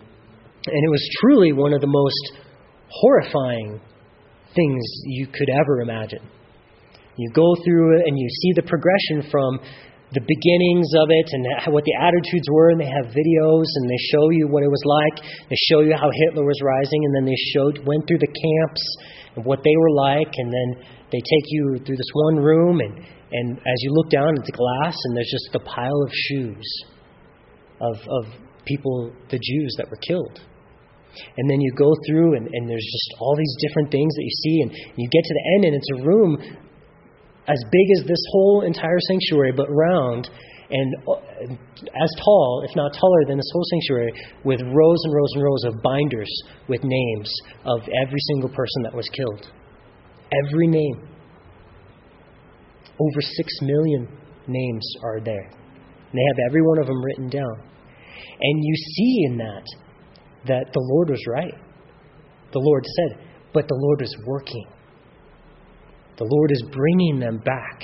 And 0.66 0.84
it 0.84 0.90
was 0.90 1.08
truly 1.20 1.52
one 1.52 1.72
of 1.72 1.80
the 1.80 1.86
most 1.86 2.44
horrifying 2.88 3.80
things 4.54 4.82
you 5.04 5.26
could 5.26 5.48
ever 5.50 5.80
imagine. 5.80 6.22
You 7.16 7.30
go 7.34 7.54
through 7.64 8.00
it 8.00 8.02
and 8.06 8.18
you 8.18 8.28
see 8.28 8.52
the 8.56 8.62
progression 8.62 9.30
from 9.30 9.60
the 10.12 10.24
beginnings 10.26 10.90
of 10.98 11.06
it 11.10 11.28
and 11.30 11.72
what 11.72 11.84
the 11.84 11.94
attitudes 11.94 12.48
were, 12.50 12.70
and 12.70 12.80
they 12.80 12.90
have 12.90 13.14
videos 13.14 13.68
and 13.78 13.84
they 13.86 14.02
show 14.10 14.30
you 14.30 14.48
what 14.48 14.62
it 14.62 14.70
was 14.70 14.82
like. 14.82 15.22
They 15.48 15.60
show 15.70 15.80
you 15.80 15.94
how 15.94 16.10
Hitler 16.26 16.42
was 16.42 16.58
rising, 16.64 16.98
and 17.04 17.14
then 17.14 17.26
they 17.30 17.38
showed 17.54 17.86
went 17.86 18.06
through 18.08 18.18
the 18.18 18.34
camps 18.34 18.82
and 19.36 19.44
what 19.44 19.62
they 19.62 19.76
were 19.78 19.94
like, 19.94 20.32
and 20.34 20.50
then 20.50 20.68
they 21.12 21.22
take 21.22 21.46
you 21.54 21.78
through 21.86 21.96
this 21.96 22.12
one 22.12 22.36
room, 22.42 22.80
and 22.80 23.06
and 23.32 23.58
as 23.58 23.78
you 23.86 23.92
look 23.94 24.10
down 24.10 24.34
the 24.34 24.50
glass, 24.50 24.96
and 25.04 25.16
there's 25.16 25.30
just 25.30 25.52
the 25.52 25.60
pile 25.60 26.02
of 26.02 26.10
shoes 26.12 26.66
of 27.80 27.96
of 28.08 28.24
people, 28.66 29.12
the 29.30 29.38
Jews 29.38 29.74
that 29.78 29.88
were 29.90 30.00
killed. 30.02 30.40
And 31.36 31.50
then 31.50 31.60
you 31.60 31.72
go 31.76 31.90
through, 32.06 32.36
and, 32.36 32.46
and 32.52 32.68
there's 32.68 32.86
just 32.86 33.20
all 33.20 33.36
these 33.36 33.56
different 33.66 33.90
things 33.90 34.14
that 34.14 34.24
you 34.24 34.36
see, 34.42 34.56
and 34.62 34.70
you 34.96 35.08
get 35.08 35.24
to 35.24 35.34
the 35.34 35.44
end, 35.54 35.64
and 35.64 35.74
it's 35.74 35.90
a 35.98 36.02
room 36.06 36.38
as 37.48 37.58
big 37.72 37.86
as 37.98 38.06
this 38.06 38.22
whole 38.30 38.62
entire 38.64 39.00
sanctuary, 39.08 39.52
but 39.52 39.66
round 39.68 40.30
and 40.70 40.94
uh, 41.08 41.50
as 41.50 42.10
tall, 42.24 42.62
if 42.68 42.76
not 42.76 42.92
taller 42.94 43.24
than 43.26 43.36
this 43.36 43.50
whole 43.52 43.64
sanctuary, 43.70 44.12
with 44.44 44.60
rows 44.60 45.00
and 45.04 45.14
rows 45.14 45.32
and 45.34 45.42
rows 45.42 45.64
of 45.64 45.82
binders 45.82 46.30
with 46.68 46.80
names 46.84 47.32
of 47.64 47.80
every 48.06 48.20
single 48.28 48.50
person 48.50 48.82
that 48.84 48.94
was 48.94 49.08
killed. 49.08 49.50
Every 50.46 50.68
name. 50.68 51.08
Over 53.00 53.20
six 53.20 53.52
million 53.62 54.06
names 54.46 54.86
are 55.02 55.20
there. 55.20 55.50
And 55.50 56.14
they 56.14 56.26
have 56.28 56.50
every 56.50 56.62
one 56.62 56.78
of 56.78 56.86
them 56.86 57.02
written 57.02 57.28
down. 57.28 57.66
And 58.40 58.64
you 58.64 58.74
see 58.76 59.24
in 59.26 59.38
that 59.38 59.64
that 60.46 60.72
the 60.72 60.80
Lord 60.80 61.10
was 61.10 61.22
right. 61.28 61.54
The 62.52 62.58
Lord 62.58 62.84
said, 62.84 63.26
but 63.52 63.68
the 63.68 63.76
Lord 63.76 64.02
is 64.02 64.16
working. 64.26 64.66
The 66.18 66.28
Lord 66.28 66.50
is 66.52 66.62
bringing 66.70 67.20
them 67.20 67.38
back. 67.38 67.82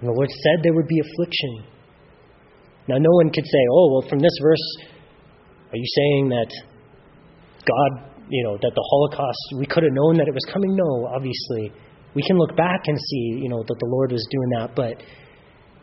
And 0.00 0.08
the 0.08 0.12
Lord 0.12 0.28
said 0.30 0.62
there 0.62 0.74
would 0.74 0.88
be 0.88 1.00
affliction. 1.00 1.64
Now, 2.88 2.98
no 2.98 3.10
one 3.10 3.30
could 3.30 3.44
say, 3.44 3.62
oh, 3.72 3.92
well, 3.92 4.08
from 4.08 4.20
this 4.20 4.36
verse, 4.42 4.66
are 5.72 5.76
you 5.76 5.88
saying 5.96 6.28
that 6.28 6.50
God, 7.64 8.12
you 8.28 8.44
know, 8.44 8.56
that 8.60 8.72
the 8.74 8.86
Holocaust, 8.90 9.58
we 9.58 9.66
could 9.66 9.82
have 9.82 9.92
known 9.92 10.16
that 10.18 10.28
it 10.28 10.34
was 10.34 10.46
coming? 10.52 10.76
No, 10.76 11.08
obviously. 11.14 11.72
We 12.14 12.22
can 12.22 12.38
look 12.38 12.56
back 12.56 12.86
and 12.86 12.96
see, 12.98 13.42
you 13.42 13.48
know, 13.48 13.64
that 13.66 13.78
the 13.78 13.86
Lord 13.86 14.12
was 14.12 14.26
doing 14.30 14.50
that. 14.60 14.76
But, 14.76 15.02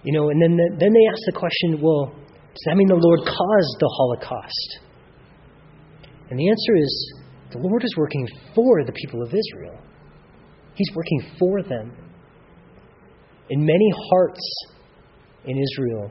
you 0.03 0.13
know, 0.13 0.29
and 0.29 0.41
then, 0.41 0.55
then 0.79 0.93
they 0.93 1.05
ask 1.11 1.21
the 1.27 1.35
question, 1.35 1.81
well, 1.81 2.13
does 2.15 2.63
that 2.65 2.77
mean 2.77 2.87
the 2.87 2.95
Lord 2.95 3.19
caused 3.25 3.75
the 3.79 3.89
Holocaust? 3.89 4.79
And 6.33 6.39
the 6.39 6.49
answer 6.49 6.75
is, 6.75 7.13
the 7.51 7.59
Lord 7.59 7.83
is 7.83 7.93
working 7.95 8.27
for 8.55 8.83
the 8.83 8.91
people 8.91 9.21
of 9.21 9.27
Israel. 9.27 9.77
He's 10.73 10.89
working 10.95 11.21
for 11.37 11.61
them. 11.61 11.95
And 13.51 13.61
many 13.61 13.89
hearts 14.09 14.41
in 15.45 15.61
Israel 15.61 16.09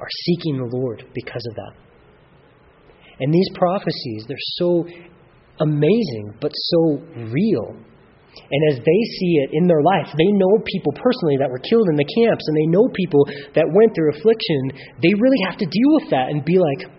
are 0.00 0.08
seeking 0.24 0.56
the 0.56 0.76
Lord 0.76 1.04
because 1.14 1.46
of 1.50 1.54
that. 1.54 1.74
And 3.20 3.32
these 3.32 3.46
prophecies, 3.54 4.24
they're 4.26 4.50
so 4.58 4.84
amazing, 5.60 6.34
but 6.40 6.50
so 6.52 6.98
real. 7.30 7.76
And 8.50 8.72
as 8.72 8.78
they 8.78 9.00
see 9.20 9.32
it 9.46 9.50
in 9.52 9.68
their 9.68 9.82
life, 9.82 10.10
they 10.18 10.32
know 10.32 10.58
people 10.66 10.92
personally 10.96 11.36
that 11.38 11.50
were 11.50 11.62
killed 11.62 11.86
in 11.88 11.94
the 11.94 12.10
camps, 12.18 12.42
and 12.48 12.56
they 12.56 12.66
know 12.66 12.88
people 12.92 13.28
that 13.54 13.70
went 13.70 13.94
through 13.94 14.10
affliction. 14.10 14.74
They 15.00 15.14
really 15.14 15.38
have 15.46 15.58
to 15.58 15.66
deal 15.66 15.90
with 16.02 16.10
that 16.10 16.30
and 16.30 16.44
be 16.44 16.58
like, 16.58 16.90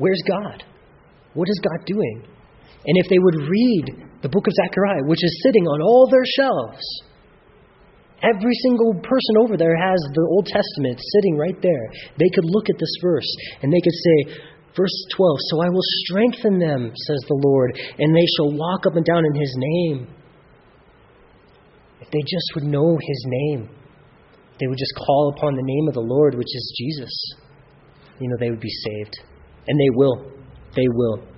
where's 0.00 0.22
God? 0.26 0.64
What 1.34 1.48
is 1.48 1.60
God 1.62 1.86
doing? 1.86 2.24
And 2.24 2.96
if 2.96 3.06
they 3.08 3.20
would 3.20 3.36
read 3.36 4.08
the 4.22 4.28
book 4.28 4.46
of 4.46 4.54
Zechariah, 4.56 5.04
which 5.04 5.24
is 5.24 5.42
sitting 5.44 5.64
on 5.64 5.80
all 5.80 6.08
their 6.10 6.24
shelves. 6.24 6.84
Every 8.20 8.52
single 8.60 8.92
person 9.00 9.40
over 9.40 9.56
there 9.56 9.76
has 9.76 10.00
the 10.12 10.26
Old 10.28 10.44
Testament 10.44 11.00
sitting 11.00 11.36
right 11.36 11.56
there. 11.62 11.88
They 12.20 12.28
could 12.34 12.44
look 12.44 12.68
at 12.68 12.76
this 12.78 12.94
verse 13.00 13.28
and 13.62 13.72
they 13.72 13.80
could 13.80 13.96
say, 13.96 14.18
verse 14.76 14.96
12, 15.16 15.38
So 15.48 15.62
I 15.64 15.70
will 15.72 15.88
strengthen 16.04 16.58
them, 16.58 16.92
says 16.92 17.22
the 17.28 17.40
Lord, 17.40 17.72
and 17.98 18.14
they 18.14 18.28
shall 18.36 18.52
walk 18.52 18.84
up 18.84 18.96
and 18.96 19.04
down 19.04 19.24
in 19.24 19.34
His 19.40 19.54
name. 19.56 20.08
If 22.00 22.10
they 22.12 22.20
just 22.28 22.52
would 22.54 22.64
know 22.64 22.98
His 23.00 23.24
name, 23.26 23.70
they 24.60 24.66
would 24.66 24.78
just 24.78 24.94
call 24.96 25.32
upon 25.36 25.56
the 25.56 25.64
name 25.64 25.88
of 25.88 25.94
the 25.94 26.04
Lord, 26.04 26.34
which 26.34 26.54
is 26.54 26.74
Jesus, 26.76 27.12
you 28.20 28.28
know, 28.28 28.36
they 28.38 28.50
would 28.50 28.60
be 28.60 28.68
saved. 28.68 29.29
And 29.66 29.78
they 29.78 29.90
will. 29.92 30.30
They 30.74 30.88
will. 30.88 31.30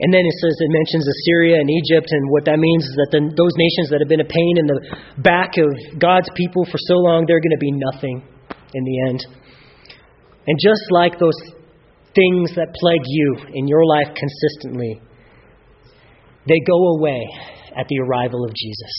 And 0.00 0.12
then 0.12 0.24
it 0.24 0.36
says 0.40 0.56
it 0.60 0.72
mentions 0.72 1.08
Assyria 1.08 1.60
and 1.60 1.68
Egypt, 1.68 2.08
and 2.08 2.30
what 2.30 2.44
that 2.44 2.58
means 2.58 2.84
is 2.84 2.94
that 3.00 3.08
the, 3.12 3.20
those 3.32 3.52
nations 3.56 3.88
that 3.92 4.00
have 4.00 4.08
been 4.08 4.20
a 4.20 4.28
pain 4.28 4.54
in 4.60 4.66
the 4.68 4.80
back 5.20 5.56
of 5.56 5.68
God's 6.00 6.28
people 6.36 6.64
for 6.64 6.76
so 6.76 7.00
long, 7.00 7.24
they're 7.24 7.40
going 7.40 7.56
to 7.56 7.60
be 7.60 7.72
nothing 7.72 8.24
in 8.72 8.84
the 8.84 8.96
end. 9.08 9.20
And 10.46 10.56
just 10.60 10.84
like 10.90 11.18
those 11.18 11.36
things 12.16 12.52
that 12.56 12.72
plague 12.76 13.04
you 13.04 13.36
in 13.52 13.68
your 13.68 13.84
life 13.84 14.08
consistently, 14.16 15.00
they 16.48 16.60
go 16.66 16.96
away 16.96 17.28
at 17.76 17.86
the 17.88 18.00
arrival 18.00 18.44
of 18.44 18.52
Jesus. 18.52 18.94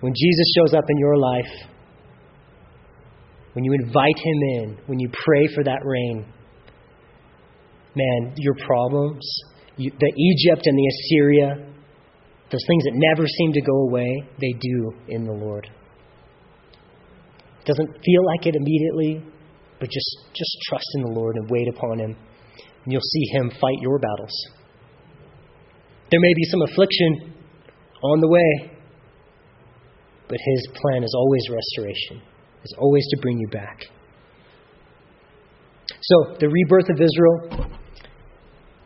When 0.00 0.12
Jesus 0.14 0.46
shows 0.56 0.74
up 0.74 0.84
in 0.88 0.98
your 0.98 1.16
life, 1.16 1.69
when 3.52 3.64
you 3.64 3.72
invite 3.72 4.16
him 4.16 4.42
in, 4.54 4.78
when 4.86 4.98
you 5.00 5.08
pray 5.12 5.46
for 5.54 5.64
that 5.64 5.80
rain, 5.84 6.24
man, 7.94 8.34
your 8.36 8.54
problems, 8.66 9.26
the 9.76 10.12
Egypt 10.16 10.62
and 10.66 10.78
the 10.78 10.86
Assyria, 10.86 11.70
those 12.50 12.64
things 12.66 12.84
that 12.84 12.92
never 12.94 13.26
seem 13.26 13.52
to 13.52 13.60
go 13.60 13.88
away, 13.88 14.22
they 14.40 14.52
do 14.60 14.92
in 15.08 15.24
the 15.24 15.32
Lord. 15.32 15.68
It 17.60 17.66
doesn't 17.66 17.90
feel 18.04 18.26
like 18.26 18.46
it 18.46 18.54
immediately, 18.56 19.24
but 19.78 19.88
just, 19.88 20.16
just 20.34 20.56
trust 20.68 20.86
in 20.96 21.02
the 21.02 21.10
Lord 21.10 21.36
and 21.36 21.48
wait 21.50 21.68
upon 21.68 21.98
Him, 21.98 22.16
and 22.84 22.92
you'll 22.92 23.00
see 23.00 23.24
Him 23.32 23.50
fight 23.60 23.78
your 23.80 23.98
battles. 23.98 24.32
There 26.10 26.20
may 26.20 26.34
be 26.34 26.44
some 26.44 26.62
affliction 26.62 27.34
on 28.02 28.20
the 28.20 28.28
way, 28.28 28.72
but 30.28 30.38
His 30.44 30.68
plan 30.74 31.04
is 31.04 31.14
always 31.16 31.42
restoration, 31.50 32.22
is 32.64 32.74
always 32.78 33.06
to 33.10 33.18
bring 33.20 33.38
you 33.38 33.48
back. 33.48 33.84
So, 36.02 36.36
the 36.38 36.48
rebirth 36.48 36.88
of 36.88 37.00
Israel, 37.00 37.70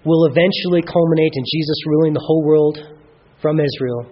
will 0.04 0.26
eventually 0.26 0.82
culminate 0.84 1.32
in 1.32 1.44
Jesus 1.48 1.78
ruling 1.86 2.12
the 2.12 2.24
whole 2.24 2.44
world 2.44 2.78
from 3.40 3.58
Israel 3.58 4.06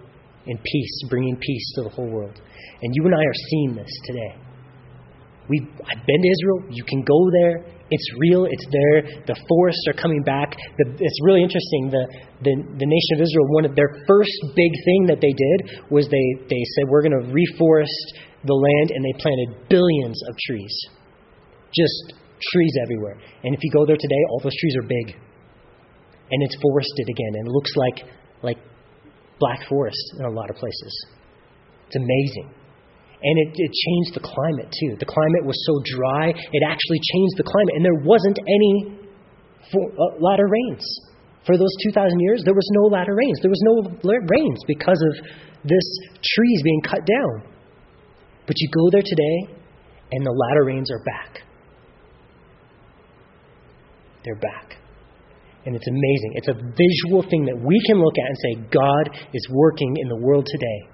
in 0.47 0.59
peace, 0.59 0.95
bringing 1.09 1.37
peace 1.37 1.73
to 1.77 1.83
the 1.83 1.91
whole 1.91 2.09
world. 2.09 2.41
And 2.83 2.91
you 2.95 3.05
and 3.05 3.15
I 3.15 3.23
are 3.23 3.41
seeing 3.51 3.77
this 3.77 3.93
today. 4.05 4.35
We, 5.49 5.61
I've 5.85 6.07
been 6.07 6.23
to 6.23 6.31
Israel. 6.41 6.59
You 6.71 6.85
can 6.85 7.03
go 7.03 7.19
there. 7.31 7.65
It's 7.91 8.09
real. 8.19 8.47
It's 8.49 8.67
there. 8.73 9.23
The 9.27 9.37
forests 9.49 9.85
are 9.89 9.93
coming 9.93 10.23
back. 10.23 10.57
The, 10.79 10.97
it's 10.99 11.21
really 11.25 11.43
interesting. 11.43 11.91
The, 11.91 12.05
the, 12.41 12.55
the 12.79 12.89
nation 12.89 13.13
of 13.17 13.21
Israel, 13.21 13.47
one 13.53 13.67
of 13.67 13.77
their 13.77 13.91
first 14.09 14.33
big 14.57 14.73
thing 14.87 15.07
that 15.13 15.21
they 15.21 15.35
did 15.35 15.91
was 15.91 16.09
they, 16.09 16.29
they 16.49 16.63
said, 16.75 16.89
we're 16.89 17.03
going 17.03 17.21
to 17.21 17.29
reforest 17.29 18.32
the 18.45 18.55
land, 18.55 18.89
and 18.91 19.05
they 19.05 19.15
planted 19.19 19.69
billions 19.69 20.19
of 20.29 20.35
trees. 20.47 20.75
Just 21.75 22.15
trees 22.53 22.75
everywhere. 22.83 23.17
And 23.45 23.55
if 23.55 23.61
you 23.63 23.71
go 23.73 23.87
there 23.87 23.97
today, 23.97 24.23
all 24.31 24.41
those 24.43 24.57
trees 24.61 24.77
are 24.77 24.89
big 24.89 25.17
and 26.33 26.43
it's 26.43 26.57
forested 26.61 27.07
again, 27.13 27.33
and 27.37 27.45
it 27.47 27.53
looks 27.53 27.73
like 27.77 27.99
like 28.43 28.59
black 29.39 29.61
forest 29.69 30.03
in 30.19 30.25
a 30.25 30.33
lot 30.33 30.49
of 30.51 30.57
places. 30.57 30.93
It's 31.87 31.97
amazing. 31.97 32.49
And 33.23 33.35
it, 33.47 33.55
it 33.55 33.71
changed 33.71 34.19
the 34.19 34.25
climate 34.25 34.67
too. 34.73 34.99
The 34.99 35.07
climate 35.07 35.45
was 35.47 35.55
so 35.69 35.79
dry, 35.95 36.33
it 36.33 36.63
actually 36.67 36.99
changed 36.99 37.37
the 37.37 37.47
climate, 37.47 37.75
and 37.77 37.85
there 37.85 38.01
wasn't 38.03 38.39
any 38.41 38.99
for, 39.71 39.85
uh, 39.93 40.19
latter 40.19 40.49
rains. 40.49 40.83
For 41.47 41.59
those 41.59 41.71
2,000 41.87 42.19
years, 42.21 42.43
there 42.45 42.55
was 42.55 42.67
no 42.73 42.87
latter 42.87 43.15
rains. 43.15 43.39
There 43.43 43.51
was 43.51 43.63
no 43.67 43.83
rains 44.07 44.59
because 44.67 44.99
of 45.11 45.13
this 45.67 45.87
trees 46.23 46.63
being 46.63 46.83
cut 46.83 47.03
down. 47.03 47.52
But 48.47 48.57
you 48.59 48.69
go 48.75 48.91
there 48.91 49.03
today, 49.05 49.55
and 50.13 50.27
the 50.27 50.33
latter 50.33 50.65
rains 50.65 50.91
are 50.91 51.03
back. 51.05 51.43
They're 54.25 54.41
back. 54.41 54.77
And 55.65 55.77
it's 55.77 55.87
amazing. 55.87 56.33
It's 56.35 56.49
a 56.49 56.55
visual 56.55 57.23
thing 57.23 57.47
that 57.47 57.57
we 57.57 57.81
can 57.87 57.99
look 57.99 58.15
at 58.19 58.27
and 58.27 58.37
say, 58.39 58.69
God 58.71 59.29
is 59.33 59.47
working 59.51 59.97
in 60.01 60.09
the 60.09 60.17
world 60.17 60.47
today. 60.47 60.89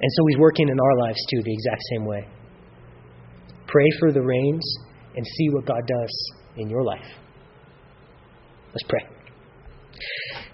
And 0.00 0.10
so 0.16 0.26
He's 0.28 0.38
working 0.38 0.68
in 0.68 0.78
our 0.78 0.98
lives 1.06 1.18
too, 1.30 1.42
the 1.42 1.52
exact 1.52 1.82
same 1.92 2.04
way. 2.06 2.26
Pray 3.66 3.86
for 3.98 4.12
the 4.12 4.22
rains 4.22 4.62
and 5.16 5.26
see 5.26 5.48
what 5.50 5.66
God 5.66 5.80
does 5.86 6.32
in 6.56 6.68
your 6.68 6.82
life. 6.82 7.06
Let's 8.72 8.84
pray. 8.88 9.04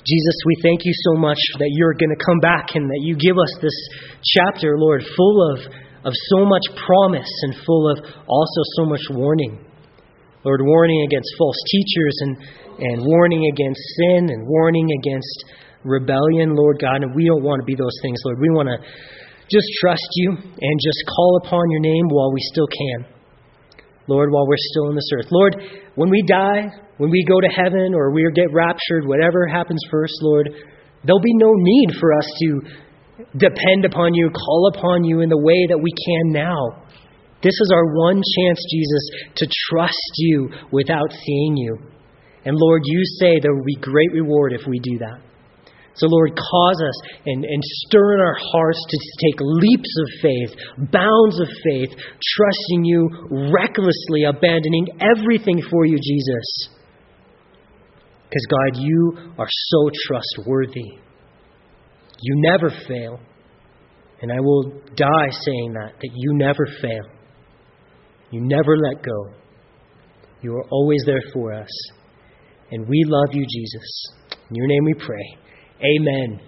Jesus, 0.06 0.36
we 0.46 0.54
thank 0.62 0.86
you 0.86 0.94
so 1.10 1.18
much 1.18 1.38
that 1.58 1.70
you're 1.74 1.94
going 1.98 2.14
to 2.14 2.22
come 2.24 2.38
back 2.38 2.74
and 2.74 2.86
that 2.86 3.02
you 3.02 3.18
give 3.18 3.36
us 3.36 3.50
this 3.60 3.74
chapter, 4.22 4.78
Lord, 4.78 5.02
full 5.16 5.38
of, 5.52 5.58
of 6.06 6.12
so 6.30 6.46
much 6.46 6.62
promise 6.86 7.32
and 7.42 7.58
full 7.66 7.90
of 7.90 7.98
also 8.26 8.60
so 8.78 8.86
much 8.86 9.02
warning. 9.10 9.66
Lord, 10.44 10.62
warning 10.62 11.02
against 11.10 11.34
false 11.36 11.58
teachers 11.66 12.16
and 12.22 12.36
and 12.78 13.04
warning 13.04 13.48
against 13.52 13.80
sin 13.96 14.28
and 14.28 14.46
warning 14.46 14.88
against 15.00 15.44
rebellion, 15.84 16.54
Lord 16.54 16.78
God. 16.80 17.02
And 17.02 17.14
we 17.14 17.26
don't 17.26 17.42
want 17.42 17.60
to 17.60 17.64
be 17.64 17.74
those 17.74 17.96
things, 18.02 18.20
Lord. 18.24 18.38
We 18.40 18.50
want 18.50 18.68
to 18.68 18.78
just 19.50 19.66
trust 19.80 20.06
you 20.14 20.36
and 20.36 20.80
just 20.82 21.00
call 21.08 21.40
upon 21.44 21.70
your 21.70 21.80
name 21.80 22.08
while 22.08 22.32
we 22.32 22.40
still 22.52 22.66
can. 22.66 23.06
Lord, 24.08 24.30
while 24.30 24.46
we're 24.46 24.56
still 24.58 24.88
on 24.88 24.94
this 24.94 25.08
earth. 25.14 25.26
Lord, 25.30 25.56
when 25.94 26.10
we 26.10 26.22
die, 26.22 26.70
when 26.98 27.10
we 27.10 27.24
go 27.28 27.40
to 27.40 27.48
heaven 27.48 27.94
or 27.94 28.12
we 28.12 28.26
get 28.34 28.52
raptured, 28.52 29.06
whatever 29.06 29.46
happens 29.46 29.80
first, 29.90 30.14
Lord, 30.22 30.50
there'll 31.04 31.20
be 31.20 31.34
no 31.34 31.52
need 31.52 31.96
for 32.00 32.12
us 32.14 32.26
to 32.40 32.60
depend 33.36 33.84
upon 33.84 34.14
you, 34.14 34.30
call 34.30 34.72
upon 34.74 35.04
you 35.04 35.20
in 35.20 35.28
the 35.28 35.38
way 35.38 35.66
that 35.68 35.78
we 35.78 35.90
can 35.90 36.32
now. 36.32 36.84
This 37.42 37.54
is 37.60 37.70
our 37.74 37.94
one 37.94 38.16
chance, 38.16 38.60
Jesus, 38.70 39.32
to 39.36 39.48
trust 39.70 40.12
you 40.16 40.48
without 40.72 41.12
seeing 41.12 41.56
you. 41.56 41.78
And 42.44 42.56
Lord, 42.56 42.82
you 42.84 43.02
say 43.20 43.40
there 43.40 43.54
will 43.54 43.64
be 43.64 43.76
great 43.80 44.12
reward 44.12 44.52
if 44.52 44.66
we 44.66 44.78
do 44.78 44.98
that. 44.98 45.20
So, 45.94 46.06
Lord, 46.08 46.36
cause 46.36 46.82
us 46.82 47.10
and, 47.24 47.44
and 47.44 47.62
stir 47.62 48.14
in 48.14 48.20
our 48.20 48.36
hearts 48.52 48.78
to 48.88 48.98
take 49.24 49.40
leaps 49.40 49.96
of 50.02 50.08
faith, 50.20 50.90
bounds 50.92 51.40
of 51.40 51.48
faith, 51.64 51.90
trusting 52.36 52.84
you 52.84 53.08
recklessly, 53.50 54.24
abandoning 54.28 54.88
everything 55.00 55.62
for 55.70 55.86
you, 55.86 55.96
Jesus. 55.96 56.75
Because, 58.28 58.46
God, 58.50 58.80
you 58.80 59.32
are 59.38 59.48
so 59.48 59.90
trustworthy. 60.06 60.98
You 62.20 62.34
never 62.36 62.70
fail. 62.88 63.20
And 64.20 64.32
I 64.32 64.40
will 64.40 64.70
die 64.96 65.30
saying 65.30 65.74
that, 65.74 65.92
that 66.00 66.10
you 66.14 66.34
never 66.34 66.66
fail. 66.80 67.04
You 68.30 68.40
never 68.42 68.76
let 68.76 69.02
go. 69.02 69.34
You 70.42 70.54
are 70.54 70.68
always 70.70 71.02
there 71.06 71.22
for 71.32 71.52
us. 71.52 71.68
And 72.70 72.88
we 72.88 73.04
love 73.06 73.28
you, 73.32 73.44
Jesus. 73.48 74.06
In 74.50 74.56
your 74.56 74.66
name 74.66 74.84
we 74.84 74.94
pray. 74.94 75.38
Amen. 75.80 76.40